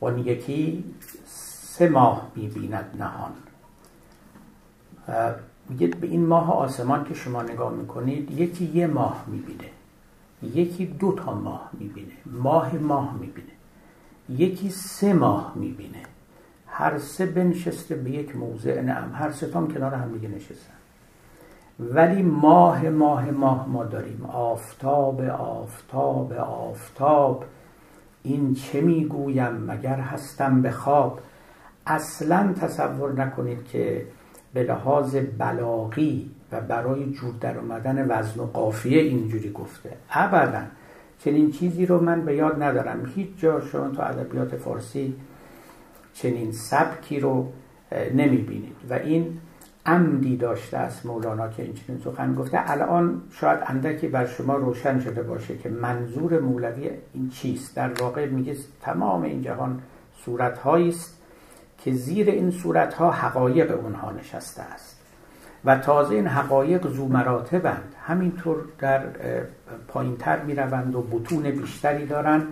اون 0.00 0.18
یکی 0.18 0.84
سه 1.26 1.88
ماه 1.88 2.32
می‌بیند 2.34 2.94
نهان. 2.98 3.32
میگه 5.68 5.86
به 5.86 6.06
این 6.06 6.26
ماه 6.26 6.52
آسمان 6.52 7.04
که 7.04 7.14
شما 7.14 7.42
نگاه 7.42 7.72
می‌کنید 7.72 8.30
یکی 8.30 8.64
یه 8.64 8.86
ماه 8.86 9.24
می‌بینه. 9.26 9.70
یکی 10.42 10.86
دو 10.86 11.12
تا 11.12 11.34
ماه 11.34 11.70
می‌بینه. 11.72 12.12
ماه 12.26 12.74
ماه 12.74 13.14
می‌بینه. 13.20 13.52
یکی 14.28 14.70
سه 14.70 15.12
ماه 15.12 15.52
می‌بینه. 15.54 16.02
هر 16.66 16.98
سه 16.98 17.26
بنشسته 17.26 17.94
به 17.94 18.10
یک 18.10 18.36
موضع. 18.36 18.80
نعم 18.80 19.12
هر 19.14 19.32
سه 19.32 19.46
تام 19.46 19.68
کنار 19.68 19.94
هم 19.94 20.08
میگه 20.08 20.28
نشستن. 20.28 20.72
ولی 21.80 22.22
ماه 22.22 22.88
ماه 22.88 23.30
ماه 23.30 23.68
ما 23.68 23.84
داریم. 23.84 24.26
آفتاب 24.32 25.20
آفتاب 25.30 26.32
آفتاب. 26.32 27.44
این 28.22 28.54
چه 28.54 28.80
می‌گویم 28.80 29.52
مگر 29.52 30.00
هستم 30.00 30.62
به 30.62 30.70
خواب؟ 30.70 31.20
اصلا 31.86 32.52
تصور 32.52 33.12
نکنید 33.12 33.64
که 33.64 34.06
به 34.56 34.62
لحاظ 34.62 35.16
بلاغی 35.38 36.30
و 36.52 36.60
برای 36.60 37.12
جور 37.12 37.34
در 37.40 37.58
اومدن 37.58 38.06
وزن 38.08 38.40
و 38.40 38.46
قافیه 38.46 39.02
اینجوری 39.02 39.50
گفته. 39.50 39.90
ابدا. 40.10 40.62
چنین 41.18 41.50
چیزی 41.50 41.86
رو 41.86 42.00
من 42.00 42.24
به 42.24 42.36
یاد 42.36 42.62
ندارم. 42.62 43.12
هیچ 43.14 43.28
جا 43.38 43.60
شما 43.60 43.88
تو 43.88 44.02
ادبیات 44.02 44.56
فارسی 44.56 45.14
چنین 46.14 46.52
سبکی 46.52 47.20
رو 47.20 47.52
نمی 48.14 48.36
بینید 48.36 48.76
و 48.90 48.94
این 48.94 49.38
عمدی 49.86 50.36
داشته 50.36 50.76
است 50.76 51.06
مولانا 51.06 51.48
که 51.48 51.62
این 51.62 51.74
چنین 51.74 52.00
سخن 52.04 52.34
گفته. 52.34 52.70
الان 52.70 53.22
شاید 53.30 53.58
اندکی 53.66 54.08
بر 54.08 54.26
شما 54.26 54.56
روشن 54.56 55.00
شده 55.00 55.22
باشه 55.22 55.56
که 55.58 55.68
منظور 55.68 56.40
مولوی 56.40 56.90
این 57.14 57.28
چیست. 57.28 57.76
در 57.76 58.02
واقع 58.02 58.26
میگه 58.26 58.56
تمام 58.80 59.22
این 59.22 59.42
جهان 59.42 59.80
صورت 60.24 60.66
است 60.66 61.22
که 61.78 61.92
زیر 61.92 62.30
این 62.30 62.50
صورت 62.50 62.94
ها 62.94 63.10
حقایق 63.10 63.84
اونها 63.84 64.12
نشسته 64.12 64.62
است. 64.62 64.96
و 65.64 65.78
تازه 65.78 66.14
این 66.14 66.26
حقایق 66.26 66.88
زو 66.88 67.06
مراتبند. 67.08 67.94
همینطور 68.02 68.56
در 68.78 69.02
پایینتر 69.88 70.42
می 70.42 70.54
روند 70.54 70.94
و 70.94 71.02
بتون 71.02 71.42
بیشتری 71.42 72.06
دارن. 72.06 72.42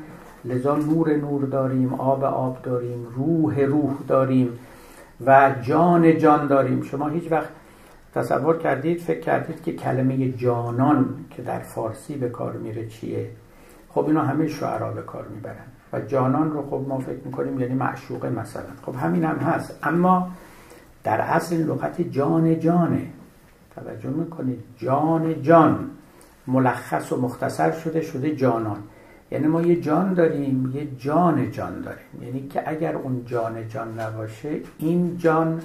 لذا 0.45 0.77
نور 0.77 1.16
نور 1.16 1.45
داریم 1.45 1.95
آب 1.95 2.25
آب 2.25 2.62
داریم 2.62 3.07
روح 3.16 3.61
روح 3.61 3.95
داریم 4.09 4.59
و 5.27 5.55
جان 5.62 6.18
جان 6.18 6.47
داریم. 6.47 6.83
شما 6.83 7.09
هیچ 7.09 7.33
وقت 7.33 7.49
تصور 8.14 8.59
کردید 8.59 9.01
فکر 9.01 9.20
کردید 9.20 9.62
که 9.62 9.72
کلمه 9.72 10.33
جانان 10.33 11.25
که 11.31 11.43
در 11.43 11.59
فارسی 11.59 12.14
به 12.14 12.29
کار 12.29 12.53
میره 12.53 12.87
چیه؟ 12.87 13.31
خب 13.89 14.07
اینا 14.07 14.22
همه 14.22 14.49
شعرا 14.49 14.91
به 14.91 15.03
کار 15.03 15.25
می‌برن. 15.29 15.74
و 15.95 16.01
جانان 16.01 16.51
رو 16.51 16.62
خب 16.62 16.84
ما 16.88 16.99
فکر 16.99 17.20
می‌کنیم 17.24 17.61
یعنی 17.61 17.74
معشوقه 17.74 18.30
مثلا. 18.30 18.62
خب 18.82 18.95
همین 18.95 19.24
هم 19.24 19.36
هست. 19.36 19.78
اما 19.82 20.30
در 21.05 21.20
اصل 21.20 21.57
لغت 21.57 22.01
جان 22.01 22.61
جانه. 22.61 23.07
توجه 23.76 24.09
می‌کنید. 24.09 24.61
جان 24.78 25.42
جان. 25.42 25.90
ملخص 26.47 27.12
و 27.12 27.20
مختصر 27.20 27.72
شده 27.72 28.01
شده 28.01 28.36
جانان. 28.36 28.78
یعنی 29.30 29.47
ما 29.47 29.62
یه 29.62 29.80
جان 29.80 30.14
داریم 30.14 30.72
یه 30.74 30.88
جان 30.99 31.51
جان 31.51 31.80
داریم. 31.80 32.22
یعنی 32.22 32.49
که 32.49 32.70
اگر 32.70 32.97
اون 32.97 33.24
جان 33.26 33.68
جان 33.68 34.01
نباشه 34.01 34.61
این 34.78 35.16
جان 35.16 35.62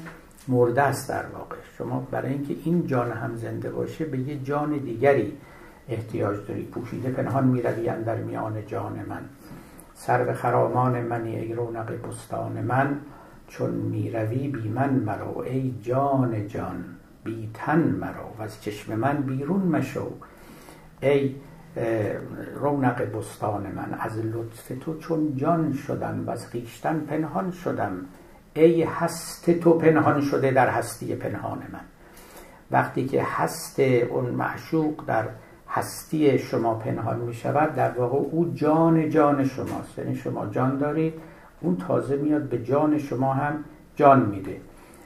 مرده 0.47 0.81
است 0.81 1.09
در 1.09 1.25
واقع. 1.33 1.55
شما 1.77 2.07
برای 2.11 2.33
اینکه 2.33 2.55
این 2.63 2.87
جان 2.87 3.11
هم 3.11 3.35
زنده 3.35 3.69
باشه 3.69 4.05
به 4.05 4.17
یه 4.19 4.39
جان 4.43 4.77
دیگری 4.77 5.33
احتیاج 5.89 6.37
داری 6.47 6.63
پوشیده 6.63 7.09
پنهان 7.09 7.47
می‌روی 7.47 7.89
در 8.05 8.15
میان 8.15 8.65
جان 8.67 8.93
من. 9.09 9.21
سر 9.99 10.23
به 10.23 10.33
خرامان 10.33 11.01
منی 11.01 11.35
ای 11.35 11.53
رونق 11.53 12.07
بستان 12.07 12.51
من 12.51 12.97
چون 13.47 13.69
می‌روی 13.69 14.47
بی 14.47 14.69
من 14.69 14.89
مرو 14.89 15.37
ای 15.37 15.73
جان 15.81 16.47
جان 16.47 16.85
بی 17.23 17.49
تن 17.53 17.79
مرو 17.79 18.39
و 18.39 18.41
از 18.41 18.61
چشم 18.61 18.95
من 18.95 19.17
بیرون 19.17 19.61
مشو 19.61 20.11
ای 21.01 21.35
رونق 22.55 23.01
بستان 23.17 23.61
من 23.61 23.97
از 23.99 24.17
لطف 24.17 24.71
تو 24.81 24.97
چون 24.97 25.37
جان 25.37 25.73
شدم 25.73 26.23
و 26.27 26.29
از 26.29 26.47
خیشتن 26.47 26.99
پنهان 26.99 27.51
شدم 27.51 28.05
ای 28.53 28.83
هست 28.83 29.51
تو 29.51 29.73
پنهان 29.73 30.21
شده 30.21 30.51
در 30.51 30.69
هستی 30.69 31.15
پنهان 31.15 31.59
من. 31.73 31.85
وقتی 32.71 33.05
که 33.05 33.23
هست 33.23 33.79
اون 33.79 34.25
معشوق 34.25 35.05
در 35.07 35.27
هستی 35.69 36.39
شما 36.39 36.73
پنهان 36.73 37.19
می 37.19 37.33
شود 37.33 37.75
در 37.75 37.91
واقع 37.91 38.17
او 38.17 38.51
جان 38.53 39.09
جان 39.09 39.45
شماست. 39.45 39.97
یعنی 39.97 40.15
شما 40.15 40.45
جان 40.45 40.77
دارید 40.77 41.13
اون 41.61 41.77
تازه 41.77 42.15
میاد 42.15 42.41
به 42.41 42.63
جان 42.63 42.97
شما 42.97 43.33
هم 43.33 43.63
جان 43.95 44.25
میده. 44.25 44.57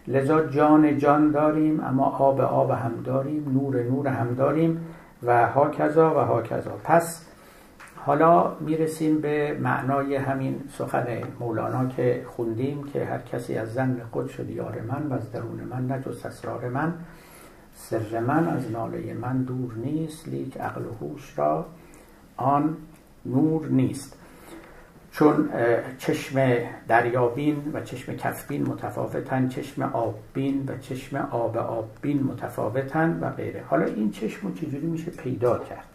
لذا 0.07 0.45
جان 0.45 0.97
جان 0.97 1.31
داریم 1.31 1.79
اما 1.79 2.05
آب 2.05 2.41
آب 2.41 2.71
هم 2.71 2.91
داریم 3.03 3.51
نور 3.53 3.83
نور 3.83 4.07
هم 4.07 4.33
داریم 4.33 4.85
و 5.23 5.47
هاکذا 5.47 6.11
و 6.15 6.17
هاکذا. 6.17 6.71
پس 6.83 7.25
حالا 7.95 8.55
می‌رسیم 8.59 9.21
به 9.21 9.57
معنای 9.61 10.15
همین 10.15 10.61
سخن 10.77 11.07
مولانا 11.39 11.85
که 11.85 12.25
خوندیم 12.27 12.83
که 12.83 13.05
هر 13.05 13.19
کسی 13.19 13.55
از 13.55 13.73
زن 13.73 14.01
خود 14.11 14.27
شد 14.27 14.49
یار 14.49 14.81
من 14.87 15.07
و 15.09 15.13
از 15.13 15.31
درون 15.31 15.61
من 15.71 15.91
نجست 15.91 16.25
اسرار 16.25 16.69
من. 16.69 16.93
سر 17.75 18.19
من 18.19 18.47
از 18.47 18.71
ناله 18.71 19.13
من 19.13 19.43
دور 19.43 19.73
نیست 19.73 20.27
لیک 20.27 20.57
عقل 20.57 20.81
و 20.85 20.93
هوش 21.01 21.33
را 21.37 21.65
آن 22.37 22.77
نور 23.25 23.67
نیست. 23.67 24.17
چون 25.11 25.49
چشم 25.97 26.57
دریابین 26.87 27.71
و 27.73 27.81
چشم 27.81 28.13
کفبین 28.15 28.67
متفاوتن 28.67 29.47
چشم 29.47 29.81
آببین 29.81 30.63
و 30.67 30.77
چشم 30.77 31.17
آب 31.17 31.57
آببین 31.57 32.23
متفاوتن 32.23 33.19
و 33.21 33.29
غیره. 33.29 33.63
حالا 33.67 33.85
این 33.85 34.11
چشم 34.11 34.47
رو 34.47 34.53
چجوری 34.53 34.87
میشه 34.87 35.11
پیدا 35.11 35.59
کرد؟ 35.59 35.85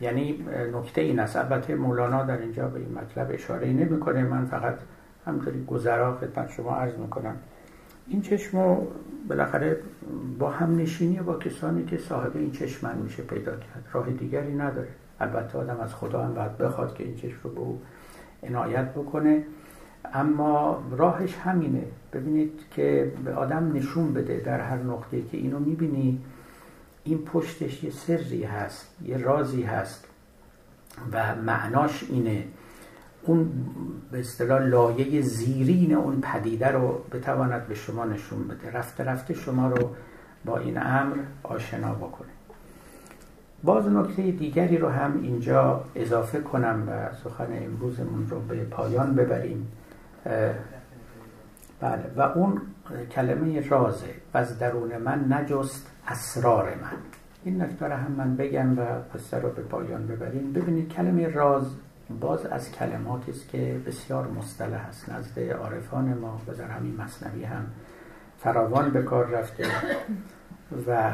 یعنی 0.00 0.44
نکته 0.72 1.00
این 1.00 1.18
است. 1.18 1.36
البته 1.36 1.74
مولانا 1.74 2.22
در 2.22 2.38
اینجا 2.38 2.68
به 2.68 2.78
این 2.78 2.92
مطلب 2.98 3.30
اشاره 3.32 3.66
نمی‌کنه. 3.66 4.24
من 4.24 4.46
فقط 4.46 4.74
همطوری 5.26 5.64
گذرا 5.64 6.16
خدمت 6.16 6.50
شما 6.50 6.76
عرض 6.76 6.94
می‌کنم. 6.98 7.36
این 8.08 8.22
چشم 8.22 8.78
بالاخره 9.28 9.80
با 10.38 10.50
هم 10.50 10.76
نشینی 10.76 11.16
با 11.16 11.38
کسانی 11.38 11.84
که 11.84 11.98
صاحب 11.98 12.36
این 12.36 12.52
چشمن 12.52 12.98
میشه 12.98 13.22
پیدا 13.22 13.52
کرد. 13.52 13.84
راه 13.92 14.10
دیگری 14.10 14.54
نداره. 14.54 14.88
البته 15.20 15.58
آدم 15.58 15.80
از 15.80 15.94
خدا 15.94 16.24
هم 16.24 16.34
باید 16.34 16.58
بخواد 16.58 16.94
که 16.94 17.04
این 17.04 17.16
چشم 17.16 17.36
رو 17.42 17.50
به 17.50 17.60
او 17.60 17.82
عنایت 18.42 18.94
بکنه. 18.94 19.44
اما 20.14 20.82
راهش 20.90 21.34
همینه. 21.34 21.82
ببینید 22.12 22.60
که 22.70 23.12
به 23.24 23.34
آدم 23.34 23.72
نشون 23.72 24.12
بده 24.12 24.42
در 24.44 24.60
هر 24.60 24.76
نقطه 24.76 25.22
که 25.22 25.36
اینو 25.36 25.58
می‌بینی 25.58 26.20
این 27.04 27.18
پشتش 27.18 27.84
یه 27.84 27.90
سری 27.90 28.44
هست 28.44 28.96
یه 29.04 29.16
رازی 29.16 29.62
هست 29.62 30.08
و 31.12 31.34
معناش 31.34 32.04
اینه. 32.10 32.44
اون 33.26 33.50
به 34.10 34.20
اصطلاح 34.20 34.62
لایه 34.62 35.22
زیرین 35.22 35.94
اون 35.94 36.20
پدیده 36.20 36.68
رو 36.68 37.00
بتواند 37.12 37.66
به 37.66 37.74
شما 37.74 38.04
نشون 38.04 38.48
بده. 38.48 38.70
رفته 38.70 39.04
رفته 39.04 39.34
شما 39.34 39.68
رو 39.68 39.90
با 40.44 40.58
این 40.58 40.78
امر 40.82 41.16
آشنا 41.42 41.94
بکنه. 41.94 42.28
باز 43.62 43.88
نکته 43.88 44.30
دیگری 44.30 44.78
رو 44.78 44.88
هم 44.88 45.20
اینجا 45.22 45.84
اضافه 45.94 46.40
کنم 46.40 46.88
و 46.88 47.14
سخن 47.14 47.48
امروزمون 47.50 48.28
رو 48.28 48.40
به 48.40 48.64
پایان 48.64 49.14
ببریم. 49.14 49.68
بله. 51.80 52.04
و 52.16 52.20
اون 52.20 52.60
کلمه 53.10 53.68
رازه. 53.68 54.14
و 54.34 54.38
از 54.38 54.58
درون 54.58 54.96
من 54.96 55.32
نجست 55.32 55.90
اسرار 56.08 56.64
من. 56.64 56.96
این 57.44 57.62
نکته 57.62 57.88
هم 57.88 58.12
من 58.12 58.36
بگم 58.36 58.78
و 58.78 58.82
قصه 59.14 59.38
رو 59.38 59.50
به 59.50 59.62
پایان 59.62 60.06
ببریم. 60.06 60.52
ببینید 60.52 60.88
کلمه 60.88 61.28
راز 61.28 61.66
باز 62.20 62.46
از 62.46 62.72
کلماتی 62.72 63.30
است 63.30 63.48
که 63.48 63.80
بسیار 63.86 64.26
مصطلح 64.26 64.86
است. 64.88 65.08
نزد 65.08 65.38
عارفان 65.38 66.14
ما 66.14 66.40
و 66.48 66.54
در 66.54 66.68
همین 66.68 66.96
مصنوی 66.96 67.44
هم 67.44 67.66
فراوان 68.38 68.90
به 68.90 69.02
کار 69.02 69.26
رفته 69.26 69.66
و 70.88 71.12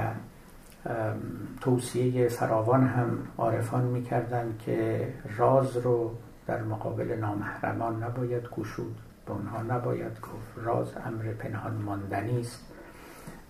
توصیه 1.60 2.28
فراوان 2.28 2.86
هم 2.86 3.18
عارفان 3.38 3.84
می‌کردن 3.84 4.54
که 4.58 5.08
راز 5.36 5.76
رو 5.76 6.14
در 6.46 6.62
مقابل 6.62 7.16
نامحرمان 7.20 8.02
نباید 8.02 8.48
گشود. 8.48 8.96
به 9.26 9.32
اونها 9.32 9.62
نباید 9.62 10.20
گفت. 10.20 10.66
راز 10.66 10.92
امر 11.06 11.32
پنهان 11.32 11.74
ماندنی 11.74 12.40
است 12.40 12.60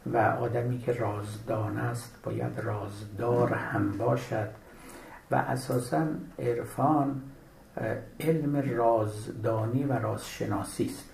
و 0.06 0.16
آدمی 0.16 0.78
که 0.78 0.92
رازدان 0.92 1.76
است 1.76 2.18
باید 2.22 2.60
رازدار 2.60 3.52
هم 3.52 3.92
باشد 3.98 4.48
و 5.30 5.34
اساسا 5.34 6.06
عرفان 6.38 7.22
علم 8.20 8.76
رازدانی 8.76 9.84
و 9.84 9.92
رازشناسی 9.92 10.84
است. 10.84 11.04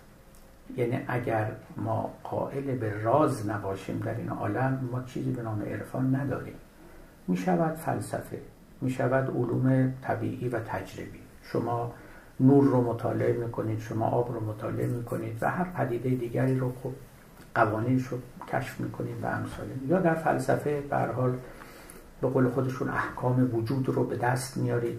یعنی 0.76 1.00
اگر 1.08 1.52
ما 1.76 2.10
قائل 2.24 2.76
به 2.76 3.02
راز 3.02 3.48
نباشیم 3.48 3.98
در 3.98 4.14
این 4.14 4.28
عالم 4.28 4.88
ما 4.92 5.02
چیزی 5.02 5.32
به 5.32 5.42
نام 5.42 5.62
عرفان 5.62 6.14
نداریم. 6.14 6.54
می 7.28 7.36
شود 7.36 7.74
فلسفه 7.74 8.40
می 8.80 8.90
شود 8.90 9.30
علوم 9.30 9.94
طبیعی 10.02 10.48
و 10.48 10.60
تجربی. 10.60 11.20
شما 11.42 11.92
نور 12.40 12.64
رو 12.64 12.80
مطالعه 12.80 13.32
می‌کنید 13.32 13.80
شما 13.80 14.06
آب 14.06 14.32
رو 14.32 14.40
مطالعه 14.40 14.86
می‌کنید 14.86 15.38
و 15.40 15.50
هر 15.50 15.64
پدیده 15.64 16.10
دیگری 16.10 16.58
رو 16.58 16.72
خب 16.82 16.92
قوانینش 17.54 18.06
رو 18.06 18.18
کشف 18.52 18.80
می‌کنید 18.80 19.22
و 19.22 19.26
امثال. 19.26 19.66
یا 19.88 20.00
در 20.00 20.14
فلسفه 20.14 20.80
به 20.80 20.96
حال 20.96 21.34
به 22.20 22.28
قول 22.28 22.48
خودشون 22.48 22.88
احکام 22.88 23.50
وجود 23.54 23.88
رو 23.88 24.04
به 24.04 24.16
دست 24.16 24.56
میارید. 24.56 24.98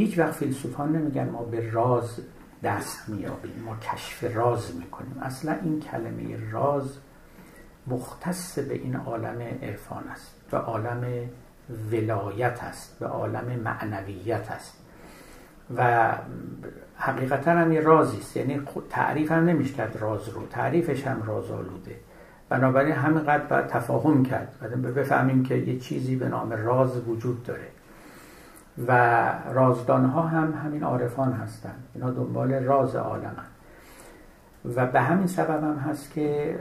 هیچ 0.00 0.18
وقت 0.18 0.32
فیلسوفان 0.32 0.92
نمیگن 0.92 1.28
ما 1.28 1.42
به 1.42 1.70
راز 1.70 2.20
دست 2.62 3.08
میابیم 3.08 3.62
ما 3.64 3.76
کشف 3.76 4.36
راز 4.36 4.76
می‌کنیم. 4.76 5.18
اصلا 5.22 5.56
این 5.62 5.80
کلمه 5.80 6.50
راز 6.50 6.98
مختص 7.86 8.58
به 8.58 8.74
این 8.74 8.96
عالم 8.96 9.40
عرفان 9.62 10.08
است 10.08 10.34
به 10.50 10.58
عالم 10.58 11.04
ولایت 11.90 12.62
است 12.62 12.98
به 12.98 13.06
عالم 13.06 13.44
معنویت 13.64 14.50
است. 14.50 14.74
و 15.76 16.12
حقیقتا 16.96 17.50
هم 17.50 17.72
یه 17.72 17.80
رازی 17.80 18.18
است. 18.18 18.36
یعنی 18.36 18.62
تعریف 18.90 19.32
هم 19.32 19.44
نمیشه 19.44 19.88
راز 20.00 20.28
رو 20.28 20.46
تعریفش 20.46 21.06
هم 21.06 21.22
راز 21.22 21.50
آلوده. 21.50 21.96
بنابراین 22.48 22.94
همینقدر 22.94 23.44
باید 23.44 23.66
تفاهم 23.66 24.24
کرد. 24.24 24.54
بعد 24.60 24.94
بفهمیم 24.94 25.42
که 25.42 25.54
یه 25.54 25.78
چیزی 25.78 26.16
به 26.16 26.28
نام 26.28 26.52
راز 26.52 27.08
وجود 27.08 27.42
داره. 27.42 27.68
و 28.88 28.92
رازدان 29.52 30.04
ها 30.04 30.22
هم 30.22 30.54
همین 30.64 30.82
عارفان 30.82 31.32
هستند. 31.32 31.82
اینا 31.94 32.10
دنبال 32.10 32.52
راز 32.52 32.96
عالم 32.96 33.36
و 34.76 34.86
به 34.86 35.00
همین 35.00 35.26
سبب 35.26 35.64
هم 35.64 35.76
هست 35.76 36.12
که 36.12 36.56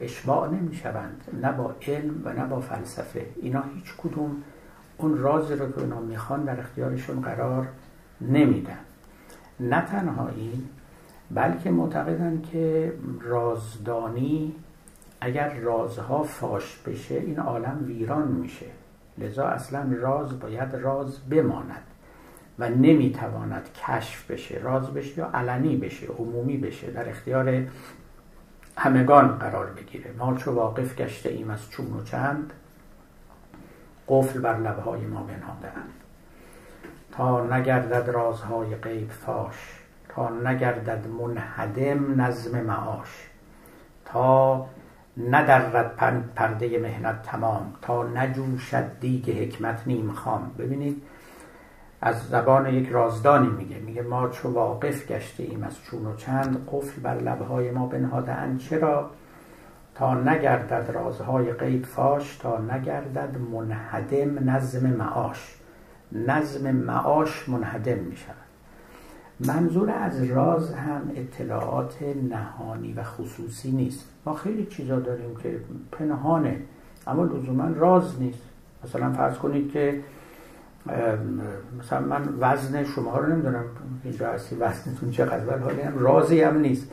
اشباع 0.00 0.48
نمی 0.50 0.74
شوند 0.74 1.20
نه 1.42 1.52
با 1.52 1.74
علم 1.86 2.22
و 2.24 2.32
نه 2.32 2.46
با 2.46 2.60
فلسفه. 2.60 3.26
اینا 3.42 3.62
هیچ 3.74 3.94
کدوم 3.98 4.36
اون 4.98 5.18
رازی 5.18 5.54
رو 5.54 5.72
که 5.72 5.80
اونا 5.80 6.00
می‌خوان 6.00 6.44
در 6.44 6.60
اختیارشون 6.60 7.20
قرار 7.20 7.68
نمیدن. 8.20 8.78
نه 9.60 9.84
تنها 9.86 10.28
این 10.28 10.68
بلکه 11.30 11.70
معتقدن 11.70 12.42
که 12.52 12.92
رازدانی 13.20 14.54
اگر 15.20 15.54
رازها 15.54 16.22
فاش 16.22 16.78
بشه 16.86 17.14
این 17.14 17.38
عالم 17.38 17.84
ویران 17.86 18.28
میشه. 18.28 18.66
لذا 19.20 19.46
اصلا 19.46 19.86
راز 20.00 20.40
باید 20.40 20.74
راز 20.74 21.18
بماند 21.30 21.82
و 22.58 22.68
نمی‌تواند 22.68 23.68
کشف 23.86 24.30
بشه 24.30 24.58
راز 24.62 24.94
بشه 24.94 25.18
یا 25.18 25.30
علنی 25.34 25.76
بشه 25.76 26.06
عمومی 26.06 26.56
بشه 26.56 26.90
در 26.90 27.08
اختیار 27.08 27.66
همگان 28.76 29.28
قرار 29.38 29.66
بگیره. 29.66 30.10
ما 30.18 30.34
چو 30.34 30.52
واقف 30.52 30.96
گشته 30.96 31.28
ایم 31.28 31.50
از 31.50 31.70
چون 31.70 31.86
و 31.86 32.04
چند 32.04 32.52
قفل 34.08 34.40
بر 34.40 34.58
لبهای 34.58 35.00
ما 35.00 35.22
بنهادند 35.22 35.92
تا 37.12 37.56
نگردد 37.56 38.10
رازهای 38.10 38.76
غیب 38.76 39.10
فاش 39.10 39.54
تا 40.08 40.30
نگردد 40.30 41.06
منهدم 41.06 42.20
نظم 42.20 42.60
معاش 42.60 43.28
تا 44.04 44.66
ندرد 45.18 45.96
پرده 46.34 46.78
مهنت 46.78 47.22
تمام 47.22 47.72
تا 47.82 48.02
نجوشد 48.02 49.00
دیگ 49.00 49.30
حکمت 49.30 49.82
نیم 49.86 50.12
خام. 50.12 50.50
ببینید 50.58 51.02
از 52.00 52.28
زبان 52.28 52.74
یک 52.74 52.88
رازدانی 52.88 53.48
میگه 53.48 53.78
میگه 53.78 54.02
ما 54.02 54.28
چو 54.28 54.52
واقف 54.52 55.06
گشته 55.06 55.42
ایم 55.42 55.62
از 55.62 55.82
چون 55.82 56.06
و 56.06 56.16
چند 56.16 56.68
قفل 56.72 57.00
بر 57.02 57.14
لبهای 57.14 57.70
ما 57.70 57.86
بنهاده 57.86 58.58
چرا؟ 58.58 59.10
تا 59.94 60.14
نگردد 60.14 60.90
رازهای 60.90 61.52
غیب 61.52 61.84
فاش 61.84 62.36
تا 62.36 62.58
نگردد 62.58 63.36
منهدم 63.52 64.50
نظم 64.50 64.90
معاش. 64.90 65.54
نظم 66.12 66.70
معاش 66.70 67.48
منهدم 67.48 67.98
می‌شود. 67.98 68.34
منظور 69.40 69.90
از 69.90 70.24
راز 70.24 70.74
هم 70.74 71.10
اطلاعات 71.14 72.02
نهانی 72.30 72.92
و 72.92 73.02
خصوصی 73.02 73.72
نیست. 73.72 74.17
خیلی 74.34 74.66
چیزا 74.66 74.98
داریم 75.00 75.36
که 75.42 75.60
پنهانه 75.92 76.56
اما 77.06 77.24
لزوما 77.24 77.68
راز 77.76 78.20
نیست. 78.20 78.42
مثلا 78.84 79.12
فرض 79.12 79.38
کنید 79.38 79.72
که 79.72 80.00
مثلا 81.78 82.00
من 82.00 82.28
وزن 82.40 82.84
شما 82.84 83.18
رو 83.18 83.32
نمی‌دونم 83.32 83.64
اینجا 84.04 84.32
هستی 84.32 84.56
وزنتون 84.56 85.10
چقدر 85.10 85.46
ولی 85.46 85.62
حالی 85.62 85.80
هم 85.80 85.98
رازی 85.98 86.42
هم 86.42 86.58
نیست. 86.58 86.90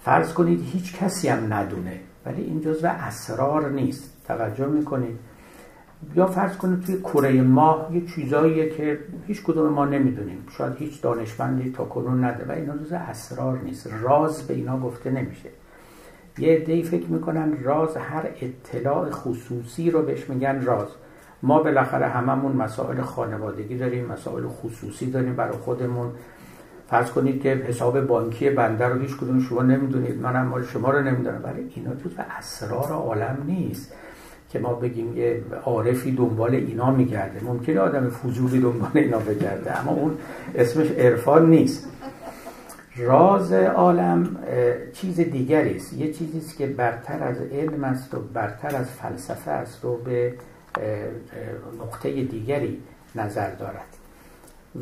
فرض 0.00 0.32
کنید 0.32 0.60
هیچ 0.72 0.96
کسی 0.96 1.28
هم 1.28 1.52
ندونه 1.52 2.00
ولی 2.26 2.42
این 2.42 2.60
جزو 2.60 2.86
اسرار 2.86 3.70
نیست. 3.70 4.26
توجه 4.26 4.66
می‌کنید. 4.66 5.18
یا 6.14 6.26
فرض 6.26 6.56
کنید 6.56 6.80
توی 6.80 6.98
کره 6.98 7.42
ماه 7.42 7.88
یه 7.92 8.06
چیزاییه 8.06 8.70
که 8.70 8.98
هیچ 9.26 9.42
کدوم 9.42 9.72
ما 9.72 9.84
نمی‌دونیم. 9.84 10.46
شاید 10.58 10.76
هیچ 10.76 11.02
دانشمندی 11.02 11.70
تا 11.70 11.84
کنون 11.84 12.24
نده 12.24 12.44
و 12.48 12.52
اینا 12.52 12.76
جزو 12.76 12.94
اسرار 12.94 13.58
نیست. 13.58 13.90
راز 14.02 14.42
به 14.42 14.54
اینا 14.54 14.80
گفته 14.80 15.10
نمیشه. 15.10 15.48
یه 16.38 16.56
عده‌ای 16.56 16.82
فکر 16.82 17.06
می‌کنن 17.06 17.52
راز 17.62 17.96
هر 17.96 18.28
اطلاع 18.40 19.10
خصوصی 19.10 19.90
رو 19.90 20.02
بهش 20.02 20.30
میگن 20.30 20.62
راز. 20.64 20.88
ما 21.42 21.62
بالاخره 21.62 22.06
هممون 22.06 22.52
مسائل 22.52 23.00
خانوادگی 23.00 23.76
داریم 23.76 24.06
مسائل 24.06 24.46
خصوصی 24.46 25.10
داریم 25.10 25.36
برای 25.36 25.52
خودمون. 25.52 26.10
فرض 26.90 27.10
کنید 27.10 27.42
که 27.42 27.48
حساب 27.48 28.00
بانکی 28.00 28.50
بنده 28.50 28.86
رو 28.86 29.00
هیچ 29.00 29.16
کدوم 29.16 29.40
شما 29.40 29.62
نمی‌دونید. 29.62 30.20
منم 30.20 30.46
مال 30.46 30.64
شما 30.64 30.90
رو 30.90 31.02
نمی‌دونم. 31.02 31.40
ولی 31.44 31.72
اینا 31.74 31.90
تو 31.90 32.08
اسرار 32.38 32.92
عالم 32.92 33.38
نیست 33.46 33.94
که 34.50 34.58
ما 34.58 34.74
بگیم 34.74 35.16
یه 35.16 35.42
عارفی 35.64 36.12
دنبال 36.12 36.54
اینا 36.54 36.90
میگرده. 36.90 37.44
ممکنه 37.44 37.80
آدم 37.80 38.08
فضولی 38.08 38.60
دنبال 38.60 38.90
اینا 38.94 39.18
بگرده 39.18 39.80
اما 39.80 39.92
اون 39.92 40.18
اسمش 40.54 40.90
عرفان 40.90 41.50
نیست. 41.50 41.88
راز 42.98 43.52
عالم 43.52 44.36
چیز 44.92 45.20
دیگری 45.20 45.76
است. 45.76 45.92
یه 45.92 46.12
چیزی 46.12 46.38
است 46.38 46.56
که 46.56 46.66
برتر 46.66 47.22
از 47.22 47.36
علم 47.40 47.84
است 47.84 48.14
و 48.14 48.20
برتر 48.20 48.76
از 48.76 48.90
فلسفه 48.90 49.50
است 49.50 49.84
و 49.84 49.96
به 49.96 50.34
نقطه 51.80 52.24
دیگری 52.24 52.82
نظر 53.14 53.50
دارد. 53.50 53.96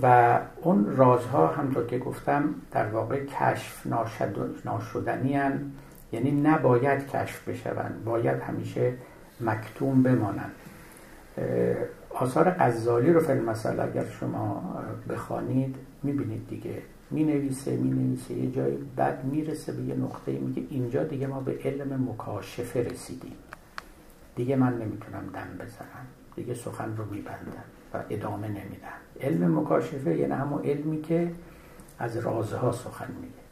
و 0.03 0.39
اون 0.62 0.97
رازها 0.97 1.47
همطور 1.47 1.87
که 1.87 1.99
گفتم 1.99 2.55
در 2.73 2.87
واقع 2.87 3.25
کشف 3.25 3.87
ناشدنی 4.65 5.41
یعنی 6.12 6.31
نباید 6.31 7.09
کشف 7.09 7.49
بشوند 7.49 8.03
باید 8.05 8.41
همیشه 8.41 8.93
مکتوم 9.41 10.03
بمانند. 10.03 10.53
آثار 12.11 12.51
غزالی 12.51 13.12
رو 13.12 13.21
فیلم 13.21 13.45
مثلا 13.45 13.83
اگر 13.83 14.05
شما 14.21 14.75
بخوانید 15.09 15.77
می‌بینید 16.03 16.49
دیگه. 16.49 16.83
می 17.15 17.25
نویسه 17.25 17.77
می 17.77 17.91
نویسه 17.91 18.35
یه 18.35 18.51
جایی 18.51 18.79
بعد 18.97 19.25
می‌رسه 19.25 19.73
به 19.73 19.83
یه 19.83 19.95
نقطه 19.95 20.33
میگه 20.33 20.62
اینجا 20.71 21.05
دیگه 21.05 21.27
ما 21.27 21.41
به 21.41 21.59
علم 21.65 22.11
مکاشفه 22.11 22.83
رسیدیم. 22.83 23.37
دیگه 24.37 24.57
من 24.57 24.73
نمی‌تونم 24.79 25.23
دم 25.35 25.65
بزنم. 25.65 26.07
دیگه 26.37 26.55
سخن 26.55 26.97
رو 26.97 27.05
میبندم 27.11 27.65
و 27.95 28.03
ادامه 28.11 28.49
نمیدم. 28.49 28.99
علم 29.21 29.59
مکاشفه 29.59 30.17
یعنی 30.17 30.33
همون 30.33 30.62
علمی 30.65 31.03
که 31.03 31.31
از 31.99 32.17
رازها 32.17 32.73
سخن 32.73 33.09
میگه. 33.21 33.45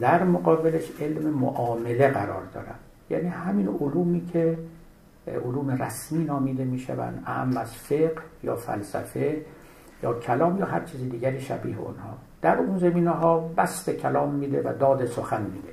در 0.00 0.24
مقابلش 0.24 0.90
علم 1.00 1.30
معامله 1.30 2.08
قرار 2.08 2.42
دارن. 2.54 2.74
یعنی 3.10 3.28
همین 3.28 3.68
علومی 3.68 4.26
که 4.26 4.58
علوم 5.26 5.70
رسمی 5.70 6.24
نامیده 6.24 6.64
می‌شوند 6.64 7.22
اهم 7.26 7.56
از 7.56 7.72
فقه 7.72 8.22
یا 8.42 8.56
فلسفه 8.56 9.44
یا 10.02 10.14
کلام 10.14 10.58
یا 10.58 10.66
هر 10.66 10.84
چیز 10.84 11.00
دیگری 11.00 11.40
شبیه 11.40 11.78
اونها. 11.78 12.18
در 12.42 12.58
اون 12.58 12.78
زمینه 12.78 13.10
ها 13.10 13.38
بست 13.56 13.90
کلام 13.90 14.34
میده 14.34 14.62
و 14.62 14.72
داد 14.78 15.06
سخن 15.06 15.42
میده. 15.42 15.68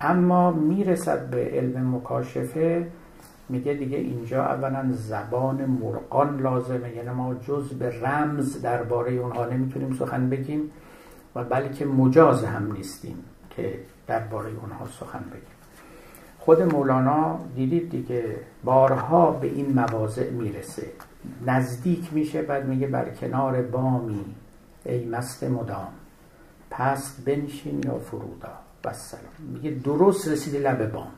اما 0.00 0.50
می‌رسد 0.50 1.30
به 1.30 1.50
علم 1.52 1.94
مکاشفه 1.96 2.86
میگه 3.48 3.74
دیگه 3.74 3.98
اینجا 3.98 4.44
اولا 4.44 4.92
زبان 4.92 5.64
مرقان 5.64 6.40
لازمه. 6.40 6.96
یعنی 6.96 7.10
ما 7.10 7.34
جز 7.34 7.72
به 7.72 8.00
رمز 8.00 8.62
درباره 8.62 9.12
اونها 9.12 9.46
نمی‌تونیم 9.46 9.92
سخن 9.92 10.30
بگیم 10.30 10.70
و 11.34 11.44
بلکه 11.44 11.86
مجاز 11.86 12.44
هم 12.44 12.72
نیستیم 12.72 13.24
که 13.50 13.74
درباره 14.06 14.50
اونها 14.62 14.86
سخن 14.86 15.24
بگیم. 15.30 15.56
خود 16.38 16.62
مولانا 16.62 17.38
دیدید 17.54 17.90
دیگه 17.90 18.36
بارها 18.64 19.30
به 19.30 19.46
این 19.46 19.72
مواضع 19.74 20.30
می‌رسه. 20.30 20.86
نزدیک 21.46 22.12
میشه 22.12 22.42
بعد 22.42 22.66
میگه 22.66 22.86
بر 22.86 23.08
کنار 23.08 23.62
بامی. 23.62 24.24
ای 24.86 25.04
مست 25.04 25.44
مدام 25.44 25.88
پست 26.70 27.24
بنشین 27.24 27.82
یا 27.84 27.98
فرودا 27.98 28.48
و 28.84 28.92
سلام. 28.92 29.22
میگه 29.52 29.70
درست 29.70 30.28
رسیدی 30.28 30.58
لب 30.58 30.92
بام. 30.92 31.08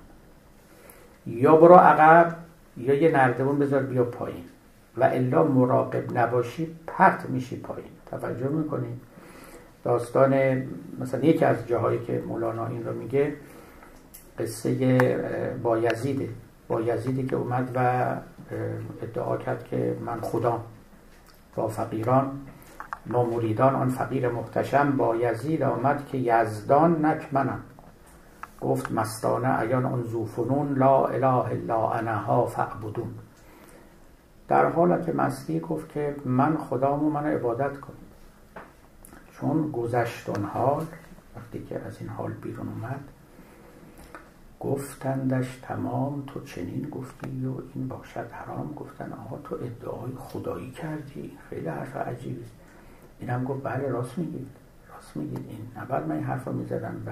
یا 1.26 1.56
برو 1.56 1.74
عقب 1.74 2.36
یا 2.76 2.94
یه 2.94 3.12
نردبون 3.12 3.58
بذار 3.58 3.82
بیا 3.82 4.04
پایین. 4.04 4.44
و 4.96 5.04
الا 5.04 5.44
مراقب 5.44 6.18
نباشی 6.18 6.76
پرت 6.86 7.30
میشی 7.30 7.56
پایین. 7.56 7.90
توجه 8.10 8.48
می‌کنید 8.48 9.00
داستان 9.84 10.62
مثلا 11.00 11.20
یکی 11.20 11.44
از 11.44 11.66
جاهایی 11.66 11.98
که 11.98 12.22
مولانا 12.28 12.66
این 12.66 12.84
رو 12.84 12.94
میگه 12.94 13.34
قصه 14.38 14.98
با 15.62 15.78
یزیده. 15.78 16.28
با 16.68 16.80
یزیدی 16.80 17.26
که 17.26 17.36
اومد 17.36 17.70
و 17.74 18.06
ادعا 19.02 19.36
کرد 19.36 19.64
که 19.64 19.96
من 20.04 20.20
خدا 20.20 20.60
با 21.56 21.68
فقیران 21.68 22.40
با 23.06 23.24
مریدان 23.24 23.74
آن 23.74 23.88
فقیر 23.88 24.28
محتشم 24.28 24.96
با 24.96 25.16
یزید 25.16 25.62
آمد 25.62 26.06
که 26.06 26.18
یزدان 26.18 27.04
نک 27.06 27.28
منم. 27.32 27.60
گفت 28.60 28.92
مستانه 28.92 29.60
ایان 29.60 29.84
آن 29.84 30.02
زوفنون 30.02 30.74
لا 30.74 31.06
اله 31.06 31.44
الا 31.44 31.90
انها 31.90 32.46
فعبدون 32.46 33.14
در 34.48 34.66
حالت 34.70 35.14
مستی 35.14 35.60
گفت 35.60 35.88
که 35.88 36.16
من 36.24 36.56
خدامو 36.56 37.10
من 37.10 37.26
عبادت 37.26 37.80
کنید 37.80 38.08
چون 39.32 39.70
گذشت 39.70 40.38
حال 40.38 40.86
وقتی 41.36 41.64
که 41.64 41.78
از 41.86 42.00
این 42.00 42.08
حال 42.08 42.32
بیرون 42.32 42.68
اومد 42.68 43.00
گفتندش 44.60 45.58
تمام 45.62 46.22
تو 46.26 46.40
چنین 46.40 46.88
گفتی 46.90 47.46
و 47.46 47.52
این 47.74 47.88
باشد 47.88 48.26
حرام. 48.30 48.74
گفتن 48.76 49.12
آها 49.12 49.38
تو 49.44 49.54
ادعای 49.54 50.12
خدایی 50.18 50.70
کردی 50.70 51.38
خیلی 51.50 51.68
حرف 51.68 51.96
عجیبی. 51.96 52.44
اینم 53.20 53.44
گفت 53.44 53.62
بله 53.62 53.88
راست 53.88 54.18
میگید. 54.18 54.48
راست 54.94 55.16
میگید. 55.16 55.46
این 55.48 55.82
نباید 55.82 56.06
من 56.06 56.14
این 56.14 56.24
حرف 56.24 56.48
می‌زدم 56.48 56.94
و 57.06 57.10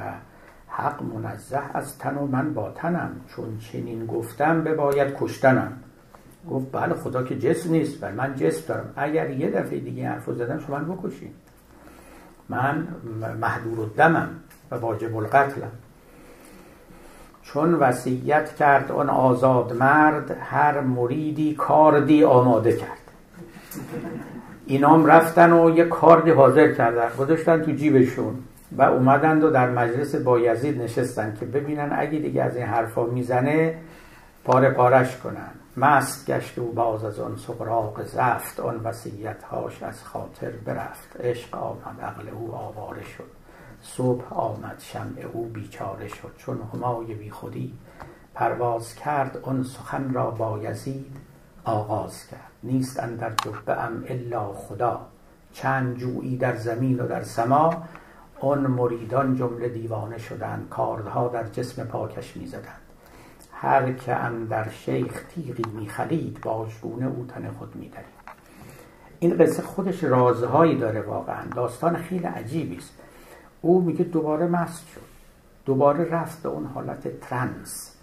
حق 0.69 1.03
منزه 1.03 1.61
از 1.75 1.99
تن 1.99 2.15
و 2.15 2.27
من 2.27 2.55
با 2.55 2.71
تنم 2.71 3.11
چون 3.29 3.59
چنین 3.59 4.07
گفتم 4.07 4.65
بباید 4.65 5.17
کشتنم. 5.19 5.73
گفت 6.51 6.67
بله 6.73 6.95
خدا 6.95 7.23
که 7.23 7.39
جسم 7.39 7.71
نیست 7.71 8.01
بله 8.01 8.13
من 8.13 8.35
جسم 8.35 8.65
دارم. 8.69 8.93
اگر 8.97 9.31
یه 9.31 9.51
دفعه 9.51 9.81
دیگه 9.81 10.09
حرف 10.09 10.31
زدم 10.31 10.59
شما 10.59 10.79
من 10.79 10.97
بکشین. 10.97 11.31
من 12.49 12.89
محدور 13.41 13.81
و 13.81 13.87
دمم 13.87 14.29
و 14.71 14.75
واجب 14.75 15.17
القتلم. 15.17 15.71
چون 17.43 17.75
وصیت 17.75 18.55
کرد 18.55 18.93
آن 18.93 19.11
آزاد 19.11 19.73
مرد 19.73 20.37
هر 20.41 20.81
مریدی 20.81 21.55
کاردی 21.55 22.25
آماده 22.25 22.77
کرد. 22.77 22.99
اینام 24.67 25.07
رفتن 25.07 25.53
و 25.53 25.77
یه 25.77 25.85
کاردی 25.85 26.31
حاضر 26.31 26.73
کردن. 26.73 27.09
گذاشتن 27.19 27.63
تو 27.63 27.73
جیبشون 27.73 28.35
و 28.73 28.83
اومدند 28.83 29.45
و 29.45 29.51
در 29.51 29.71
مجلس 29.71 30.15
بایزید 30.15 30.83
نشستن 30.83 31.37
که 31.41 31.47
ببینن 31.47 31.89
اگه 31.93 32.19
دیگه 32.19 32.43
از 32.43 32.57
این 32.57 32.67
حرفا 32.67 33.05
می‌زنه 33.05 33.79
پاره 34.45 34.71
پارش 34.71 35.17
کنن. 35.17 35.51
مست 35.77 36.31
گشت 36.31 36.59
و 36.59 36.73
باز 36.73 37.05
از 37.05 37.21
آن 37.21 37.37
سقراق 37.37 38.05
زفت 38.05 38.61
آن 38.61 38.81
وسیعت 38.85 39.43
هاش 39.43 39.83
از 39.83 40.05
خاطر 40.05 40.51
برفت. 40.51 41.21
عشق 41.21 41.57
آمد 41.57 42.01
عقل 42.03 42.29
او 42.29 42.55
آواره 42.55 43.03
شد. 43.03 43.31
صبح 43.83 44.35
آمد 44.35 44.77
شمع 44.79 45.31
او 45.33 45.49
بیچاره 45.49 46.09
شد. 46.09 46.33
چون 46.37 46.59
همای 46.75 47.15
بی 47.15 47.31
خودی 47.31 47.73
پرواز 48.35 48.95
کرد 48.95 49.39
آن 49.43 49.63
سخن 49.63 50.13
را 50.13 50.31
با 50.31 50.59
یزید 50.59 51.26
آغاز 51.67 52.27
کرد. 52.27 52.41
نیست 52.63 53.01
اندر 53.01 53.31
جبه 53.31 53.73
ام 53.73 54.05
الا 54.09 54.53
خدا. 54.53 55.01
چند 55.53 55.97
جویی 55.97 56.37
در 56.37 56.57
زمین 56.57 57.01
و 57.01 57.07
در 57.07 57.23
سما 57.23 57.83
آن 58.41 58.67
مریدان 58.67 59.37
جمله 59.37 59.69
دیوانه 59.69 60.19
شدند 60.19 60.69
کارها 60.71 61.29
در 61.29 61.45
جسم 61.45 61.85
پاکش 61.85 62.37
می‌زدند. 62.37 62.81
هر 63.53 63.93
که 63.93 64.17
در 64.51 64.69
شیخ 64.69 65.25
تیغی 65.35 65.65
میخلید 65.75 66.41
باجگونه 66.41 67.07
او 67.07 67.27
تن 67.29 67.51
خود 67.51 67.77
میدرید 67.77 68.17
این 69.19 69.39
قصه 69.39 69.63
خودش 69.63 70.05
رازهایی 70.05 70.79
داره 70.79 71.01
واقعا. 71.01 71.45
داستان 71.55 71.97
خیلی 71.97 72.25
عجیبی 72.25 72.77
است. 72.77 72.95
او 73.61 73.83
میگه 73.83 74.05
دوباره 74.05 74.47
مست 74.47 74.89
شد. 74.89 75.01
دوباره 75.65 76.05
رفت 76.05 76.43
به 76.43 76.49
اون 76.49 76.67
حالت 76.67 77.21
ترنس. 77.21 77.96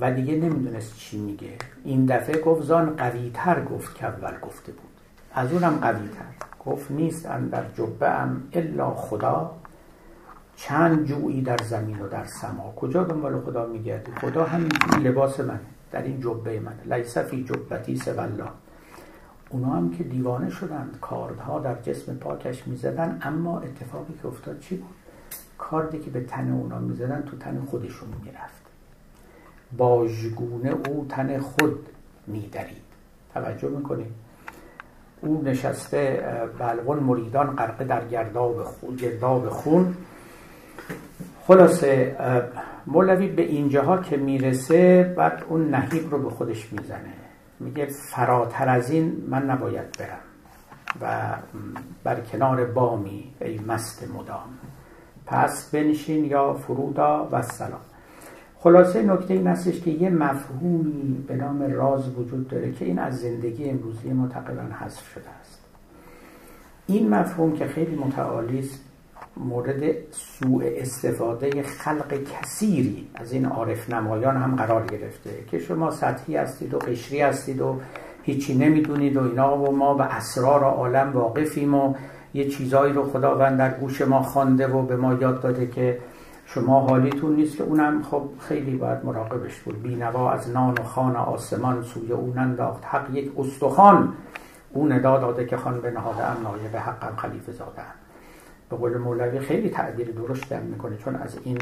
و 0.00 0.12
دیگه 0.12 0.36
نمی‌دونست 0.36 0.96
چی 0.96 1.18
میگه. 1.18 1.52
این 1.84 2.06
دفعه 2.06 2.40
گفت 2.40 2.62
زان 2.62 2.96
قویتر 2.96 3.64
گفت 3.64 3.94
که 3.94 4.06
اول 4.06 4.38
گفته 4.42 4.72
بود. 4.72 4.90
از 5.34 5.52
اونم 5.52 5.76
قویتر. 5.76 6.24
گفت 6.66 6.90
نیست 6.90 7.26
اندر 7.26 7.64
جبه 7.74 8.08
ام 8.08 8.42
الا 8.52 8.90
خدا. 8.90 9.50
چند 10.56 11.04
جویی 11.04 11.42
در 11.42 11.56
زمین 11.56 12.00
و 12.00 12.08
در 12.08 12.24
سما. 12.24 12.72
کجا 12.76 13.04
دنبال 13.04 13.40
خدا 13.40 13.66
میگردی؟ 13.66 14.12
خدا 14.12 14.44
همین 14.44 14.70
لباس 15.02 15.40
منه. 15.40 15.60
در 15.92 16.02
این 16.02 16.20
جبه 16.20 16.60
منه. 16.60 16.96
لیس 16.96 17.18
فی 17.18 17.44
جبتی 17.44 17.96
سوالله 17.96 18.48
اونا 19.50 19.70
هم 19.70 19.90
که 19.90 20.04
دیوانه 20.04 20.50
شدند. 20.50 20.98
کاردها 21.00 21.58
در 21.58 21.74
جسم 21.82 22.14
پاکش 22.14 22.66
می‌زدن. 22.66 23.18
اما 23.22 23.60
اتفاقی 23.60 24.14
که 24.22 24.28
افتاد 24.28 24.58
چی 24.60 24.76
بود؟ 24.76 24.94
کاردی 25.58 25.98
که 25.98 26.10
به 26.10 26.20
تن 26.20 26.52
اونا 26.52 26.78
می‌زدن 26.78 27.22
تو 27.22 27.36
تن 27.36 27.64
خودشون 27.70 28.08
می‌رفت. 28.24 28.61
باژگونه 29.76 30.74
او 30.88 31.06
تن 31.08 31.38
خود 31.38 31.86
میدرید. 32.26 32.82
توجه 33.34 33.68
می‌کنید. 33.68 34.12
او 35.20 35.42
نشسته 35.44 36.24
بلغون 36.58 36.98
مریدان 36.98 37.56
غرقه 37.56 37.84
در 37.84 38.08
گرداب 38.08 38.62
خون, 38.62 38.96
گرداب 38.96 39.48
خون. 39.48 39.94
خلاصه 41.46 42.16
مولوی 42.86 43.28
به 43.28 43.42
اینجاها 43.42 43.98
که 43.98 44.16
می‌رسه 44.16 45.14
بعد 45.16 45.44
اون 45.48 45.74
نهیب 45.74 46.10
رو 46.10 46.18
به 46.18 46.30
خودش 46.30 46.72
می‌زنه. 46.72 47.12
میگه 47.60 47.86
فراتر 47.86 48.68
از 48.68 48.90
این 48.90 49.24
من 49.28 49.50
نباید 49.50 49.98
برم. 49.98 50.18
و 51.00 51.36
بر 52.04 52.20
کنار 52.20 52.64
بامی 52.64 53.34
ای 53.40 53.58
مست 53.58 54.08
مدام. 54.14 54.58
پس 55.26 55.70
بنشین 55.70 56.24
یا 56.24 56.54
فرودا 56.54 57.28
و 57.32 57.42
سلام. 57.42 57.80
خلاصه 58.62 59.02
نکته 59.02 59.34
این 59.34 59.46
استش 59.46 59.80
که 59.80 59.90
یه 59.90 60.10
مفهومی 60.10 61.24
به 61.28 61.36
نام 61.36 61.62
راز 61.62 62.18
وجود 62.18 62.48
داره 62.48 62.72
که 62.72 62.84
این 62.84 62.98
از 62.98 63.18
زندگی 63.18 63.70
امروزی 63.70 64.12
ما 64.12 64.28
تقریبا 64.28 64.62
حذف 64.62 65.12
شده 65.14 65.30
است. 65.40 65.60
این 66.86 67.08
مفهوم 67.08 67.52
که 67.52 67.66
خیلی 67.66 67.96
متعالی 67.96 68.58
است 68.58 68.80
مورد 69.36 69.94
سوء 70.10 70.64
استفاده 70.76 71.62
خلق 71.62 72.14
کثیری 72.24 73.08
از 73.14 73.32
این 73.32 73.46
عارف 73.46 73.90
نمایان 73.90 74.36
هم 74.36 74.56
قرار 74.56 74.86
گرفته 74.86 75.30
که 75.50 75.58
شما 75.58 75.90
سطحی 75.90 76.36
هستید 76.36 76.74
و 76.74 76.78
قشری 76.78 77.20
هستید 77.20 77.60
و 77.60 77.80
هیچی 78.22 78.58
نمی‌دونید 78.58 79.16
و 79.16 79.22
اینا 79.22 79.58
و 79.58 79.76
ما 79.76 79.94
به 79.94 80.04
اسرار 80.04 80.64
عالم 80.64 81.12
واقفیم 81.12 81.74
و 81.74 81.94
یه 82.34 82.48
چیزایی 82.48 82.92
رو 82.92 83.10
خداوند 83.10 83.58
در 83.58 83.70
گوش 83.70 84.02
ما 84.02 84.22
خوانده 84.22 84.66
و 84.66 84.82
به 84.82 84.96
ما 84.96 85.14
یاد 85.14 85.40
داده 85.40 85.66
که 85.66 85.98
شما 86.46 86.80
حالیتون 86.80 87.36
نیست 87.36 87.56
که 87.56 87.62
اونم 87.62 88.02
خب 88.02 88.28
خیلی 88.38 88.76
باید 88.76 89.04
مراقبش 89.04 89.60
بود. 89.60 89.82
بینوا 89.82 90.32
از 90.32 90.50
نان 90.50 90.74
و 90.78 90.82
خان 90.82 91.16
آسمان 91.16 91.82
سوی 91.82 92.12
اون 92.12 92.38
انداخت 92.38 92.84
حق 92.84 93.14
یک 93.14 93.32
استخوان. 93.38 94.14
اون 94.70 94.92
ندا 94.92 95.18
داده 95.18 95.46
که 95.46 95.56
خان 95.56 95.80
به 95.80 95.90
نهاده 95.90 96.24
ام 96.24 96.42
نایب 96.42 96.76
حقم 96.76 97.16
خلیفه 97.16 97.52
زاده 97.52 97.82
به 98.70 98.76
قول 98.76 98.98
مولوی 98.98 99.40
خیلی 99.40 99.70
تعبیر 99.70 100.10
درست 100.10 100.50
در 100.50 100.60
می‌کنه 100.60 100.96
چون 100.96 101.14
از 101.14 101.38
این 101.44 101.58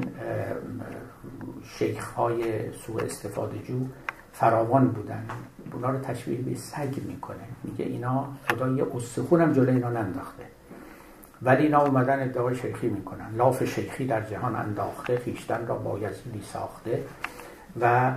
شیخ 1.64 2.12
های 2.12 2.72
سوء 2.72 3.02
استفاده 3.02 3.58
جو 3.58 3.78
فراوان 4.32 4.88
بودن. 4.88 5.26
اونا 5.72 5.90
رو 5.90 5.98
تشبیه 5.98 6.42
به 6.42 6.54
سگ 6.54 6.94
می‌کنه. 7.08 7.36
میگه 7.64 7.84
اینا 7.84 8.28
خدا 8.50 8.68
یه 8.68 8.86
استخون 8.94 9.40
هم 9.40 9.52
جلوی 9.52 9.74
اینا 9.74 9.90
ننداخته. 9.90 10.42
ولی 11.42 11.62
اینا 11.62 11.86
اومدن 11.86 12.22
ادعای 12.22 12.56
شیخی 12.56 12.88
می‌کنن. 12.88 13.34
لاف 13.36 13.64
شیخی 13.64 14.06
در 14.06 14.20
جهان 14.20 14.56
انداخته 14.56 15.18
خیشتن 15.18 15.66
را 15.66 15.74
بایزیدی 15.74 16.42
ساخته 16.42 17.02
و 17.80 18.12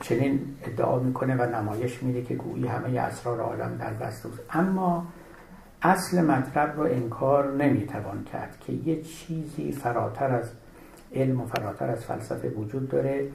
چنین 0.00 0.56
ادعا 0.62 0.98
می‌کنه 0.98 1.36
و 1.36 1.56
نمایش 1.56 2.02
میده 2.02 2.22
که 2.22 2.34
گویی 2.34 2.66
همه 2.66 3.00
اسرار 3.00 3.40
عالم 3.40 3.76
در 3.76 3.92
بست 3.92 4.26
اما 4.50 5.06
اصل 5.82 6.24
مطلب 6.24 6.76
رو 6.76 6.82
انکار 6.82 7.52
نمی‌توان 7.52 8.24
کرد 8.24 8.58
که 8.60 8.72
یه 8.72 9.02
چیزی 9.02 9.72
فراتر 9.72 10.30
از 10.30 10.50
علم 11.14 11.40
و 11.40 11.46
فراتر 11.46 11.90
از 11.90 12.04
فلسفه 12.04 12.48
وجود 12.48 12.88
داره 12.88 13.28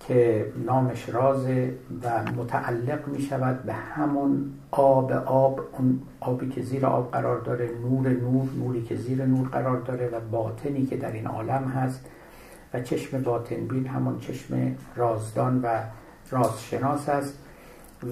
که 0.00 0.46
نامش 0.66 1.08
رازه 1.08 1.74
و 2.02 2.32
متعلق 2.32 3.08
می 3.08 3.22
شود 3.22 3.62
به 3.62 3.72
همون 3.72 4.52
آب 4.70 5.12
آب 5.12 5.60
اون 5.78 6.00
آبی 6.20 6.48
که 6.48 6.62
زیر 6.62 6.86
آب 6.86 7.10
قرار 7.12 7.40
داره 7.40 7.70
نور 7.82 8.08
نور 8.08 8.48
نوری 8.58 8.82
که 8.82 8.96
زیر 8.96 9.24
نور 9.24 9.48
قرار 9.48 9.80
داره 9.80 10.08
و 10.08 10.20
باطنی 10.20 10.86
که 10.86 10.96
در 10.96 11.12
این 11.12 11.26
عالم 11.26 11.64
هست 11.64 12.06
و 12.74 12.80
چشم 12.80 13.22
باطن 13.22 13.66
بین 13.66 13.86
همون 13.86 14.20
چشم 14.20 14.76
رازدان 14.96 15.62
و 15.62 15.68
رازشناس 16.30 17.08
است 17.08 17.38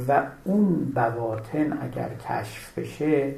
و 0.08 0.22
اون 0.44 0.92
بواطن 0.94 1.78
اگر 1.82 2.08
کشف 2.28 2.78
بشه 2.78 3.34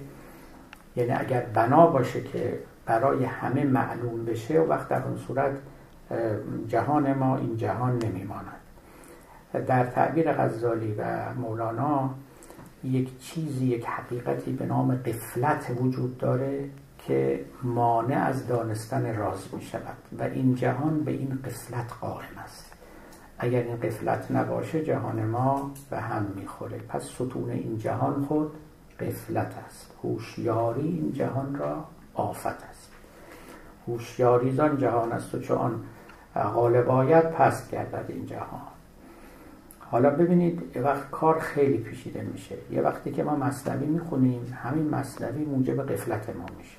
یعنی 0.96 1.10
اگر 1.10 1.40
بنا 1.40 1.86
باشه 1.86 2.20
که 2.22 2.58
برای 2.86 3.24
همه 3.24 3.64
معلوم 3.64 4.24
بشه 4.24 4.60
و 4.60 4.68
وقت 4.68 4.88
در 4.88 5.02
اون 5.04 5.16
صورت 5.16 5.52
جهان 6.68 7.12
ما 7.12 7.36
این 7.36 7.56
جهان 7.56 7.98
نمیماند. 7.98 8.60
در 9.66 9.86
تعبیر 9.86 10.32
غزالی 10.32 10.94
و 10.98 11.34
مولانا 11.34 12.10
یک 12.84 13.18
چیزی 13.18 13.66
یک 13.66 13.86
حقیقتی 13.86 14.52
به 14.52 14.66
نام 14.66 14.94
قفلت 14.94 15.76
وجود 15.80 16.18
داره 16.18 16.70
که 16.98 17.44
مانع 17.62 18.24
از 18.26 18.46
دانستن 18.46 19.16
راز 19.16 19.54
می 19.54 19.62
شود 19.62 19.96
و 20.18 20.22
این 20.22 20.54
جهان 20.54 21.00
به 21.04 21.10
این 21.10 21.38
قفلت 21.44 21.92
قائم 22.00 22.38
است. 22.44 22.72
اگر 23.38 23.62
این 23.62 23.76
قفلت 23.76 24.30
نباشه 24.30 24.84
جهان 24.84 25.24
ما 25.24 25.70
به 25.90 25.98
هم 26.00 26.26
می‌خوره. 26.36 26.78
پس 26.78 27.02
ستون 27.02 27.50
این 27.50 27.78
جهان 27.78 28.24
خود 28.24 28.52
قفلت 29.00 29.54
است. 29.66 29.94
هوشیاری 30.02 30.88
این 30.88 31.12
جهان 31.12 31.54
را 31.54 31.84
آفت 32.14 32.46
است. 32.46 32.92
هوشیاری 33.88 34.52
زان 34.52 34.78
جهان 34.78 35.12
است 35.12 35.34
و 35.34 35.38
چون 35.38 35.80
غالب 36.42 36.90
آید 36.90 37.30
پست 37.30 37.70
گردد 37.70 38.04
این 38.08 38.26
جهان. 38.26 38.60
حالا 39.90 40.10
ببینید 40.10 40.76
یه 40.76 40.82
وقت 40.82 41.10
کار 41.10 41.38
خیلی 41.38 41.78
پیچیده 41.78 42.22
میشه. 42.22 42.56
یه 42.70 42.82
وقتی 42.82 43.12
که 43.12 43.22
ما 43.22 43.36
مصنوی 43.36 43.86
می‌خونیم 43.86 44.58
همین 44.64 44.88
مصنوی 44.88 45.44
موجب 45.44 45.92
قفلت 45.92 46.36
ما 46.36 46.46
میشه. 46.58 46.78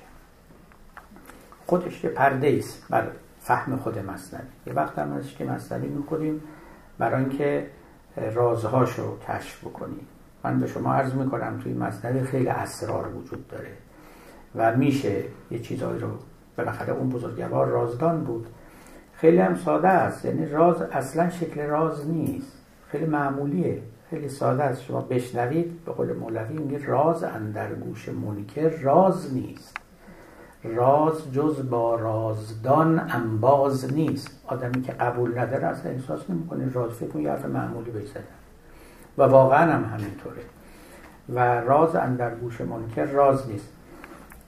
خودش 1.66 2.04
یه 2.04 2.10
پرده 2.10 2.56
است 2.58 2.86
بر 2.90 3.06
فهم 3.40 3.76
خود 3.76 3.98
مصنوی. 3.98 4.42
یه 4.66 4.72
وقت 4.72 4.98
هم 4.98 5.12
هست 5.12 5.36
که 5.36 5.44
مصنوی 5.44 5.88
می‌کنیم 5.88 6.42
برای 6.98 7.24
اینکه 7.24 7.70
رازهاشو 8.34 9.18
کشف 9.18 9.64
بکنیم. 9.64 10.06
من 10.44 10.60
به 10.60 10.66
شما 10.66 10.94
عرض 10.94 11.14
می‌کنم 11.14 11.60
توی 11.62 11.74
مصنوی 11.74 12.22
خیلی 12.22 12.48
اسرار 12.48 13.08
وجود 13.08 13.48
داره. 13.48 13.72
و 14.56 14.76
میشه 14.76 15.24
یه 15.50 15.58
چیزهایی 15.58 16.00
رو 16.00 16.08
بالاخره 16.56 16.92
اون 16.92 17.08
بزرگوار 17.08 17.66
رازدان 17.66 18.24
بود 18.24 18.46
خیلی 19.20 19.38
هم 19.38 19.54
ساده 19.54 19.88
است. 19.88 20.24
یعنی 20.24 20.46
راز 20.46 20.82
اصلا 20.82 21.30
شکل 21.30 21.60
راز 21.60 22.08
نیست. 22.08 22.52
خیلی 22.88 23.06
معمولیه. 23.06 23.82
خیلی 24.10 24.28
ساده 24.28 24.62
است. 24.62 24.82
شما 24.82 25.00
بشنوید 25.00 25.84
به 25.84 25.92
قول 25.92 26.12
مولوی 26.12 26.58
میگه 26.58 26.86
راز 26.86 27.24
اندر 27.24 27.74
گوش 27.74 28.08
منکر 28.08 28.68
راز 28.68 29.34
نیست. 29.34 29.76
راز 30.64 31.32
جز 31.32 31.70
با 31.70 31.94
رازدان 31.94 33.10
انباز 33.10 33.92
نیست. 33.92 34.40
آدمی 34.46 34.82
که 34.82 34.92
قبول 34.92 35.38
نداره 35.38 35.66
اصلا 35.66 35.92
احساس 35.92 36.30
نمی‌کنه. 36.30 36.72
راز 36.72 36.90
فکر 36.90 37.18
یه 37.18 37.30
حرف 37.30 37.44
معمولی 37.44 37.90
بزنه. 37.90 38.22
و 39.18 39.22
واقعا 39.22 39.72
هم 39.72 39.84
همینطوره. 39.84 40.42
و 41.28 41.60
راز 41.60 41.96
اندر 41.96 42.34
گوش 42.34 42.60
منکر 42.60 43.04
راز 43.04 43.50
نیست. 43.50 43.72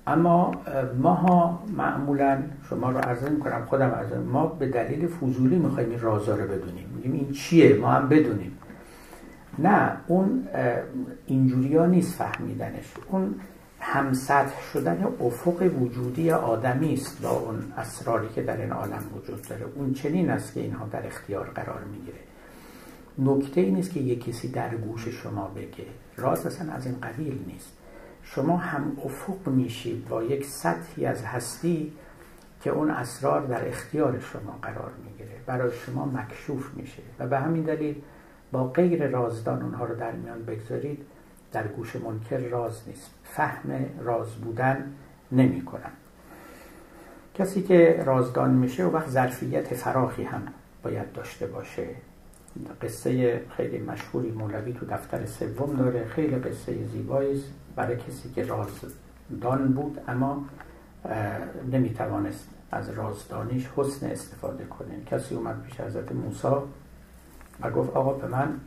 اما 0.07 0.53
ماها 0.99 1.63
معمولا 1.77 2.43
شما 2.69 2.91
رو 2.91 2.99
عرض 2.99 3.19
کنم 3.45 3.65
خودم 3.65 3.89
عرض 3.89 4.13
ما 4.13 4.47
به 4.47 4.67
دلیل 4.67 5.07
فضولی 5.07 5.59
می‌خوایم 5.59 5.91
این 5.91 6.01
رازا 6.01 6.37
رو 6.37 6.45
بدونیم. 6.45 6.89
میگیم 6.95 7.13
این 7.13 7.33
چیه؟ 7.33 7.75
ما 7.75 7.91
هم 7.91 8.09
بدونیم. 8.09 8.59
نه 9.59 9.97
اون 10.07 10.49
اینجوری 11.27 11.77
ها 11.77 11.87
نیست 11.87 12.15
فهمیدنش. 12.15 12.85
اون 13.11 13.35
همسطح 13.81 14.63
شدن 14.73 15.05
افق 15.21 15.71
وجودی 15.81 16.31
آدمی 16.31 16.95
است 16.95 17.23
با 17.23 17.31
اون 17.31 17.73
اسراری 17.77 18.29
که 18.35 18.43
در 18.43 18.61
این 18.61 18.73
عالم 18.73 19.03
وجود 19.17 19.43
داره. 19.49 19.65
اون 19.75 19.93
چنین 19.93 20.31
است 20.31 20.55
که 20.55 20.61
اینها 20.61 20.87
در 20.87 21.07
اختیار 21.07 21.51
قرار 21.55 21.81
می‌گیره. 21.93 22.19
نکته 23.19 23.61
این 23.61 23.77
است 23.79 23.91
که 23.91 24.01
یک 24.01 24.25
کسی 24.25 24.49
در 24.49 24.75
گوش 24.75 25.09
شما 25.09 25.49
بگه. 25.57 25.87
راز 26.17 26.47
اصلا 26.47 26.73
از 26.73 26.87
این 26.87 26.97
قبیل 27.03 27.39
نیست. 27.47 27.73
شما 28.23 28.57
هم 28.57 28.97
افق 29.05 29.49
میشید 29.49 30.09
با 30.09 30.23
یک 30.23 30.45
سطحی 30.45 31.07
از 31.07 31.25
هستی 31.25 31.93
که 32.61 32.71
اون 32.71 32.91
اسرار 32.91 33.47
در 33.47 33.69
اختیار 33.69 34.21
شما 34.21 34.59
قرار 34.63 34.91
می‌گیره. 35.05 35.37
برای 35.47 35.71
شما 35.87 36.05
مکشوف 36.05 36.75
میشه. 36.75 37.03
و 37.19 37.27
به 37.27 37.39
همین 37.39 37.63
دلیل 37.63 38.03
با 38.53 38.65
غیر 38.65 39.07
رازدان 39.07 39.63
اونها 39.63 39.85
رو 39.85 39.95
در 39.95 40.13
میان 40.13 40.45
بگذارید 40.45 40.99
در 41.53 41.67
گوش 41.67 41.97
منکر 41.97 42.39
راز 42.39 42.83
نیست. 42.87 43.11
فهم 43.25 43.87
راز 44.01 44.35
بودن 44.35 44.93
نمی 45.33 45.65
کنن. 45.65 45.91
کسی 47.35 47.63
که 47.63 48.03
رازدان 48.07 48.51
میشه 48.51 48.85
و 48.85 48.91
وقت 48.91 49.09
ظرفیت 49.09 49.75
فراخی 49.75 50.23
هم 50.23 50.43
باید 50.83 51.13
داشته 51.13 51.47
باشه. 51.47 51.87
قصه 52.83 53.43
خیلی 53.57 53.79
مشهوری 53.79 54.31
مولوی 54.31 54.73
تو 54.73 54.87
دفتر 54.87 55.27
سوم 55.27 55.77
داره. 55.77 56.05
خیلی 56.05 56.37
قصه 56.37 56.87
زیبایی 56.87 57.45
برای 57.77 57.97
کسی 57.97 58.33
که 58.35 58.45
رازدان 58.45 59.73
بود 59.73 60.01
اما 60.09 60.45
نمی‌توانست 61.73 62.49
از 62.71 62.91
رازدانیش 62.91 63.69
حسن 63.77 64.07
استفاده 64.07 64.65
کنه. 64.65 65.05
کسی 65.07 65.35
اومد 65.35 65.63
پیش 65.63 65.81
حضرت 65.81 66.13
موسی 66.13 66.49
و 67.61 67.71
گفت 67.71 67.97
آقا 67.97 68.13
به 68.13 68.29
من 68.29 68.61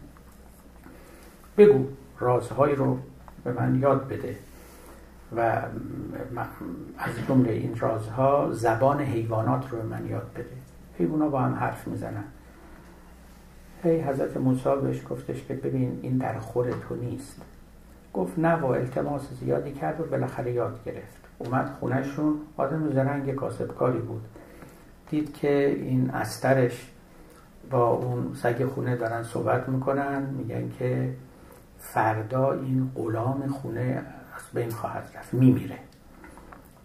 بگو 1.57 1.85
رازهایی 2.19 2.75
رو 2.75 2.97
به 3.43 3.53
من 3.53 3.79
یاد 3.79 4.07
بده. 4.07 4.37
و 5.35 5.39
از 6.97 7.11
جمله 7.27 7.51
این 7.51 7.79
رازها 7.79 8.53
زبان 8.53 9.01
حیوانات 9.01 9.71
رو 9.71 9.77
به 9.77 9.83
من 9.83 10.07
یاد 10.07 10.33
بده. 10.35 10.55
حیوانات 10.97 11.31
با 11.31 11.41
هم 11.41 11.53
حرف 11.53 11.87
می‌زنن. 11.87 12.23
هی 13.85 14.01
حضرت 14.01 14.37
موسی 14.37 14.69
بهش 14.83 15.01
گفتش 15.09 15.43
که 15.47 15.53
ببین 15.53 15.99
این 16.01 16.17
در 16.17 16.39
خور 16.39 16.71
تو 16.71 16.95
نیست. 16.95 17.41
گفت 18.13 18.39
نه 18.39 18.55
و 18.55 18.65
التماس 18.65 19.21
زیادی 19.39 19.71
کرد 19.71 20.01
و 20.01 20.03
بالاخره 20.03 20.51
یاد 20.51 20.79
گرفت. 20.85 21.17
اومد 21.37 21.77
خونهشون 21.79 22.37
آدم 22.57 22.91
زرنگ 22.93 23.35
کاسبکاری 23.35 23.99
بود. 23.99 24.21
دید 25.09 25.33
که 25.33 25.69
این 25.69 26.09
استرش 26.09 26.91
با 27.71 27.89
اون 27.89 28.33
سگ 28.33 28.65
خونه 28.65 28.95
دارن 28.95 29.23
صحبت 29.23 29.69
می‌کنن 29.69 30.23
میگن 30.37 30.71
که 30.79 31.13
فردا 31.79 32.53
این 32.53 32.91
غلام 32.95 33.47
خونه 33.47 34.03
از 34.35 34.41
بین 34.53 34.69
خواهد 34.69 35.09
رفت 35.15 35.33
میمیره. 35.33 35.77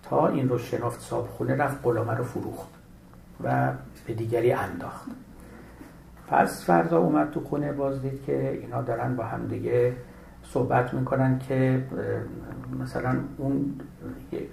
تا 0.03 0.29
این 0.29 0.49
رو 0.49 0.59
شناخت 0.59 1.01
صاحب 1.01 1.27
خونه 1.27 1.57
رفت 1.57 1.79
غلامه 1.85 2.15
رو 2.15 2.25
فروخت 2.25 2.69
و 3.45 3.73
به 4.07 4.15
دیگری 4.15 4.53
انداخت. 4.53 5.07
پس 6.31 6.65
فردا 6.65 6.99
اومد 6.99 7.31
تو 7.31 7.41
خونه 7.41 7.73
باز 7.73 8.03
دید 8.03 8.25
که 8.27 8.51
اینا 8.51 8.83
دارن 8.83 9.17
با 9.17 9.25
هم 9.25 9.47
دیگه 9.47 9.93
صحبت 10.43 10.95
می‌کنن 10.95 11.39
که 11.39 11.83
مثلا 12.81 13.17
اون 13.39 13.75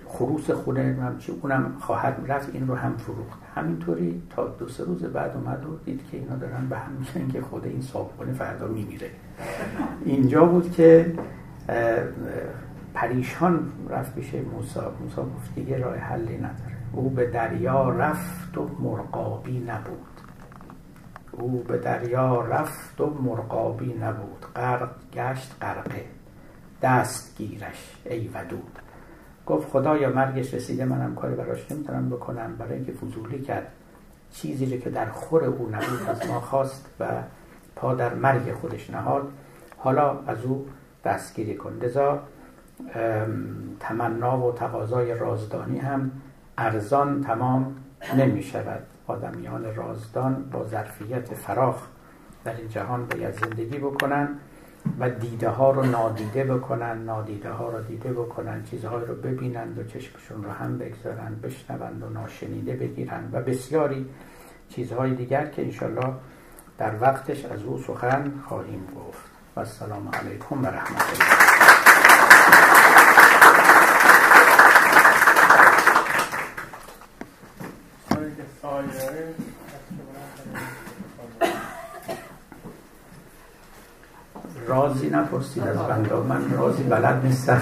خروس 0.08 0.52
خونه 0.52 0.98
همچی 1.02 1.32
اونم 1.42 1.74
خواهد 1.80 2.26
رفت 2.28 2.50
این 2.54 2.68
رو 2.68 2.76
هم 2.76 2.98
فروخت. 2.98 3.40
همینطوری 3.56 4.22
تا 4.30 4.48
دو 4.48 4.68
سه 4.68 4.84
روز 4.84 5.04
بعد 5.04 5.32
اومد 5.36 5.66
و 5.66 5.78
دید 5.86 6.02
که 6.12 6.18
اینا 6.18 6.36
دارن 6.36 6.70
به 6.70 6.78
هم 6.78 6.92
میگن 7.00 7.32
که 7.32 7.42
خود 7.42 7.66
این 7.66 7.82
صاحب 7.82 8.34
فردا 8.34 8.68
میمیره. 8.68 9.10
اینجا 10.06 10.46
بود 10.46 10.72
که 10.72 11.14
پریشان 12.94 13.60
رفت 13.90 14.16
پیش 14.16 14.34
موسی. 14.34 14.80
موسی 15.02 15.22
گفت 15.22 15.56
دیگه 15.56 15.78
راه 15.78 15.96
حلی 15.96 16.38
نداره. 16.38 16.78
او 16.94 17.10
به 17.10 17.26
دریا 17.26 17.90
رفت 17.90 18.58
و 18.58 18.70
مرقابی 18.80 19.60
نبود. 19.60 20.17
او 21.38 21.64
به 21.68 21.78
دریا 21.78 22.42
رفت 22.42 23.02
و 23.02 23.06
مرقابی 23.06 23.94
نبود. 23.94 24.46
غرق 24.56 24.90
گشت 25.14 25.56
غرقه. 25.62 26.06
دست 26.82 27.38
گیرش 27.38 27.96
ای 28.06 28.28
ودود. 28.28 28.80
گفت 29.46 29.70
خدایا 29.70 30.10
مرگش 30.10 30.54
رسیده 30.54 30.86
منم 30.86 31.16
کاری 31.16 31.36
براش 31.36 31.72
نمی‌تونم 31.72 32.10
بکنم. 32.10 32.56
برای 32.56 32.74
اینکه 32.74 32.92
فضولی 32.92 33.42
کرد. 33.42 33.68
چیزی 34.32 34.80
که 34.80 34.90
در 34.90 35.06
خور 35.06 35.44
او 35.44 35.70
نبود 35.70 36.10
از 36.10 36.28
ما 36.28 36.40
خواست 36.40 36.90
و 37.00 37.06
پا 37.76 37.96
در 37.96 38.14
مرگ 38.14 38.54
خودش 38.54 38.90
نهاد. 38.90 39.32
حالا 39.78 40.20
از 40.28 40.46
او 40.46 40.68
دستگیری 41.06 41.56
کن. 41.56 41.80
لذا 41.82 42.20
تمنا 43.80 44.48
و 44.48 44.52
تقاضای 44.52 45.14
رازدانی 45.14 45.80
هم 45.80 46.12
ارزان 46.58 47.24
تمام 47.24 47.76
نمی 48.18 48.44
شود 48.44 48.84
آدمیان 49.08 49.76
رازدان 49.76 50.50
با 50.52 50.66
ظرفیت 50.66 51.34
فراخ 51.34 51.88
در 52.44 52.56
این 52.56 52.70
جهان 52.70 53.06
باید 53.06 53.34
زندگی 53.34 53.78
بکنن 53.78 54.30
و 55.00 55.10
دیده 55.10 55.50
ها 55.50 55.72
رو 55.72 55.86
نادیده 55.86 56.44
بکنن 56.44 57.04
نادیده 57.04 57.52
ها 57.52 57.70
رو 57.70 57.84
دیده 57.84 58.14
بکنن 58.14 58.64
چیزهایی 58.64 59.06
رو 59.06 59.16
ببینند 59.16 59.80
و 59.80 59.84
چشمشون 59.84 60.44
رو 60.44 60.52
هم 60.52 60.78
بگذارن 60.78 61.36
بشنوند 61.44 62.04
و 62.04 62.10
ناشنیده 62.10 62.76
بگیرن 62.76 63.30
و 63.32 63.42
بسیاری 63.42 64.06
چیزهای 64.70 65.16
دیگر 65.16 65.46
که 65.46 65.62
انشالله 65.62 66.14
در 66.78 67.02
وقتش 67.02 67.46
از 67.46 67.64
او 67.64 67.78
سخن 67.78 68.34
خواهیم 68.48 68.88
گفت. 68.96 69.38
و 69.56 69.60
السلام 69.60 70.10
علیکم 70.14 70.64
و 70.64 70.68
رحمت 70.68 71.02
الله. 71.02 71.47
رازی 85.38 85.62
نپرسید 85.62 85.64
از 85.64 85.78
بنده 85.78 86.16
من 86.16 86.58
رازی 86.58 86.84
بلد 86.84 87.26
نیستم. 87.26 87.62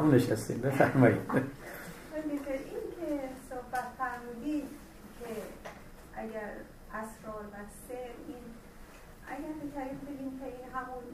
هم 0.00 0.14
نشستیم 0.14 0.60
بفرمایید. 0.60 1.30
این 2.14 2.40
که 2.44 3.20
صحبت 3.50 3.84
فرمودید 3.98 4.64
که 5.20 5.26
اگر 6.14 6.50
اسرار 6.90 7.44
و 7.44 7.56
سر 7.88 8.10
این 8.28 8.44
اگر 9.28 9.52
می‌تونیم 9.62 10.00
بگیم 10.06 10.38
که 10.38 10.44
این 10.44 10.70
همون 10.74 11.04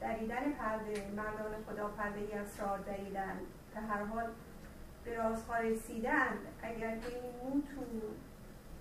دریدن 0.00 0.52
پرده 0.58 1.10
مردان 1.16 1.52
خدا 1.68 1.88
پرده 1.88 2.20
ای 2.20 2.32
اسرار 2.32 2.78
دریدن 2.78 3.36
به 3.74 3.80
هر 3.80 4.04
حال 4.04 4.26
به 5.04 5.16
رازها 5.16 5.56
رسیدن 5.56 6.38
اگر 6.62 6.96
که 6.96 7.06
این 7.06 7.34
موتو 7.44 7.84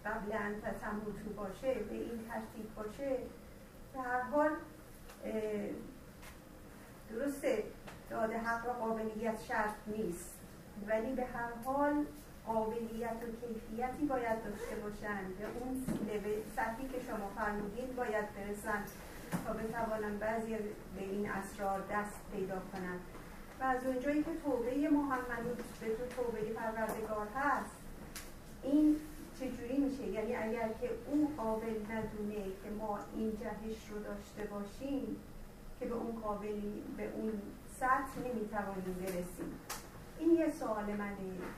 قبلا 0.05 0.53
تسموتو 0.63 1.29
باشه 1.37 1.73
به 1.73 1.95
این 1.95 2.19
ترتیب 2.29 2.75
باشه 2.75 3.17
به 3.93 4.01
هر 4.01 4.21
حال 4.21 4.49
درسته. 7.09 7.63
داده 8.13 8.37
حق 8.37 8.69
و 8.69 8.73
قابلیت 8.85 9.41
شرط 9.41 9.75
نیست. 9.87 10.33
ولی 10.87 11.13
به 11.13 11.25
هر 11.25 11.49
حال 11.65 12.05
قابلیت 12.45 13.17
و 13.23 13.47
کیفیتی 13.47 14.05
باید 14.05 14.43
داشته 14.43 14.75
باشن 14.75 15.23
به 15.39 15.45
اون 15.59 15.85
سطحی 16.55 16.87
که 16.87 16.99
شما 17.07 17.27
فرمودین 17.35 17.95
باید 17.95 18.25
برسن 18.35 18.83
تا 19.45 19.53
بتوانن 19.53 20.17
بعضی 20.17 20.55
به 20.95 21.01
این 21.01 21.29
اسرار 21.29 21.83
دست 21.91 22.21
پیدا 22.33 22.55
کنن 22.73 22.99
و 23.59 23.63
از 23.63 23.85
اونجایی 23.85 24.23
که 24.23 24.29
توبه 24.45 24.89
محمد 24.89 25.43
به 25.81 25.87
تو 25.87 26.15
توبه 26.15 26.39
پروردگار 26.39 27.27
هست 27.35 27.75
این 28.63 28.95
چجوری 29.39 29.77
میشه؟ 29.77 30.07
یعنی 30.07 30.35
اگر 30.35 30.69
که 30.81 30.89
اون 31.11 31.27
قابل 31.37 31.75
ندونه 31.91 32.43
که 32.45 32.69
ما 32.79 32.99
این 33.15 33.31
جهش 33.31 33.89
رو 33.89 34.03
داشته 34.03 34.43
باشیم 34.43 35.15
که 35.79 35.85
به 35.85 35.95
اون 35.95 36.21
قابلی 36.21 36.83
به 36.97 37.09
اون 37.15 37.41
سطح 37.83 38.19
نمی‌توانیم 38.19 38.93
برسیم. 38.99 39.59
این 40.19 40.31
یه 40.31 40.51
سوال 40.51 40.85
منه. 40.85 41.17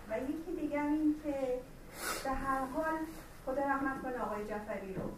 و 0.09 0.19
یکی 0.19 0.61
دیگر 0.61 0.83
این 0.83 1.15
که 1.23 1.59
به 2.23 2.29
هر 2.29 2.65
حال 2.65 2.97
خدا 3.45 3.61
رحمت 3.61 4.01
کنه 4.01 4.17
آقای 4.17 4.47
جعفری 4.47 4.93
رو. 4.93 5.11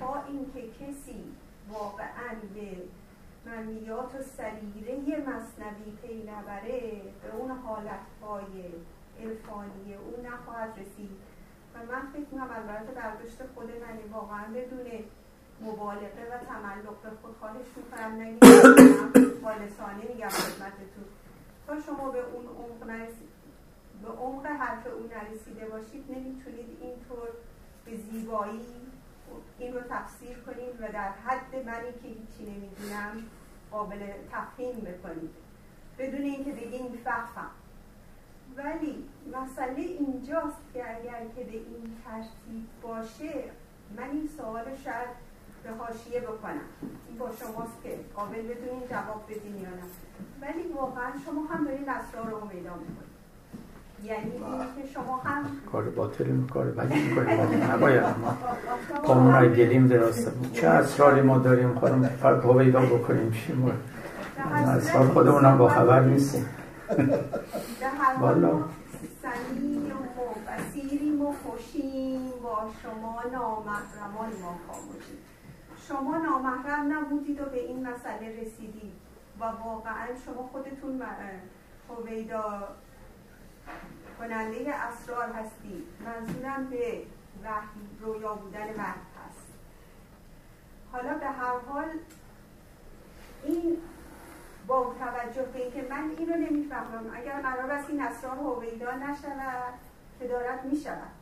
تا 0.00 0.22
اینکه 0.28 0.68
کسی 0.68 1.24
واقعا 1.68 2.34
به 2.54 2.76
منیات 3.46 4.14
و 4.14 4.22
سلیره 4.22 5.18
مصنوی 5.18 5.90
پی 6.02 6.30
نبره 6.30 6.80
به 7.22 7.36
اون 7.36 7.50
حالتهای 7.50 8.64
عرفانی 9.20 9.94
اون 9.94 10.26
نخواهد 10.26 10.78
رسید. 10.78 11.10
و 11.74 11.78
من 11.92 12.02
فکر 12.12 12.20
می‌کنم 12.20 12.50
البته 12.50 12.92
برداشت 12.92 13.38
خود 13.54 13.70
منی 13.70 14.02
واقعا 14.12 14.44
بدون 14.54 14.86
مبالغه 15.60 16.24
و 16.32 16.44
تملق. 16.44 17.02
به 17.02 17.10
خود 17.22 17.36
خواهش 17.40 17.66
می‌کنم 17.76 18.12
نگیم 18.20 18.38
خالصانه 19.42 20.04
میگم 20.14 20.28
خدمتتون. 20.28 21.04
تا 21.66 21.80
شما 21.80 22.10
به 22.10 22.18
اون 22.18 22.46
عمق 22.46 22.90
نرسید 22.90 23.28
به 24.02 24.08
عمق 24.08 24.46
حرف 24.46 24.86
اون 24.86 25.10
نرسیده 25.10 25.66
باشید 25.68 26.04
نمی‌تونید 26.10 26.78
اینطور 26.80 27.28
به 27.84 27.96
زیبایی 27.96 28.66
این 29.58 29.74
رو 29.74 29.80
تفسیر 29.80 30.38
کنید 30.38 30.80
و 30.80 30.92
در 30.92 31.08
حد 31.08 31.66
منی 31.66 31.92
که 31.92 32.08
هیچی 32.08 32.50
نمی‌دونم 32.50 33.22
قابل 33.70 34.12
تفهیم 34.32 34.76
بکنید. 34.76 35.30
بدون 35.98 36.22
اینکه 36.22 36.52
بگین 36.52 36.98
فهم 37.04 37.50
ولی 38.56 39.08
مسئله 39.32 39.80
اینجاست 39.80 40.62
که 40.74 40.96
اگر 40.96 41.20
که 41.36 41.44
به 41.44 41.52
این 41.52 41.96
ترتیب 42.04 42.66
باشه 42.82 43.44
من 43.96 44.10
این 44.10 44.28
سوال 44.36 44.64
شاید 44.84 45.27
به 45.68 45.84
حاشیه 45.84 46.20
بکنم. 46.20 46.66
این 47.08 47.18
با 47.18 47.28
شماست 47.38 47.82
که 47.82 47.90
قابل 48.16 48.42
بدونین 48.42 48.82
جواب 48.90 49.22
بدین 49.28 49.56
یا 49.56 49.68
نه. 49.68 49.86
ولی 50.42 50.72
واقعا 50.76 51.10
شما 51.24 51.42
هم 51.50 51.64
دارین 51.64 51.88
اسرار 51.88 52.30
رو 52.30 52.48
پیدا 52.48 52.70
می‌کنید 52.74 53.08
یعنی 54.04 54.38
که 54.76 54.88
شما 54.94 55.16
هم 55.16 55.44
کار 55.72 55.82
باطل 55.82 56.24
ولی 56.76 57.02
می‌کنه. 57.02 57.36
ما 57.36 57.74
نباید 57.74 58.02
ما 58.04 58.36
قانون 59.04 59.54
گلیم 59.54 59.88
درسته 59.88 60.32
چه 60.52 60.66
اسراری 60.66 61.20
ما 61.20 61.38
داریم؟ 61.38 61.74
خودم 61.74 62.02
فرق 62.02 62.58
پیدا 62.58 62.80
بکنیم. 62.80 63.30
چی 63.30 63.52
اسرار 64.54 65.08
خودمونم 65.08 65.58
با 65.58 65.68
خبر 65.68 66.00
نیستیم. 66.00 66.46
والا. 68.20 68.50
سمیم 69.22 69.92
و 69.92 70.50
بسیریم 70.50 71.22
و 71.22 71.34
خوشیم. 71.44 72.30
با 72.42 72.58
شما 72.82 73.22
نامحرمان 73.32 74.28
ما 74.42 74.58
خاموشیم 74.68 75.18
شما 75.88 76.16
نامحرم 76.16 76.92
نبودید 76.92 77.40
و 77.40 77.44
به 77.44 77.60
این 77.60 77.88
مسئله 77.88 78.40
رسیدید 78.40 78.92
و 79.40 79.44
واقعا 79.44 80.06
شما 80.24 80.48
خودتون 80.52 81.02
هویدا 81.88 82.68
کننده 84.18 84.74
اسرار 84.74 85.32
هستید 85.32 85.84
منظورم 86.04 86.66
به 86.70 87.02
وحی 87.44 87.80
رویا 88.00 88.34
بودن 88.34 88.66
وحی 88.66 89.00
هست. 89.26 89.48
حالا 90.92 91.14
به 91.18 91.26
هر 91.26 91.58
حال 91.68 91.88
این 93.44 93.76
با 94.66 94.94
توجه 94.98 95.42
به 95.42 95.62
اینکه 95.62 95.86
من 95.90 96.10
این 96.18 96.28
رو 96.28 96.36
نمی‌فهمم 96.36 97.10
اگر 97.14 97.40
قرار 97.40 97.70
است 97.70 97.90
این 97.90 98.02
اسرار 98.02 98.36
هویدا 98.36 98.92
نشود 98.92 99.74
که 100.18 100.28
می‌شود. 100.64 101.17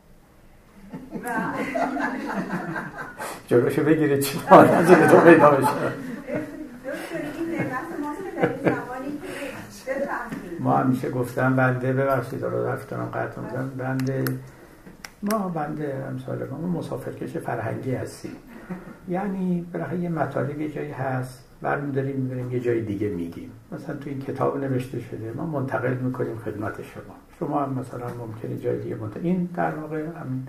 جلوشو 3.47 3.83
بگیره 3.83 4.21
چی 4.21 4.39
از 4.49 4.89
این 4.89 5.07
تو 5.07 5.19
پیدا 5.19 5.51
بشه. 5.51 5.67
ما 10.59 10.77
همیشه 10.77 11.09
گفتم 11.09 11.55
بنده 11.55 11.93
ببخشید 11.93 12.43
رو 12.43 12.67
رفتنم 12.67 13.05
قطع 13.05 13.41
میزن 13.41 13.69
بنده 13.77 14.25
ما 15.23 15.49
بنده 15.49 16.05
امثال 16.09 16.47
ما 16.51 16.79
مسافرکش 16.79 17.37
فرهنگی 17.37 17.95
هستیم. 17.95 18.35
یعنی 19.09 19.65
برای 19.73 19.99
یه 19.99 20.09
مطالب 20.09 20.61
یه 20.61 20.69
جایی 20.69 20.91
هست 20.91 21.43
برمیداریم 21.61 22.15
می‌بریم 22.15 22.51
یه 22.51 22.59
جای 22.59 22.81
دیگه 22.81 23.09
میگیم. 23.09 23.51
مثلا 23.71 23.95
تو 23.95 24.09
این 24.09 24.21
کتاب 24.21 24.63
نوشته 24.63 24.99
شده 24.99 25.33
ما 25.35 25.45
منتقل 25.45 25.93
می‌کنیم 25.93 26.37
خدمت 26.37 26.81
شما. 26.81 27.15
شما 27.39 27.63
هم 27.63 27.79
مثلا 27.79 28.25
ممکنه 28.25 28.57
جای 28.57 28.79
دیگه 28.79 28.95
منتقل 28.95 29.23
این 29.23 29.49
در 29.55 29.75
واقع 29.75 29.97
همین 29.97 30.47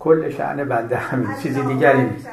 کل 0.00 0.30
شعن 0.30 0.64
بنده 0.64 0.96
همین 0.96 1.28
چیزی 1.42 1.62
دیگری. 1.62 2.02
نیست 2.02 2.28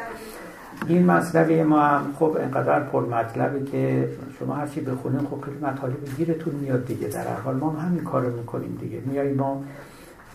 این 0.87 1.05
مطلبی 1.05 1.63
ما 1.63 1.81
هم 1.81 2.13
خب 2.19 2.37
انقدر 2.41 2.79
پر 2.79 3.05
مطلبه 3.05 3.63
که 3.71 4.09
شما 4.39 4.55
هرچی 4.55 4.81
بخونیم 4.81 5.19
خب 5.19 5.41
خیلی 5.41 5.57
مطالب 5.57 5.97
گیرتون 6.17 6.55
میاد 6.55 6.85
دیگه. 6.85 7.07
در 7.07 7.27
هر 7.27 7.39
حال 7.39 7.55
ما 7.55 7.69
هم 7.69 7.87
همین 7.87 8.03
کارو 8.03 8.37
می‌کنیم 8.37 8.77
دیگه. 8.79 9.01
میاییم 9.05 9.35
ما 9.35 9.63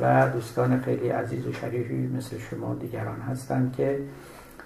و 0.01 0.28
دوستان 0.28 0.80
خیلی 0.80 1.09
عزیز 1.09 1.47
و 1.47 1.53
شریفی 1.53 2.07
مثل 2.16 2.39
شما 2.39 2.74
دیگران 2.74 3.21
هستن 3.21 3.72
که 3.76 3.99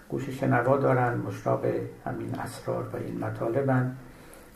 گوش 0.09 0.31
شنوا 0.31 0.77
دارن 0.77 1.19
مشتاق 1.29 1.65
همین 2.07 2.35
اسرار 2.45 2.85
و 2.93 2.97
این 2.97 3.25
مطالبن. 3.25 3.97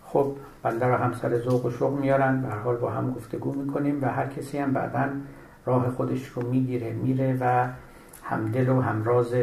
خب 0.04 0.36
بنده 0.62 0.86
را 0.86 0.96
هم 0.96 1.12
سر 1.22 1.38
ذوق 1.38 1.66
و 1.66 1.70
شوق 1.70 2.00
میارن. 2.00 2.42
به 2.42 2.48
حال 2.48 2.76
با 2.76 2.90
هم 2.90 3.12
گفتگو 3.12 3.54
می‌کنیم 3.54 3.98
و 4.02 4.06
هر 4.06 4.26
کسی 4.26 4.58
هم 4.58 4.72
بعدا 4.72 5.04
راه 5.66 5.90
خودش 5.90 6.28
رو 6.28 6.50
می‌گیره 6.50 6.92
میره 6.92 7.36
و 7.40 7.68
همدل 8.30 8.68
و 8.68 8.80
همراز 8.80 9.34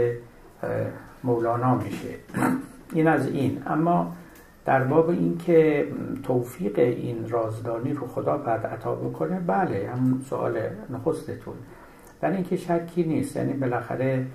مولانا 1.23 1.75
میشه. 1.75 2.15
این 2.93 3.07
از 3.07 3.27
این. 3.27 3.63
اما 3.67 4.15
در 4.65 4.83
باب 4.83 5.09
این 5.09 5.37
که 5.37 5.87
توفیق 6.23 6.79
این 6.79 7.29
رازدانی 7.29 7.93
رو 7.93 8.07
خدا 8.07 8.37
بعد 8.37 8.65
عطا 8.65 8.95
بکنه 8.95 9.39
بله 9.39 9.89
هم 9.93 10.21
سوال 10.29 10.59
نخستتون. 10.89 11.53
در 12.21 12.31
اینکه 12.31 12.57
شکی 12.57 13.03
نیست 13.03 13.35
یعنی 13.35 13.53
بالاخره 13.53 14.25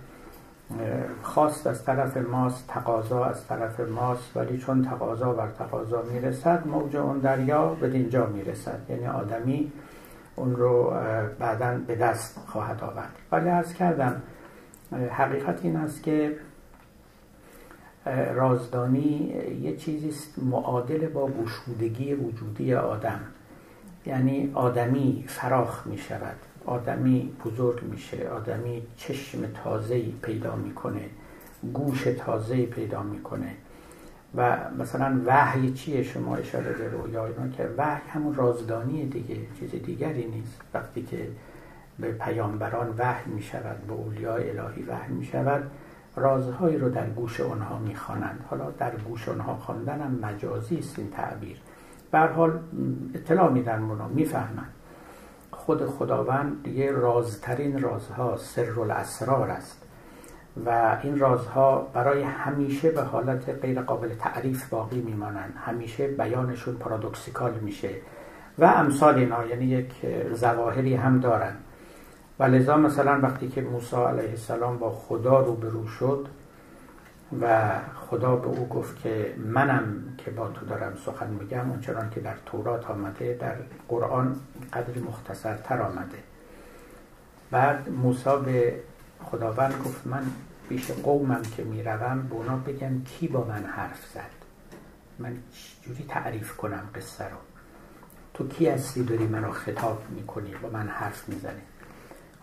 خواست 1.22 1.66
از 1.66 1.84
طرف 1.84 2.16
ماست 2.16 2.68
تقاضا 2.68 3.24
از 3.24 3.46
طرف 3.46 3.80
ماست 3.80 4.36
ولی 4.36 4.58
چون 4.58 4.84
تقاضا 4.84 5.32
بر 5.32 5.48
تقاضا 5.58 6.02
می‌رسد 6.12 6.66
موج 6.66 6.96
اون 6.96 7.18
دریا 7.18 7.74
به 7.74 7.86
اینجا 7.86 8.26
می‌رسد. 8.26 8.80
یعنی 8.88 9.06
آدمی 9.06 9.72
اون 10.36 10.56
رو 10.56 10.92
بعدا 11.38 11.78
به 11.86 11.96
دست 11.96 12.38
خواهد 12.46 12.84
آورد. 12.84 13.12
ولی 13.32 13.48
از 13.48 13.74
کردم 13.74 14.22
حقیقت 15.10 15.64
این 15.64 15.76
است 15.76 16.02
که 16.02 16.36
رازدانی 18.34 19.34
یه 19.62 19.76
چیزی 19.76 20.10
معادل 20.42 21.08
با 21.08 21.28
گشودگی 21.28 22.14
وجودی 22.14 22.74
آدم. 22.74 23.20
یعنی 24.06 24.50
آدمی 24.54 25.24
فراخ 25.26 25.86
می 25.86 25.98
شود 25.98 26.36
آدمی 26.66 27.32
بزرگ 27.44 27.82
میشه 27.82 28.28
آدمی 28.28 28.82
چشم 28.96 29.38
تازه 29.64 30.02
پیدا 30.22 30.56
می‌کنه 30.56 31.04
گوش 31.72 32.02
تازه 32.02 32.66
پیدا 32.66 33.02
می‌کنه 33.02 33.54
و 34.36 34.58
مثلا 34.78 35.20
وحی 35.26 35.72
چیه؟ 35.72 36.02
شما 36.02 36.36
اشاره 36.36 36.72
به 36.72 36.88
رویا 36.88 37.28
که 37.56 37.68
وحی 37.78 38.08
همون 38.08 38.34
رازدانی 38.34 39.06
دیگه 39.06 39.36
چیز 39.60 39.70
دیگری 39.70 40.26
نیست. 40.26 40.60
وقتی 40.74 41.02
که 41.02 41.28
به 41.98 42.12
پیامبران 42.12 42.94
وحی 42.98 43.30
می 43.30 43.42
شود 43.42 43.86
به 43.86 43.92
اولیاء 43.92 44.36
الهی 44.36 44.82
وحی 44.82 45.12
می 45.12 45.24
شود 45.24 45.70
رازهایی 46.16 46.78
رو 46.78 46.88
در 46.88 47.06
گوش 47.06 47.40
آنها 47.40 47.78
می‌خوانند. 47.78 48.44
حالا 48.50 48.70
در 48.70 48.90
گوش 48.96 49.28
آنها 49.28 49.54
خواندن 49.54 50.00
هم 50.00 50.18
مجازی 50.22 50.78
است 50.78 50.98
این 50.98 51.10
تعبیر. 51.10 51.56
به 52.10 52.18
حال 52.18 52.58
اطلاع 53.14 53.50
میدن 53.50 53.82
اونا 53.82 54.08
می‌فهمند. 54.08 54.72
خود 55.50 55.86
خداوند 55.86 56.62
دیگه 56.62 56.92
رازترین 56.92 57.82
رازها 57.82 58.36
سر 58.36 58.80
الاسرار 58.80 59.50
است 59.50 59.82
و 60.66 60.98
این 61.02 61.18
رازها 61.18 61.78
برای 61.94 62.22
همیشه 62.22 62.90
به 62.90 63.02
حالت 63.02 63.48
غیر 63.48 63.82
قابل 63.82 64.14
تعریف 64.14 64.68
باقی 64.68 65.00
میمانند. 65.00 65.54
همیشه 65.66 66.08
بیانشون 66.08 66.74
پارادوکسیکال 66.74 67.52
میشه 67.52 67.90
و 68.58 68.64
امثال 68.64 69.14
اینا 69.14 69.46
یعنی 69.46 69.64
یک 69.64 69.92
زواهری 70.32 70.94
هم 70.94 71.20
دارن. 71.20 71.52
و 72.42 72.44
لذا 72.44 72.76
مثلا 72.76 73.20
وقتی 73.20 73.48
که 73.48 73.60
موسی 73.60 73.96
علیه 73.96 74.30
السلام 74.30 74.78
با 74.78 74.90
خدا 74.90 75.40
روبرو 75.40 75.86
شد 75.86 76.28
و 77.40 77.70
خدا 78.10 78.36
به 78.36 78.46
او 78.46 78.68
گفت 78.68 79.02
که 79.02 79.34
منم 79.38 80.14
که 80.18 80.30
با 80.30 80.48
تو 80.48 80.66
دارم 80.66 80.96
سخن 81.06 81.30
میگم 81.30 81.70
اونچنان 81.70 82.10
که 82.10 82.20
در 82.20 82.34
تورات 82.46 82.90
آمده 82.90 83.38
در 83.40 83.54
قرآن 83.88 84.36
قدری 84.72 85.00
مختصرتر 85.00 85.82
آمده. 85.82 86.18
بعد 87.50 87.88
موسی 87.88 88.30
به 88.44 88.80
خداوند 89.24 89.74
گفت 89.84 90.06
من 90.06 90.22
پیش 90.68 90.90
قومم 90.90 91.42
که 91.56 91.64
می‌روم 91.64 92.22
به 92.22 92.34
اونا 92.34 92.56
بگم 92.56 93.04
کی 93.04 93.28
با 93.28 93.44
من 93.44 93.64
حرف 93.64 94.06
زد. 94.14 94.44
من 95.18 95.36
جوری 95.82 96.04
تعریف 96.08 96.56
کنم 96.56 96.88
قصه 96.94 97.24
رو؟ 97.24 97.36
تو 98.34 98.48
کی 98.48 98.68
هستی 98.68 99.04
داری 99.04 99.26
منو 99.26 99.50
خطاب 99.50 100.02
می‌کنی؟ 100.10 100.54
با 100.62 100.68
من 100.68 100.88
حرف 100.88 101.28
می‌زنی. 101.28 101.62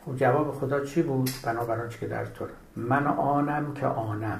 خب 0.05 0.15
جواب 0.15 0.51
خدا 0.51 0.85
چی 0.85 1.01
بود؟ 1.01 1.29
بنابراین 1.43 1.89
که 1.89 2.07
در 2.07 2.25
طور 2.25 2.49
من 2.75 3.07
آنم 3.07 3.73
که 3.73 3.87
آنم. 3.87 4.39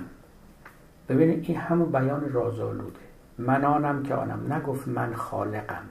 ببینید 1.10 1.46
این 1.48 1.58
همون 1.58 1.92
بیان 1.92 2.34
رازآلوده. 2.34 3.00
من 3.38 3.66
آنم 3.66 4.04
که 4.04 4.16
آنم. 4.16 4.54
نگفت 4.54 4.88
من 4.88 5.14
خالقم. 5.14 5.84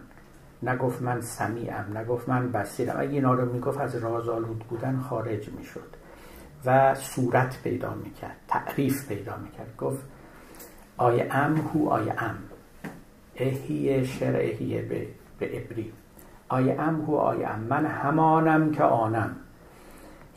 نگفت 0.63 1.03
من 1.03 1.21
سمیعم. 1.21 1.99
نگفت 1.99 2.29
من 2.29 2.53
بسیرم 2.53 2.97
اگه 2.99 3.11
اینا 3.11 3.35
رو 3.35 3.53
می‌گفت 3.53 3.81
از 3.81 3.95
رازآلود 3.95 4.59
بودن 4.59 4.99
خارج 4.99 5.49
می‌شد. 5.49 5.97
و 6.65 6.95
صورت 6.95 7.63
پیدا 7.63 7.95
می‌کرد. 7.95 8.37
تعریف 8.49 9.09
پیدا 9.09 9.37
می‌کرد. 9.37 9.77
گفت 9.79 10.03
I 10.97 11.23
am 11.31 11.57
who 11.57 11.89
I 11.89 12.11
am. 12.11 12.37
אהיה 13.37 14.07
אשר 14.07 14.37
אהיה, 14.37 15.07
به 15.39 15.59
عبری 15.59 15.93
I 16.49 16.73
am 16.73 17.01
who 17.01 17.15
I 17.15 17.45
am. 17.45 17.61
من 17.61 17.87
همانم 17.87 18.71
که 18.71 18.83
آنم. 18.83 19.37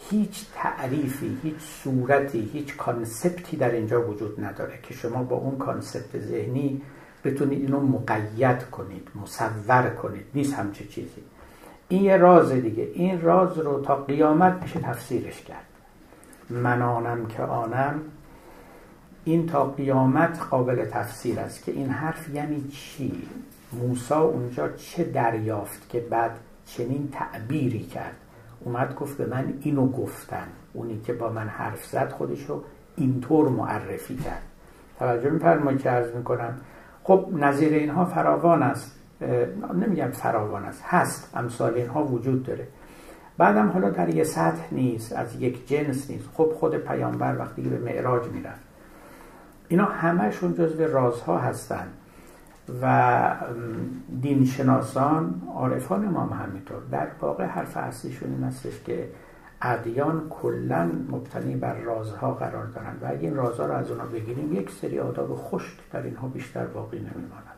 هیچ 0.09 0.45
تعریفی 0.55 1.37
هیچ 1.43 1.59
صورتی 1.83 2.49
هیچ 2.53 2.77
concept 2.77 3.47
ی 3.47 3.57
در 3.57 3.71
اینجا 3.71 4.07
وجود 4.07 4.45
نداره 4.45 4.79
که 4.83 4.93
شما 4.93 5.23
با 5.23 5.35
اون 5.35 5.57
concept 5.57 6.19
ذهنی 6.19 6.81
بتونید 7.23 7.61
اینو 7.61 7.79
مقید 7.79 8.63
کنید 8.63 9.07
مصور 9.15 9.89
کنید. 9.89 10.25
نیست 10.33 10.53
همچه 10.53 10.85
چیزی. 10.85 11.21
این 11.89 12.03
یه 12.03 12.17
راز 12.17 12.51
دیگه. 12.51 12.91
این 12.93 13.21
راز 13.21 13.57
رو 13.57 13.81
تا 13.81 13.95
قیامت 13.95 14.61
میشه 14.61 14.79
تفسیرش 14.79 15.41
کرد. 15.41 15.65
من 16.49 16.81
آنم 16.81 17.25
که 17.25 17.43
آنم 17.43 18.01
این 19.25 19.47
تا 19.47 19.65
قیامت 19.65 20.39
قابل 20.49 20.85
تفسیر 20.85 21.39
است 21.39 21.63
که 21.63 21.71
این 21.71 21.89
حرف 21.89 22.29
یعنی 22.29 22.67
چی؟ 22.71 23.21
موسا 23.73 24.21
اونجا 24.21 24.69
چه 24.69 25.03
دریافت 25.03 25.89
که 25.89 25.99
بعد 25.99 26.31
چنین 26.65 27.09
تعبیری 27.11 27.83
کرد؟ 27.83 28.15
اومد 28.65 28.95
گفت 28.95 29.17
به 29.17 29.25
من 29.25 29.53
اینو 29.61 29.87
گفتن. 29.87 30.47
اونی 30.73 30.99
که 30.99 31.13
با 31.13 31.29
من 31.29 31.47
حرف 31.47 31.85
زد 31.85 32.11
خودشو 32.11 32.63
اینطور 32.95 33.49
معرفی 33.49 34.15
کرد. 34.15 34.41
توجه 34.99 35.29
میفرمایید 35.29 35.81
که 35.81 35.89
عرض 35.89 36.15
می‌کنم؟ 36.15 36.57
خب 37.03 37.29
نظیر 37.33 37.73
اینها 37.73 38.05
فراوان 38.05 38.63
است. 38.63 38.99
نمیگم 39.73 40.11
فراوان 40.11 40.65
است 40.65 40.83
هست. 40.85 41.37
امثال 41.37 41.73
اینها 41.73 42.03
وجود 42.03 42.43
داره. 42.43 42.67
بعدم 43.37 43.69
حالا 43.69 43.89
در 43.89 44.09
یه 44.09 44.23
سطح 44.23 44.73
نیست 44.73 45.13
از 45.13 45.41
یک 45.41 45.67
جنس 45.67 46.09
نیست. 46.09 46.29
خب 46.33 46.51
خود 46.59 46.75
پیامبر 46.75 47.37
وقتی 47.39 47.61
به 47.61 47.77
معراج 47.77 48.27
میرن 48.27 48.55
اینا 49.67 49.85
همهشون 49.85 50.53
جزو 50.53 50.83
رازها 50.83 51.37
هستند 51.37 51.93
و 52.81 53.35
دینشناسان 54.21 55.41
عارفان 55.55 56.05
ما 56.05 56.21
هم 56.21 56.45
همینطور. 56.45 56.77
در 56.91 57.07
واقع 57.21 57.45
حرف 57.45 57.77
اصلیشون 57.77 58.33
این 58.33 58.43
هستش 58.43 58.83
که 58.85 59.09
ادیان 59.61 60.29
کلا 60.29 60.91
مبتنی 61.09 61.55
بر 61.55 61.73
رازها 61.73 62.33
قرار 62.33 62.65
دارند 62.65 63.03
و 63.03 63.05
اگه 63.05 63.19
این 63.19 63.35
رازها 63.35 63.65
رو 63.65 63.73
از 63.73 63.91
اونا 63.91 64.05
بگیریم 64.05 64.53
یک 64.53 64.71
سری 64.71 64.99
آداب 64.99 65.35
خشک 65.35 65.77
در 65.91 66.01
اینها 66.01 66.27
بیشتر 66.27 66.65
باقی 66.65 66.97
نمیماند. 66.97 67.57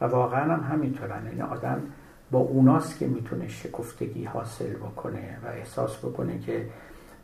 و 0.00 0.04
واقعا 0.04 0.54
هم 0.54 0.72
همینطورن. 0.72 1.26
این 1.26 1.42
آدم 1.42 1.82
با 2.30 2.38
اوناست 2.38 2.98
که 2.98 3.06
می‌تونه 3.06 3.48
شکفتگی 3.48 4.24
حاصل 4.24 4.72
بکنه 4.72 5.38
و 5.44 5.46
احساس 5.46 5.98
بکنه 5.98 6.38
که 6.38 6.66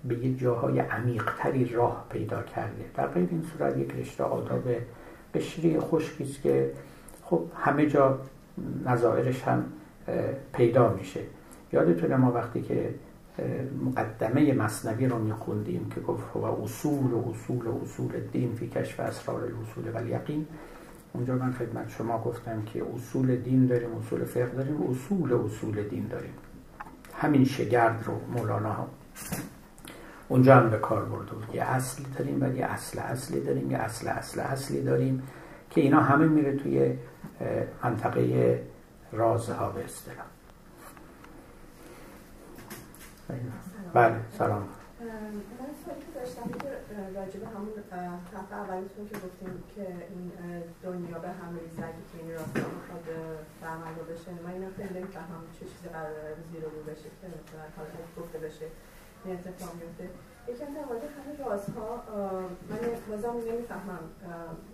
به 0.05 0.19
یه 0.19 0.37
جاهای 0.37 0.79
عمیقتری 0.79 1.65
راه 1.65 2.07
پیدا 2.11 2.43
کرده. 2.43 2.85
در 2.95 3.07
غیر 3.07 3.29
این 3.31 3.43
صورت 3.43 3.77
یک 3.77 3.95
رشته 3.97 4.25
آداب 4.25 4.63
قشری 5.35 5.81
خشکی 5.81 6.25
است 6.25 6.43
که 6.43 6.71
خب 7.31 7.43
همه 7.57 7.87
جا 7.87 8.19
نظائرش 8.85 9.43
هم 9.43 9.65
پیدا 10.53 10.93
میشه. 10.93 11.21
یادتونه 11.73 12.17
ما 12.17 12.33
وقتی 12.33 12.63
که 12.63 12.95
مقدمه 13.85 14.53
مصنوی 14.53 15.07
رو 15.07 15.19
میخوندیم 15.19 15.91
که 15.95 16.01
گفت 16.01 16.37
و 16.37 16.45
اصول 16.45 17.13
و 17.13 17.31
اصول 17.31 17.67
و 17.67 17.81
اصول 17.83 18.21
دین 18.33 18.55
فی 18.55 18.69
کشف 18.69 19.01
اسرار 19.01 19.45
الاصول 19.45 19.85
و 19.95 20.09
یقین 20.09 20.47
اونجا 21.13 21.35
من 21.35 21.53
خدمت 21.53 21.89
شما 21.89 22.23
گفتم 22.23 22.63
که 22.63 22.85
اصول 22.95 23.37
دین 23.37 23.67
داریم 23.67 23.89
اصول 23.95 24.25
فقه 24.25 24.47
داریم 24.47 24.83
اصول 24.83 25.33
اصول 25.33 25.83
دین 25.83 26.07
داریم. 26.09 26.35
همین 27.15 27.45
شگرد 27.45 28.05
رو 28.07 28.21
مولانا 28.37 28.87
اونجا 30.29 30.57
هم 30.57 30.71
به 30.71 30.79
کار 30.79 31.05
برده 31.05 31.33
بود. 31.33 31.55
یه 31.55 31.63
اصل 31.63 32.03
داریم 32.19 32.43
ولی 32.43 32.63
اصل 32.63 32.99
اصلی 32.99 33.41
داریم 33.41 33.71
یه 33.71 33.79
اصل 33.79 34.09
اصل 34.09 34.41
اصلی 34.41 34.83
داریم. 34.83 35.23
که 35.71 35.81
اینا 35.81 36.01
همه 36.01 36.27
میره 36.27 36.57
توی 36.57 36.99
منطقه 37.83 38.63
رازها 39.13 39.69
به 39.71 39.85
اصطلاح. 39.85 40.27
بله 43.95 44.17
سلام. 44.39 44.69
من 45.01 45.71
سوالی 45.85 46.07
داشتم 46.15 46.49
که 46.59 46.69
راجب 47.19 47.43
همون 47.55 47.75
حرف 48.33 48.53
اولیتون 48.53 49.09
که 49.09 49.15
گفتیم 49.15 49.63
که 49.75 49.87
این 50.11 50.33
دنیا 50.83 51.19
به 51.19 51.29
هم 51.29 51.59
ریزگی 51.63 52.03
که 52.13 52.17
این 52.23 52.31
راستا 52.33 52.67
می‌خواد 52.77 53.07
برملا 53.63 54.03
بشه 54.11 54.31
من 54.45 54.53
اینو 54.53 54.71
خیلی 54.77 55.01
نمی‌فهمم 55.01 55.45
چه 55.53 55.65
چیزی 55.67 55.89
قرار 55.89 56.15
زیر 56.53 56.63
رو 56.63 56.83
بشه 56.93 57.09
که 57.21 57.27
مثلا 57.27 57.85
گفته 58.19 58.39
بشه 58.39 58.67
این 59.25 59.35
اتفاق 59.35 59.75
میفته. 59.75 60.09
یکم 60.49 60.75
در 60.75 60.85
مورد 60.89 61.03
همه 61.17 61.33
رازها 61.45 62.03
من 62.71 62.79
بازم 63.11 63.35
نمی‌فهمم 63.51 64.05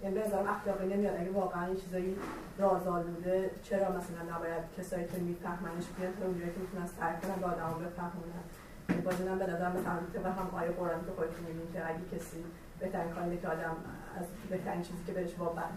یعنی 0.03 0.15
به 0.15 0.27
نظرم 0.27 0.47
اخلاقی 0.49 0.87
نمیاد. 0.87 1.21
اگه 1.21 1.31
واقعا 1.31 1.67
این 1.67 1.77
چیزایی 1.77 2.17
رازآلوده 2.59 3.51
چرا 3.63 3.89
مثلا 3.89 4.37
نباید 4.37 4.65
کسایی 4.79 5.05
که 5.05 5.19
میفهمنش 5.19 5.85
بیان 5.99 6.13
تا 6.21 6.25
اونجایی 6.27 6.53
که 6.53 6.61
می‌تونن 6.61 6.87
سعی 6.87 7.15
کنن 7.23 7.37
به 7.41 7.47
آدم 7.47 7.85
بفهمونن؟ 7.85 8.45
یعنی 8.89 9.03
باز 9.03 9.21
اینم 9.21 9.39
به 9.39 9.47
نظر 9.47 9.69
مثلا 9.69 10.33
هم 10.33 10.51
آیه 10.55 10.71
قرآن 10.71 11.01
که 11.07 11.13
خودتون 11.17 11.45
می‌بینید 11.47 11.73
که 11.73 11.87
اگه 11.87 12.05
کسی 12.13 12.45
بهترین 12.81 13.13
کاری 13.13 13.39
که 13.39 13.49
آدم 13.49 13.77
از 14.19 14.27
بهترین 14.51 14.83
چیزی 14.83 15.05
که 15.07 15.13
بهش 15.13 15.31
میگن 15.33 15.73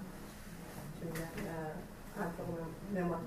نمات 2.95 3.19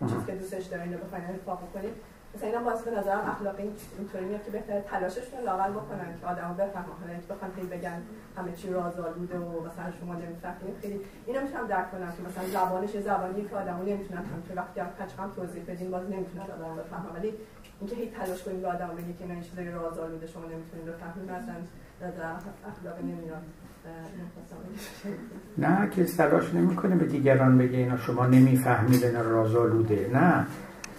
چیزی 0.00 0.26
که 0.26 0.32
دوستش 0.32 0.64
دارین 0.64 0.92
رو 0.92 0.98
بخواین 1.04 1.24
اتفاق 1.24 1.62
کنید. 1.74 1.94
مثلا 2.34 2.48
اینا 2.48 2.62
باز 2.62 2.84
به 2.84 2.90
نظرم 2.98 3.24
اخلاقی 3.34 3.62
اینطوری 3.98 4.24
میاد 4.24 4.44
که 4.44 4.50
بهتره 4.50 4.84
تلاششون 4.90 5.40
لاقل 5.44 5.70
بکنن 5.70 6.10
که 6.20 6.26
آدمو 6.26 6.54
بفهمن. 6.54 6.96
حالا 7.00 7.12
اینکه 7.12 7.28
بخوان 7.32 7.50
هی 7.56 7.66
بگن 7.66 8.02
همه 8.36 8.52
چی 8.52 8.72
رازآلوده 8.72 9.38
و 9.38 9.66
مثلا 9.66 9.88
شما 10.00 10.14
نمی‌فهمید 10.14 10.76
خیلی 10.82 11.00
اینا 11.26 11.40
می‌تونم 11.40 11.66
درک 11.66 11.90
کنم 11.90 12.12
که 12.16 12.22
مثلا 12.28 12.44
زبانش 12.56 12.90
زبانی 12.90 13.44
که 13.48 13.56
آدمو 13.56 13.82
نمی‌تونن 13.82 14.22
که 14.48 14.54
وقتی 14.54 14.80
هم 14.80 14.86
پچقم 14.86 15.30
توضیح 15.36 15.62
بدین 15.68 15.90
باز 15.90 16.04
نمی‌تونن 16.10 16.44
آدمو 16.56 16.74
بفهمن. 16.74 17.10
ولی 17.16 17.32
اینکه 17.80 17.96
هی 17.96 18.10
تلاش 18.10 18.42
کنیم 18.42 18.60
به 18.60 18.68
آدم 18.68 18.90
بگی 18.98 19.12
که 19.12 19.24
این 19.24 19.42
چیزای 19.42 19.70
رازآلوده 19.70 20.26
شما 20.26 20.44
نمی‌تونید 20.44 20.86
بفهمید 20.86 21.30
مثلا 21.30 22.34
اخلاقی 22.70 23.02
نمیاد. 23.02 23.42
نه 25.58 25.90
که 25.90 26.04
تلاش 26.04 26.54
نمی‌کنه 26.54 26.96
به 26.96 27.04
دیگران 27.04 27.58
بگه 27.58 27.78
اینا 27.78 27.96
شما 27.96 28.26
نمی‌فهمید 28.26 29.04
اینا 29.04 29.22
رازآلوده 29.22 30.10
نه. 30.12 30.46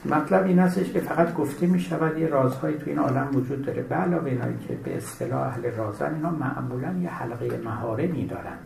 مطلب 0.05 0.45
این 0.45 0.59
هستش 0.59 0.91
که 0.91 0.99
فقط 0.99 1.33
گفته 1.33 1.67
می 1.67 1.79
شود 1.79 2.17
یه 2.17 2.27
رازهایی 2.27 2.77
تو 2.77 2.89
این 2.89 2.99
عالم 2.99 3.29
وجود 3.33 3.65
داره. 3.65 3.81
به 3.81 3.95
علاوه 3.95 4.25
اینایی 4.25 4.57
که 4.67 4.75
به 4.75 4.97
اصطلاح 4.97 5.41
اهل 5.41 5.71
رازن 5.71 6.15
اینا 6.15 6.29
معمولا 6.29 6.93
یه 7.01 7.09
حلقه 7.09 7.57
مهارمی 7.63 8.27
دارن. 8.27 8.57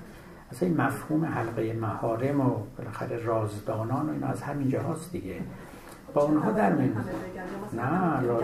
اصلا 0.52 0.70
این 0.70 0.82
مفهوم 0.82 1.26
حلقه 1.26 1.74
مهارم 1.74 2.42
و 2.42 2.58
بالاخره 2.78 3.24
رازدانان 3.24 4.10
و 4.10 4.14
اینا 4.14 4.28
از 4.28 4.42
همین 4.42 4.70
جاهاست 4.70 5.12
دیگه. 5.12 5.36
با 6.14 6.22
اونها 6.22 6.52
در 6.52 6.74
می 6.74 6.92
نه 7.74 8.22
را... 8.22 8.40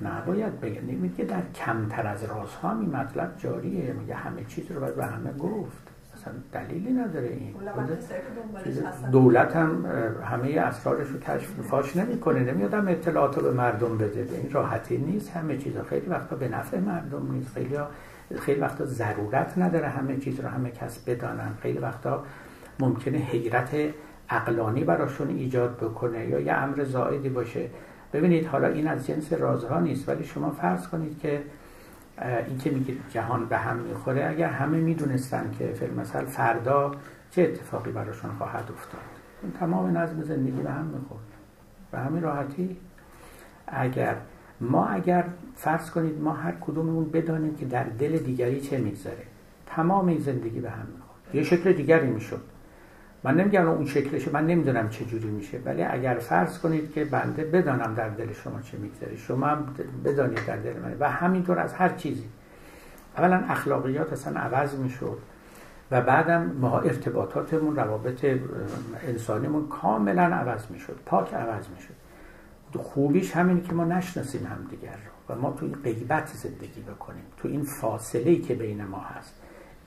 نه 0.00 0.26
باید 0.26 0.60
بگن 0.60 1.12
که 1.16 1.24
در 1.24 1.42
کمتر 1.54 2.06
از 2.06 2.24
رازها 2.24 2.74
می 2.74 2.86
مطلب 2.86 3.34
جاریه. 3.38 3.92
میگه 3.92 4.14
همه 4.14 4.44
چیز 4.44 4.72
رو 4.72 4.80
باید 4.80 4.96
به 4.96 5.06
همه 5.06 5.32
گفت. 5.32 5.85
اصلا 6.26 6.62
دلیلی 6.62 6.92
نداره 6.92 7.28
این. 7.28 7.54
خب، 7.54 9.10
دولت 9.10 9.56
هم 9.56 9.86
همه 10.24 10.60
اسرارش 10.60 11.08
رو 11.08 11.18
کشف 11.18 11.60
فاش 11.60 11.96
نمی‌کنه 11.96 12.40
نمیاد 12.40 12.74
هم 12.74 12.88
اطلاعات 12.88 13.38
رو 13.38 13.42
به 13.42 13.50
مردم 13.50 13.98
بده. 13.98 14.22
به 14.22 14.36
این 14.36 14.50
راحتی 14.50 14.98
نیست 14.98 15.30
همه 15.30 15.56
چیزا. 15.56 15.82
خیلی 15.82 16.06
وقتا 16.06 16.36
به 16.36 16.48
نفع 16.48 16.78
مردم 16.78 17.32
نیست. 17.32 17.54
خیلی 17.54 17.76
خیلی 18.40 18.60
وقتا 18.60 18.84
ضرورت 18.84 19.58
نداره 19.58 19.88
همه 19.88 20.16
چیز 20.16 20.40
رو 20.40 20.48
همه 20.48 20.70
کس 20.70 20.98
بدانن. 20.98 21.54
خیلی 21.62 21.78
وقتا 21.78 22.24
ممکنه 22.80 23.18
حیرت 23.18 23.76
اقلانی 24.30 24.84
براشون 24.84 25.28
ایجاد 25.28 25.76
بکنه 25.76 26.28
یا 26.28 26.40
یه 26.40 26.52
امر 26.52 26.84
زائدی 26.84 27.28
باشه. 27.28 27.66
ببینید 28.12 28.46
حالا 28.46 28.68
این 28.68 28.88
از 28.88 29.06
جنس 29.06 29.32
رازها 29.32 29.80
نیست 29.80 30.08
ولی 30.08 30.24
شما 30.24 30.50
فرض 30.50 30.88
کنید 30.88 31.18
که 31.18 31.42
این 32.48 32.58
که 32.58 32.70
میگید 32.70 33.00
جهان 33.10 33.46
به 33.46 33.56
هم 33.56 33.76
می‌خوره 33.76 34.26
اگر 34.28 34.48
همه 34.48 34.78
می‌دونستن 34.78 35.50
که 35.58 35.66
فیلم 35.66 35.94
مثل 35.94 36.24
فردا 36.24 36.92
چه 37.30 37.42
اتفاقی 37.42 37.92
براشون 37.92 38.30
خواهد 38.30 38.70
افتاد. 38.72 39.00
این 39.42 39.52
تمام 39.52 39.98
نظم 39.98 40.22
زندگی 40.22 40.62
به 40.62 40.70
هم 40.70 40.84
می‌خورد. 40.84 41.22
به 41.92 41.98
همین 41.98 42.22
راحتی 42.22 42.76
اگر 43.66 44.16
ما 44.60 44.86
اگر 44.86 45.24
فرض 45.54 45.90
کنید 45.90 46.20
ما 46.20 46.32
هر 46.32 46.52
کدوممون 46.60 47.10
بدانیم 47.10 47.54
که 47.54 47.66
در 47.66 47.84
دل 47.84 48.18
دیگری 48.18 48.60
چه 48.60 48.78
میگذره 48.78 49.22
تمام 49.66 50.08
این 50.08 50.20
زندگی 50.20 50.60
به 50.60 50.70
هم 50.70 50.86
می‌خورد. 50.86 51.34
یه 51.34 51.42
شکل 51.42 51.72
دیگری 51.72 52.06
می‌شد. 52.06 52.40
من 53.26 53.34
نمیگم 53.34 53.68
اون 53.68 53.86
شکلشه 53.86 54.32
من 54.32 54.46
نمی‌دونم 54.46 54.88
چه 54.88 55.04
جوری 55.04 55.28
میشه 55.28 55.58
ولی 55.64 55.82
اگر 55.82 56.14
فرض 56.14 56.58
کنید 56.58 56.92
که 56.92 57.04
بنده 57.04 57.44
بدانم 57.44 57.94
در 57.94 58.08
دل 58.08 58.32
شما 58.32 58.60
چه 58.60 58.78
میگذره 58.78 59.16
شما 59.16 59.46
هم 59.46 59.74
بدانید 60.04 60.46
در 60.46 60.56
دل 60.56 60.78
من. 60.78 60.96
و 61.00 61.10
همینطور 61.10 61.58
از 61.58 61.74
هر 61.74 61.88
چیزی. 61.88 62.24
اولا 63.16 63.36
اخلاقیات 63.36 64.12
اصلا 64.12 64.40
عوض 64.40 64.74
می‌شد 64.74 65.18
و 65.90 66.00
بعدم 66.00 66.42
ما 66.60 66.80
ارتباطاتمون 66.80 67.76
روابط 67.76 68.26
انسانیمون 69.08 69.68
کاملا 69.68 70.22
عوض 70.22 70.70
می‌شد 70.70 70.98
پاک 71.06 71.34
عوض 71.34 71.68
می‌شد. 71.68 71.94
خوبیش 72.78 73.36
همینی 73.36 73.60
که 73.60 73.74
ما 73.74 73.84
نشناسیم 73.84 74.46
همدیگر 74.46 74.90
رو 75.28 75.34
و 75.34 75.38
ما 75.38 75.52
تو 75.52 75.66
این 75.66 75.74
غیبت 75.84 76.26
زندگی 76.26 76.80
بکنیم 76.80 77.24
تو 77.36 77.48
این 77.48 77.62
فاصله 77.62 78.36
که 78.36 78.54
بین 78.54 78.84
ما 78.84 79.00
هست. 79.00 79.34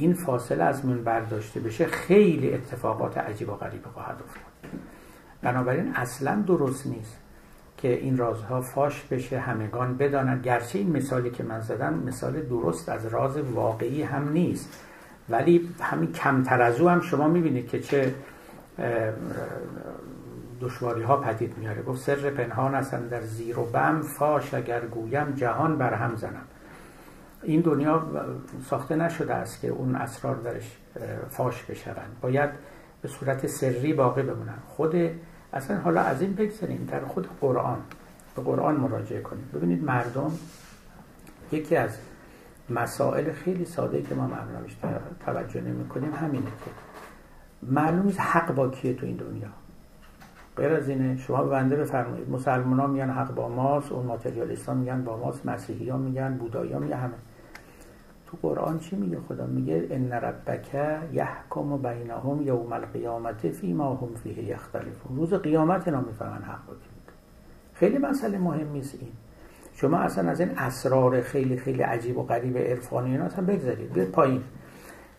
این 0.01 0.13
فاصله 0.13 0.63
از 0.63 0.85
من 0.85 1.03
برداشته 1.03 1.59
بشه 1.59 1.85
خیلی 1.85 2.53
اتفاقات 2.53 3.17
عجیب 3.17 3.49
و 3.49 3.53
غریب 3.53 3.85
خواهد 3.93 4.17
افتاد. 4.25 4.81
بنابراین 5.41 5.91
اصلا 5.95 6.43
درست 6.47 6.87
نیست 6.87 7.17
که 7.77 7.93
این 7.93 8.17
رازها 8.17 8.61
فاش 8.61 9.03
بشه 9.11 9.39
همگان 9.39 9.97
بدانند. 9.97 10.43
گرچه 10.43 10.79
این 10.79 10.91
مثالی 10.91 11.29
که 11.29 11.43
من 11.43 11.59
زدم 11.59 11.93
مثال 11.93 12.41
درست 12.41 12.89
از 12.89 13.05
راز 13.05 13.37
واقعی 13.37 14.03
هم 14.03 14.31
نیست. 14.31 14.83
ولی 15.29 15.69
همین 15.79 16.11
کمتر 16.11 16.61
از 16.61 16.81
او 16.81 16.89
هم 16.89 17.01
شما 17.01 17.27
می‌بینید 17.27 17.67
که 17.67 17.79
چه 17.79 18.15
دشواری 20.61 21.03
ها 21.03 21.17
پدید 21.17 21.57
میاره 21.57 21.81
گفت 21.81 22.01
سر 22.01 22.29
پنهان 22.29 22.75
هستن 22.75 23.07
در 23.07 23.21
زیر 23.21 23.59
و 23.59 23.65
بم 23.65 24.01
فاش 24.01 24.53
اگر 24.53 24.85
گویم 24.85 25.31
جهان 25.31 25.77
بر 25.77 25.93
هم 25.93 26.15
زنم. 26.15 26.45
این 27.43 27.61
دنیا 27.61 28.07
ساخته 28.69 28.95
نشده 28.95 29.33
است 29.33 29.61
که 29.61 29.67
اون 29.67 29.95
اسرار 29.95 30.35
درش 30.35 30.77
فاش 31.29 31.63
بشوند. 31.63 32.17
باید 32.21 32.49
به 33.01 33.07
صورت 33.07 33.47
سری 33.47 33.93
باقی 33.93 34.23
بمونن. 34.23 34.59
خود 34.67 34.95
اصلا 35.53 35.77
حالا 35.77 36.01
از 36.01 36.21
این 36.21 36.33
بگذاریم 36.33 36.87
در 36.91 37.05
خود 37.05 37.27
قرآن 37.41 37.77
به 38.35 38.41
قرآن 38.41 38.75
مراجعه 38.75 39.21
کنیم. 39.21 39.49
ببینید 39.53 39.83
مردم 39.83 40.31
یکی 41.51 41.75
از 41.75 41.97
مسائل 42.69 43.31
خیلی 43.31 43.65
ساده 43.65 44.01
که 44.01 44.15
ما 44.15 44.27
معمولا 44.27 44.59
توجه 45.25 45.61
نمی 45.61 45.87
کنیم 45.87 46.13
همینه 46.13 46.45
که 46.45 46.71
معلوم 47.63 48.13
حق 48.17 48.55
با 48.55 48.69
کیه 48.69 48.93
تو 48.93 49.05
این 49.05 49.15
دنیا. 49.15 49.47
غیر 50.57 50.73
از 50.73 50.89
اینه 50.89 51.17
شما 51.17 51.43
بنده 51.43 51.75
بفرمایید. 51.75 52.29
مسلمان 52.29 52.79
ها 52.79 52.87
میگن 52.87 53.09
حق 53.09 53.35
با 53.35 53.49
ماست 53.49 53.91
اون 53.91 54.05
ماتریالیست 54.05 54.69
ها 54.69 54.75
میگن 54.75 55.03
با 55.03 55.17
ماست 55.17 55.45
مسیحی 55.45 55.89
ها 55.89 55.97
میگن 55.97 56.37
بودایی 56.37 56.73
ها 56.73 56.79
میگن 56.79 56.97
همه. 56.97 57.13
تو 58.31 58.37
قرآن 58.41 58.79
چی 58.79 58.95
میگه 58.95 59.17
خدا؟ 59.27 59.45
میگه 59.45 59.87
ان 59.91 60.11
ربک 60.11 60.75
یحکم 61.13 61.77
بینهم 61.77 62.41
یوم 62.41 62.73
القیامت 62.73 63.49
فی 63.49 63.73
ما 63.73 63.95
هم 63.95 64.15
فیه 64.23 64.43
یختلفون. 64.43 65.17
روز 65.17 65.33
قیامت 65.33 65.87
اینا 65.87 66.01
می‌فهمن 66.01 66.41
حق 66.41 66.65
با 66.67 66.73
خیلی 67.73 67.97
مسئله 67.97 68.37
مهمی 68.37 68.79
است 68.79 68.95
این. 69.01 69.11
شما 69.73 69.97
اصلا 69.97 70.29
از 70.29 70.39
این 70.39 70.57
اسرار 70.57 71.21
خیلی 71.21 71.57
خیلی 71.57 71.81
عجیب 71.81 72.17
و 72.17 72.23
غریب 72.23 72.57
عرفانی 72.57 73.11
اینا 73.11 73.25
اصلا 73.25 73.45
بگذارید. 73.45 73.93
بیاد 73.93 74.07
پایین. 74.07 74.41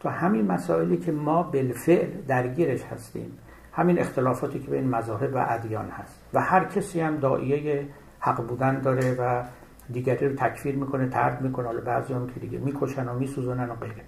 تو 0.01 0.09
همین 0.09 0.47
مسائلی 0.47 0.97
که 0.97 1.12
ما 1.12 1.43
بالفعل 1.43 2.11
درگیرش 2.28 2.82
هستیم 2.82 3.39
همین 3.73 3.99
اختلافاتی 3.99 4.59
که 4.59 4.70
بین 4.70 4.89
مذاهب 4.89 5.35
و 5.35 5.47
ادیان 5.49 5.89
هست 5.89 6.20
و 6.35 6.41
هر 6.41 6.65
کسی 6.65 7.01
هم 7.01 7.16
داییه 7.16 7.87
حق 8.20 8.47
بودن 8.47 8.81
داره 8.81 9.15
و 9.19 9.43
دیگری 9.93 10.29
رو 10.29 10.35
تکفیر 10.37 10.77
می‌کنه 10.77 11.09
ترد 11.09 11.43
می‌کنه. 11.43 11.67
حالا 11.67 11.81
بعضی 11.81 12.12
هم 12.12 12.27
که 12.27 12.41
دیگه 12.41 12.59
می‌کشن 12.59 13.09
و 13.09 13.19
میسوزنن 13.19 13.71
و 13.71 13.75
غیره. 13.75 14.05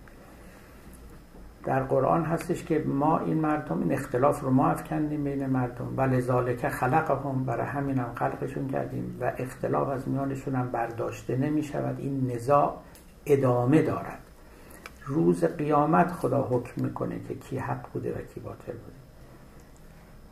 در 1.64 1.82
قرآن 1.82 2.24
هستش 2.24 2.64
که 2.64 2.84
ما 2.86 3.18
این 3.18 3.38
مردم 3.38 3.78
این 3.78 3.92
اختلاف 3.92 4.40
رو 4.40 4.50
ما 4.50 4.68
افکندیم 4.68 5.24
بین 5.24 5.46
مردم. 5.46 5.94
و 5.96 6.00
لذالک 6.00 6.68
خلقهم 6.68 7.44
برای 7.44 7.66
همین 7.66 7.98
هم 7.98 8.14
خلقشون 8.14 8.68
کردیم 8.68 9.18
و 9.20 9.32
اختلاف 9.38 9.88
از 9.88 10.09
میانشون 10.09 10.54
هم 10.54 10.70
برداشته 10.70 11.36
نمی 11.36 11.62
شود 11.62 12.00
این 12.00 12.30
نزاع 12.34 12.76
ادامه 13.26 13.82
دارد. 13.82 14.18
روز 15.04 15.44
قیامت 15.44 16.12
خدا 16.12 16.42
حکم 16.50 16.82
می‌کنه 16.82 17.20
که 17.28 17.34
کی 17.34 17.59
حق 17.59 17.92
بوده 17.92 18.12
و 18.12 18.22
کی 18.34 18.40
باطل 18.40 18.72
بوده. 18.72 19.01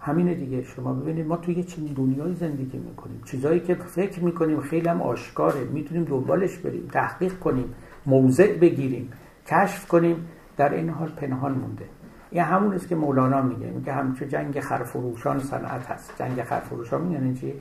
همینه 0.01 0.35
دیگه. 0.35 0.63
شما 0.63 0.93
ببینید 0.93 1.27
ما 1.27 1.37
توی 1.37 1.55
یه 1.55 1.63
چنین 1.63 1.93
دنیای 1.93 2.35
زندگی 2.35 2.79
می‌کنیم. 2.79 3.23
چیزایی 3.25 3.61
که 3.61 3.75
فکر 3.75 4.25
می‌کنیم 4.25 4.61
خیلی 4.61 4.89
هم 4.89 5.03
آشکاره 5.03 5.65
می‌تونیم 5.65 6.05
دنبالش 6.05 6.59
بریم 6.59 6.89
تحقیق 6.93 7.39
کنیم 7.39 7.75
موضع 8.07 8.59
بگیریم 8.59 9.13
کشف 9.47 9.89
کنیم 9.89 10.29
در 10.57 10.75
این 10.75 10.89
حال 10.89 11.09
پنهان 11.09 11.53
مونده. 11.53 11.85
این 12.31 12.43
همون 12.43 12.75
است 12.75 12.89
که 12.89 12.97
مولانا 12.97 13.43
میگه. 13.43 13.67
میگه 13.67 13.93
همچون 13.93 14.29
جنگ 14.29 14.61
خرفروشان 14.61 15.39
صنعت 15.39 15.87
هست. 15.87 16.15
جنگ 16.19 16.43
خرفروشان 16.43 17.13
یعنی 17.13 17.35
چی؟ 17.35 17.55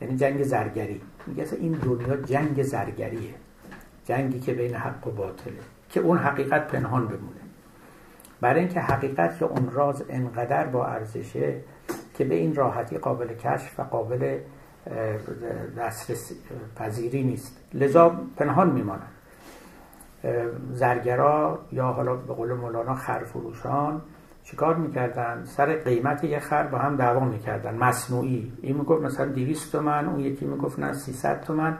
یعنی 0.00 0.16
جنگ 0.16 0.42
زرگری. 0.42 1.00
میگه 1.26 1.46
این 1.60 1.72
دنیا 1.72 2.16
جنگ 2.16 2.62
زرگریه. 2.62 3.34
جنگی 4.04 4.40
که 4.40 4.52
بین 4.52 4.74
حق 4.74 5.06
و 5.06 5.10
باطله. 5.10 5.54
که 5.88 6.00
اون 6.00 6.18
حقیقت 6.18 6.68
پنهان 6.68 7.06
بمونه. 7.06 7.40
برای 8.40 8.60
اینکه 8.60 8.80
حقیقت 8.80 9.38
که 9.38 9.44
اون 9.44 9.70
راز 9.72 10.04
انقدر 10.08 10.66
با 10.66 10.86
ارزشه 10.86 11.60
که 12.18 12.24
به 12.24 12.34
این 12.34 12.54
راحتی 12.54 12.98
قابل 12.98 13.26
کشف 13.34 13.80
و 13.80 13.82
قابل 13.82 14.38
دسترس 15.78 16.32
پذیری 16.76 17.22
نیست. 17.22 17.60
لذا 17.74 18.16
پنهان 18.36 18.70
میمانند 18.70 19.12
زرگرا 20.72 21.58
یا 21.72 21.86
حالا 21.86 22.16
به 22.16 22.34
قول 22.34 22.52
مولانا 22.52 22.94
خرفروشان 22.94 24.02
چیکار 24.44 24.76
می‌کردن؟ 24.76 25.44
سر 25.44 25.76
قیمت 25.76 26.24
یه 26.24 26.38
خر 26.38 26.66
با 26.66 26.78
هم 26.78 26.96
دعوا 26.96 27.24
می‌کردن. 27.24 27.74
مصنوعی. 27.74 28.52
این 28.62 28.76
می‌گفت 28.76 29.02
مثلا 29.02 29.26
200 29.26 29.72
تومن 29.72 30.06
اون 30.06 30.20
یکی 30.20 30.44
می‌گفت 30.44 30.78
نه 30.78 30.92
300 30.92 31.40
تومن. 31.40 31.78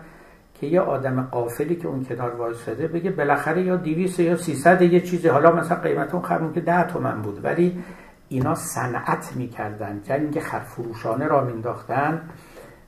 که 0.54 0.66
یه 0.66 0.80
آدم 0.80 1.22
قافلی 1.22 1.76
که 1.76 1.88
اون 1.88 2.04
کنار 2.04 2.34
وایساده 2.34 2.88
بگه 2.88 3.10
بالاخره 3.10 3.62
یا 3.62 3.76
200 3.76 4.20
یا 4.20 4.36
300 4.36 4.82
یه 4.82 5.00
چیزی 5.00 5.28
حالا 5.28 5.52
مثلا 5.52 5.80
قیمت 5.80 6.14
اون 6.14 6.22
خر 6.22 6.52
که 6.54 6.60
10 6.60 6.86
تومن 6.86 7.22
بود. 7.22 7.44
ولی 7.44 7.84
اینا 8.28 8.54
صنعت 8.54 9.32
می‌کردن 9.36 10.02
جنگ 10.02 10.40
خرفروشانه 10.40 11.26
را 11.26 11.44
مینداختن 11.44 12.28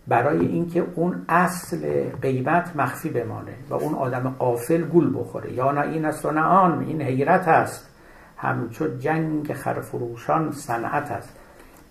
برای 0.09 0.47
اینکه 0.47 0.87
اون 0.95 1.25
اصل 1.29 2.11
غیبت 2.23 2.77
مخفی 2.77 3.09
بمانه 3.09 3.55
و 3.69 3.75
اون 3.75 3.95
آدم 3.95 4.35
قافل 4.39 4.83
گول 4.83 5.19
بخوره. 5.19 5.53
یا 5.53 5.73
نه 5.73 5.81
این 5.81 6.05
است 6.05 6.25
و 6.25 6.31
نه 6.31 6.41
آن 6.41 6.85
این 6.85 7.03
حیرت 7.03 7.49
است. 7.49 7.89
همچو 8.37 8.97
جنگ 8.97 9.53
خرفروشان 9.53 10.53
صنعت 10.53 11.11
است. 11.11 11.37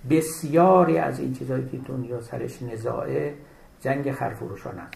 بسیاری 0.10 0.98
از 0.98 1.20
این 1.20 1.34
چیزهایی 1.34 1.66
که 1.66 1.78
دنیا 1.78 2.22
سرش 2.22 2.62
نزاعه 2.62 3.34
جنگ 3.82 4.12
خرفروشان 4.12 4.80
است. 4.80 4.94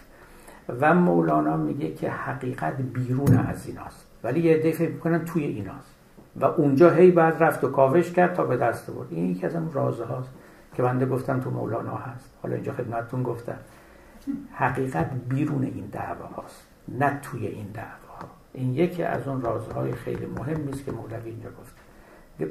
و 0.80 0.94
مولانا 0.94 1.56
میگه 1.56 1.94
که 1.94 2.10
حقیقت 2.10 2.76
بیرون 2.76 3.36
از 3.36 3.66
ایناست. 3.66 4.06
ولی 4.24 4.40
یه 4.40 4.58
دفعه 4.58 4.88
می‌کنن 4.88 5.24
توی 5.24 5.44
ایناست. 5.44 5.91
و 6.40 6.44
اونجا 6.44 6.90
هی 6.90 7.10
بعد 7.10 7.42
رفت 7.42 7.64
و 7.64 7.68
کاوش 7.68 8.12
کرد 8.12 8.34
تا 8.34 8.44
به 8.44 8.56
دست 8.56 8.90
برد 8.90 9.06
این 9.10 9.30
یکی 9.30 9.46
از 9.46 9.54
اون 9.54 9.72
رازه 9.72 10.04
هاست 10.04 10.30
که 10.74 10.82
بنده 10.82 11.06
گفتم 11.06 11.40
تو 11.40 11.50
مولانا 11.50 11.96
هست. 11.96 12.30
حالا 12.42 12.54
اینجا 12.54 12.72
خدمتتون 12.72 13.22
گفتم. 13.22 13.58
حقیقت 14.52 15.10
بیرون 15.28 15.62
این 15.62 15.88
دعوا 15.92 16.26
هاست 16.26 16.62
نه 16.88 17.20
توی 17.22 17.46
این 17.46 17.66
دعوا 17.74 18.14
ها. 18.20 18.28
این 18.52 18.74
یکی 18.74 19.02
از 19.02 19.28
اون 19.28 19.42
رازهای 19.42 19.92
خیلی 19.92 20.26
مهم 20.26 20.68
است 20.72 20.84
که 20.84 20.92
مولوی 20.92 21.30
اینجا 21.30 21.48
گفت. 21.48 21.74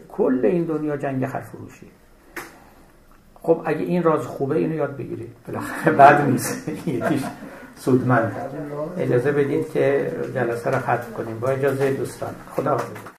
کل 0.09 0.39
این 0.43 0.63
دنیا 0.63 0.97
جنگ 0.97 1.25
خرفروشی. 1.25 1.87
خب 3.41 3.61
اگه 3.65 3.79
این 3.79 4.03
راز 4.03 4.25
خوبه 4.25 4.55
اینو 4.57 4.75
یاد 4.75 4.97
بگیرید. 4.97 5.35
بالاخره 5.47 5.93
بعد 5.93 6.29
نیست. 6.29 6.69
یکیش 6.87 7.23
سودمند. 7.75 8.35
اجازه 8.97 9.31
بدید 9.31 9.71
که 9.71 10.11
جلسه 10.35 10.71
رو 10.71 10.79
ختم 10.79 11.13
کنیم. 11.17 11.39
با 11.39 11.47
اجازه 11.47 11.93
دوستان. 11.93 12.35
خدا 12.55 12.71
حافظ 12.71 13.03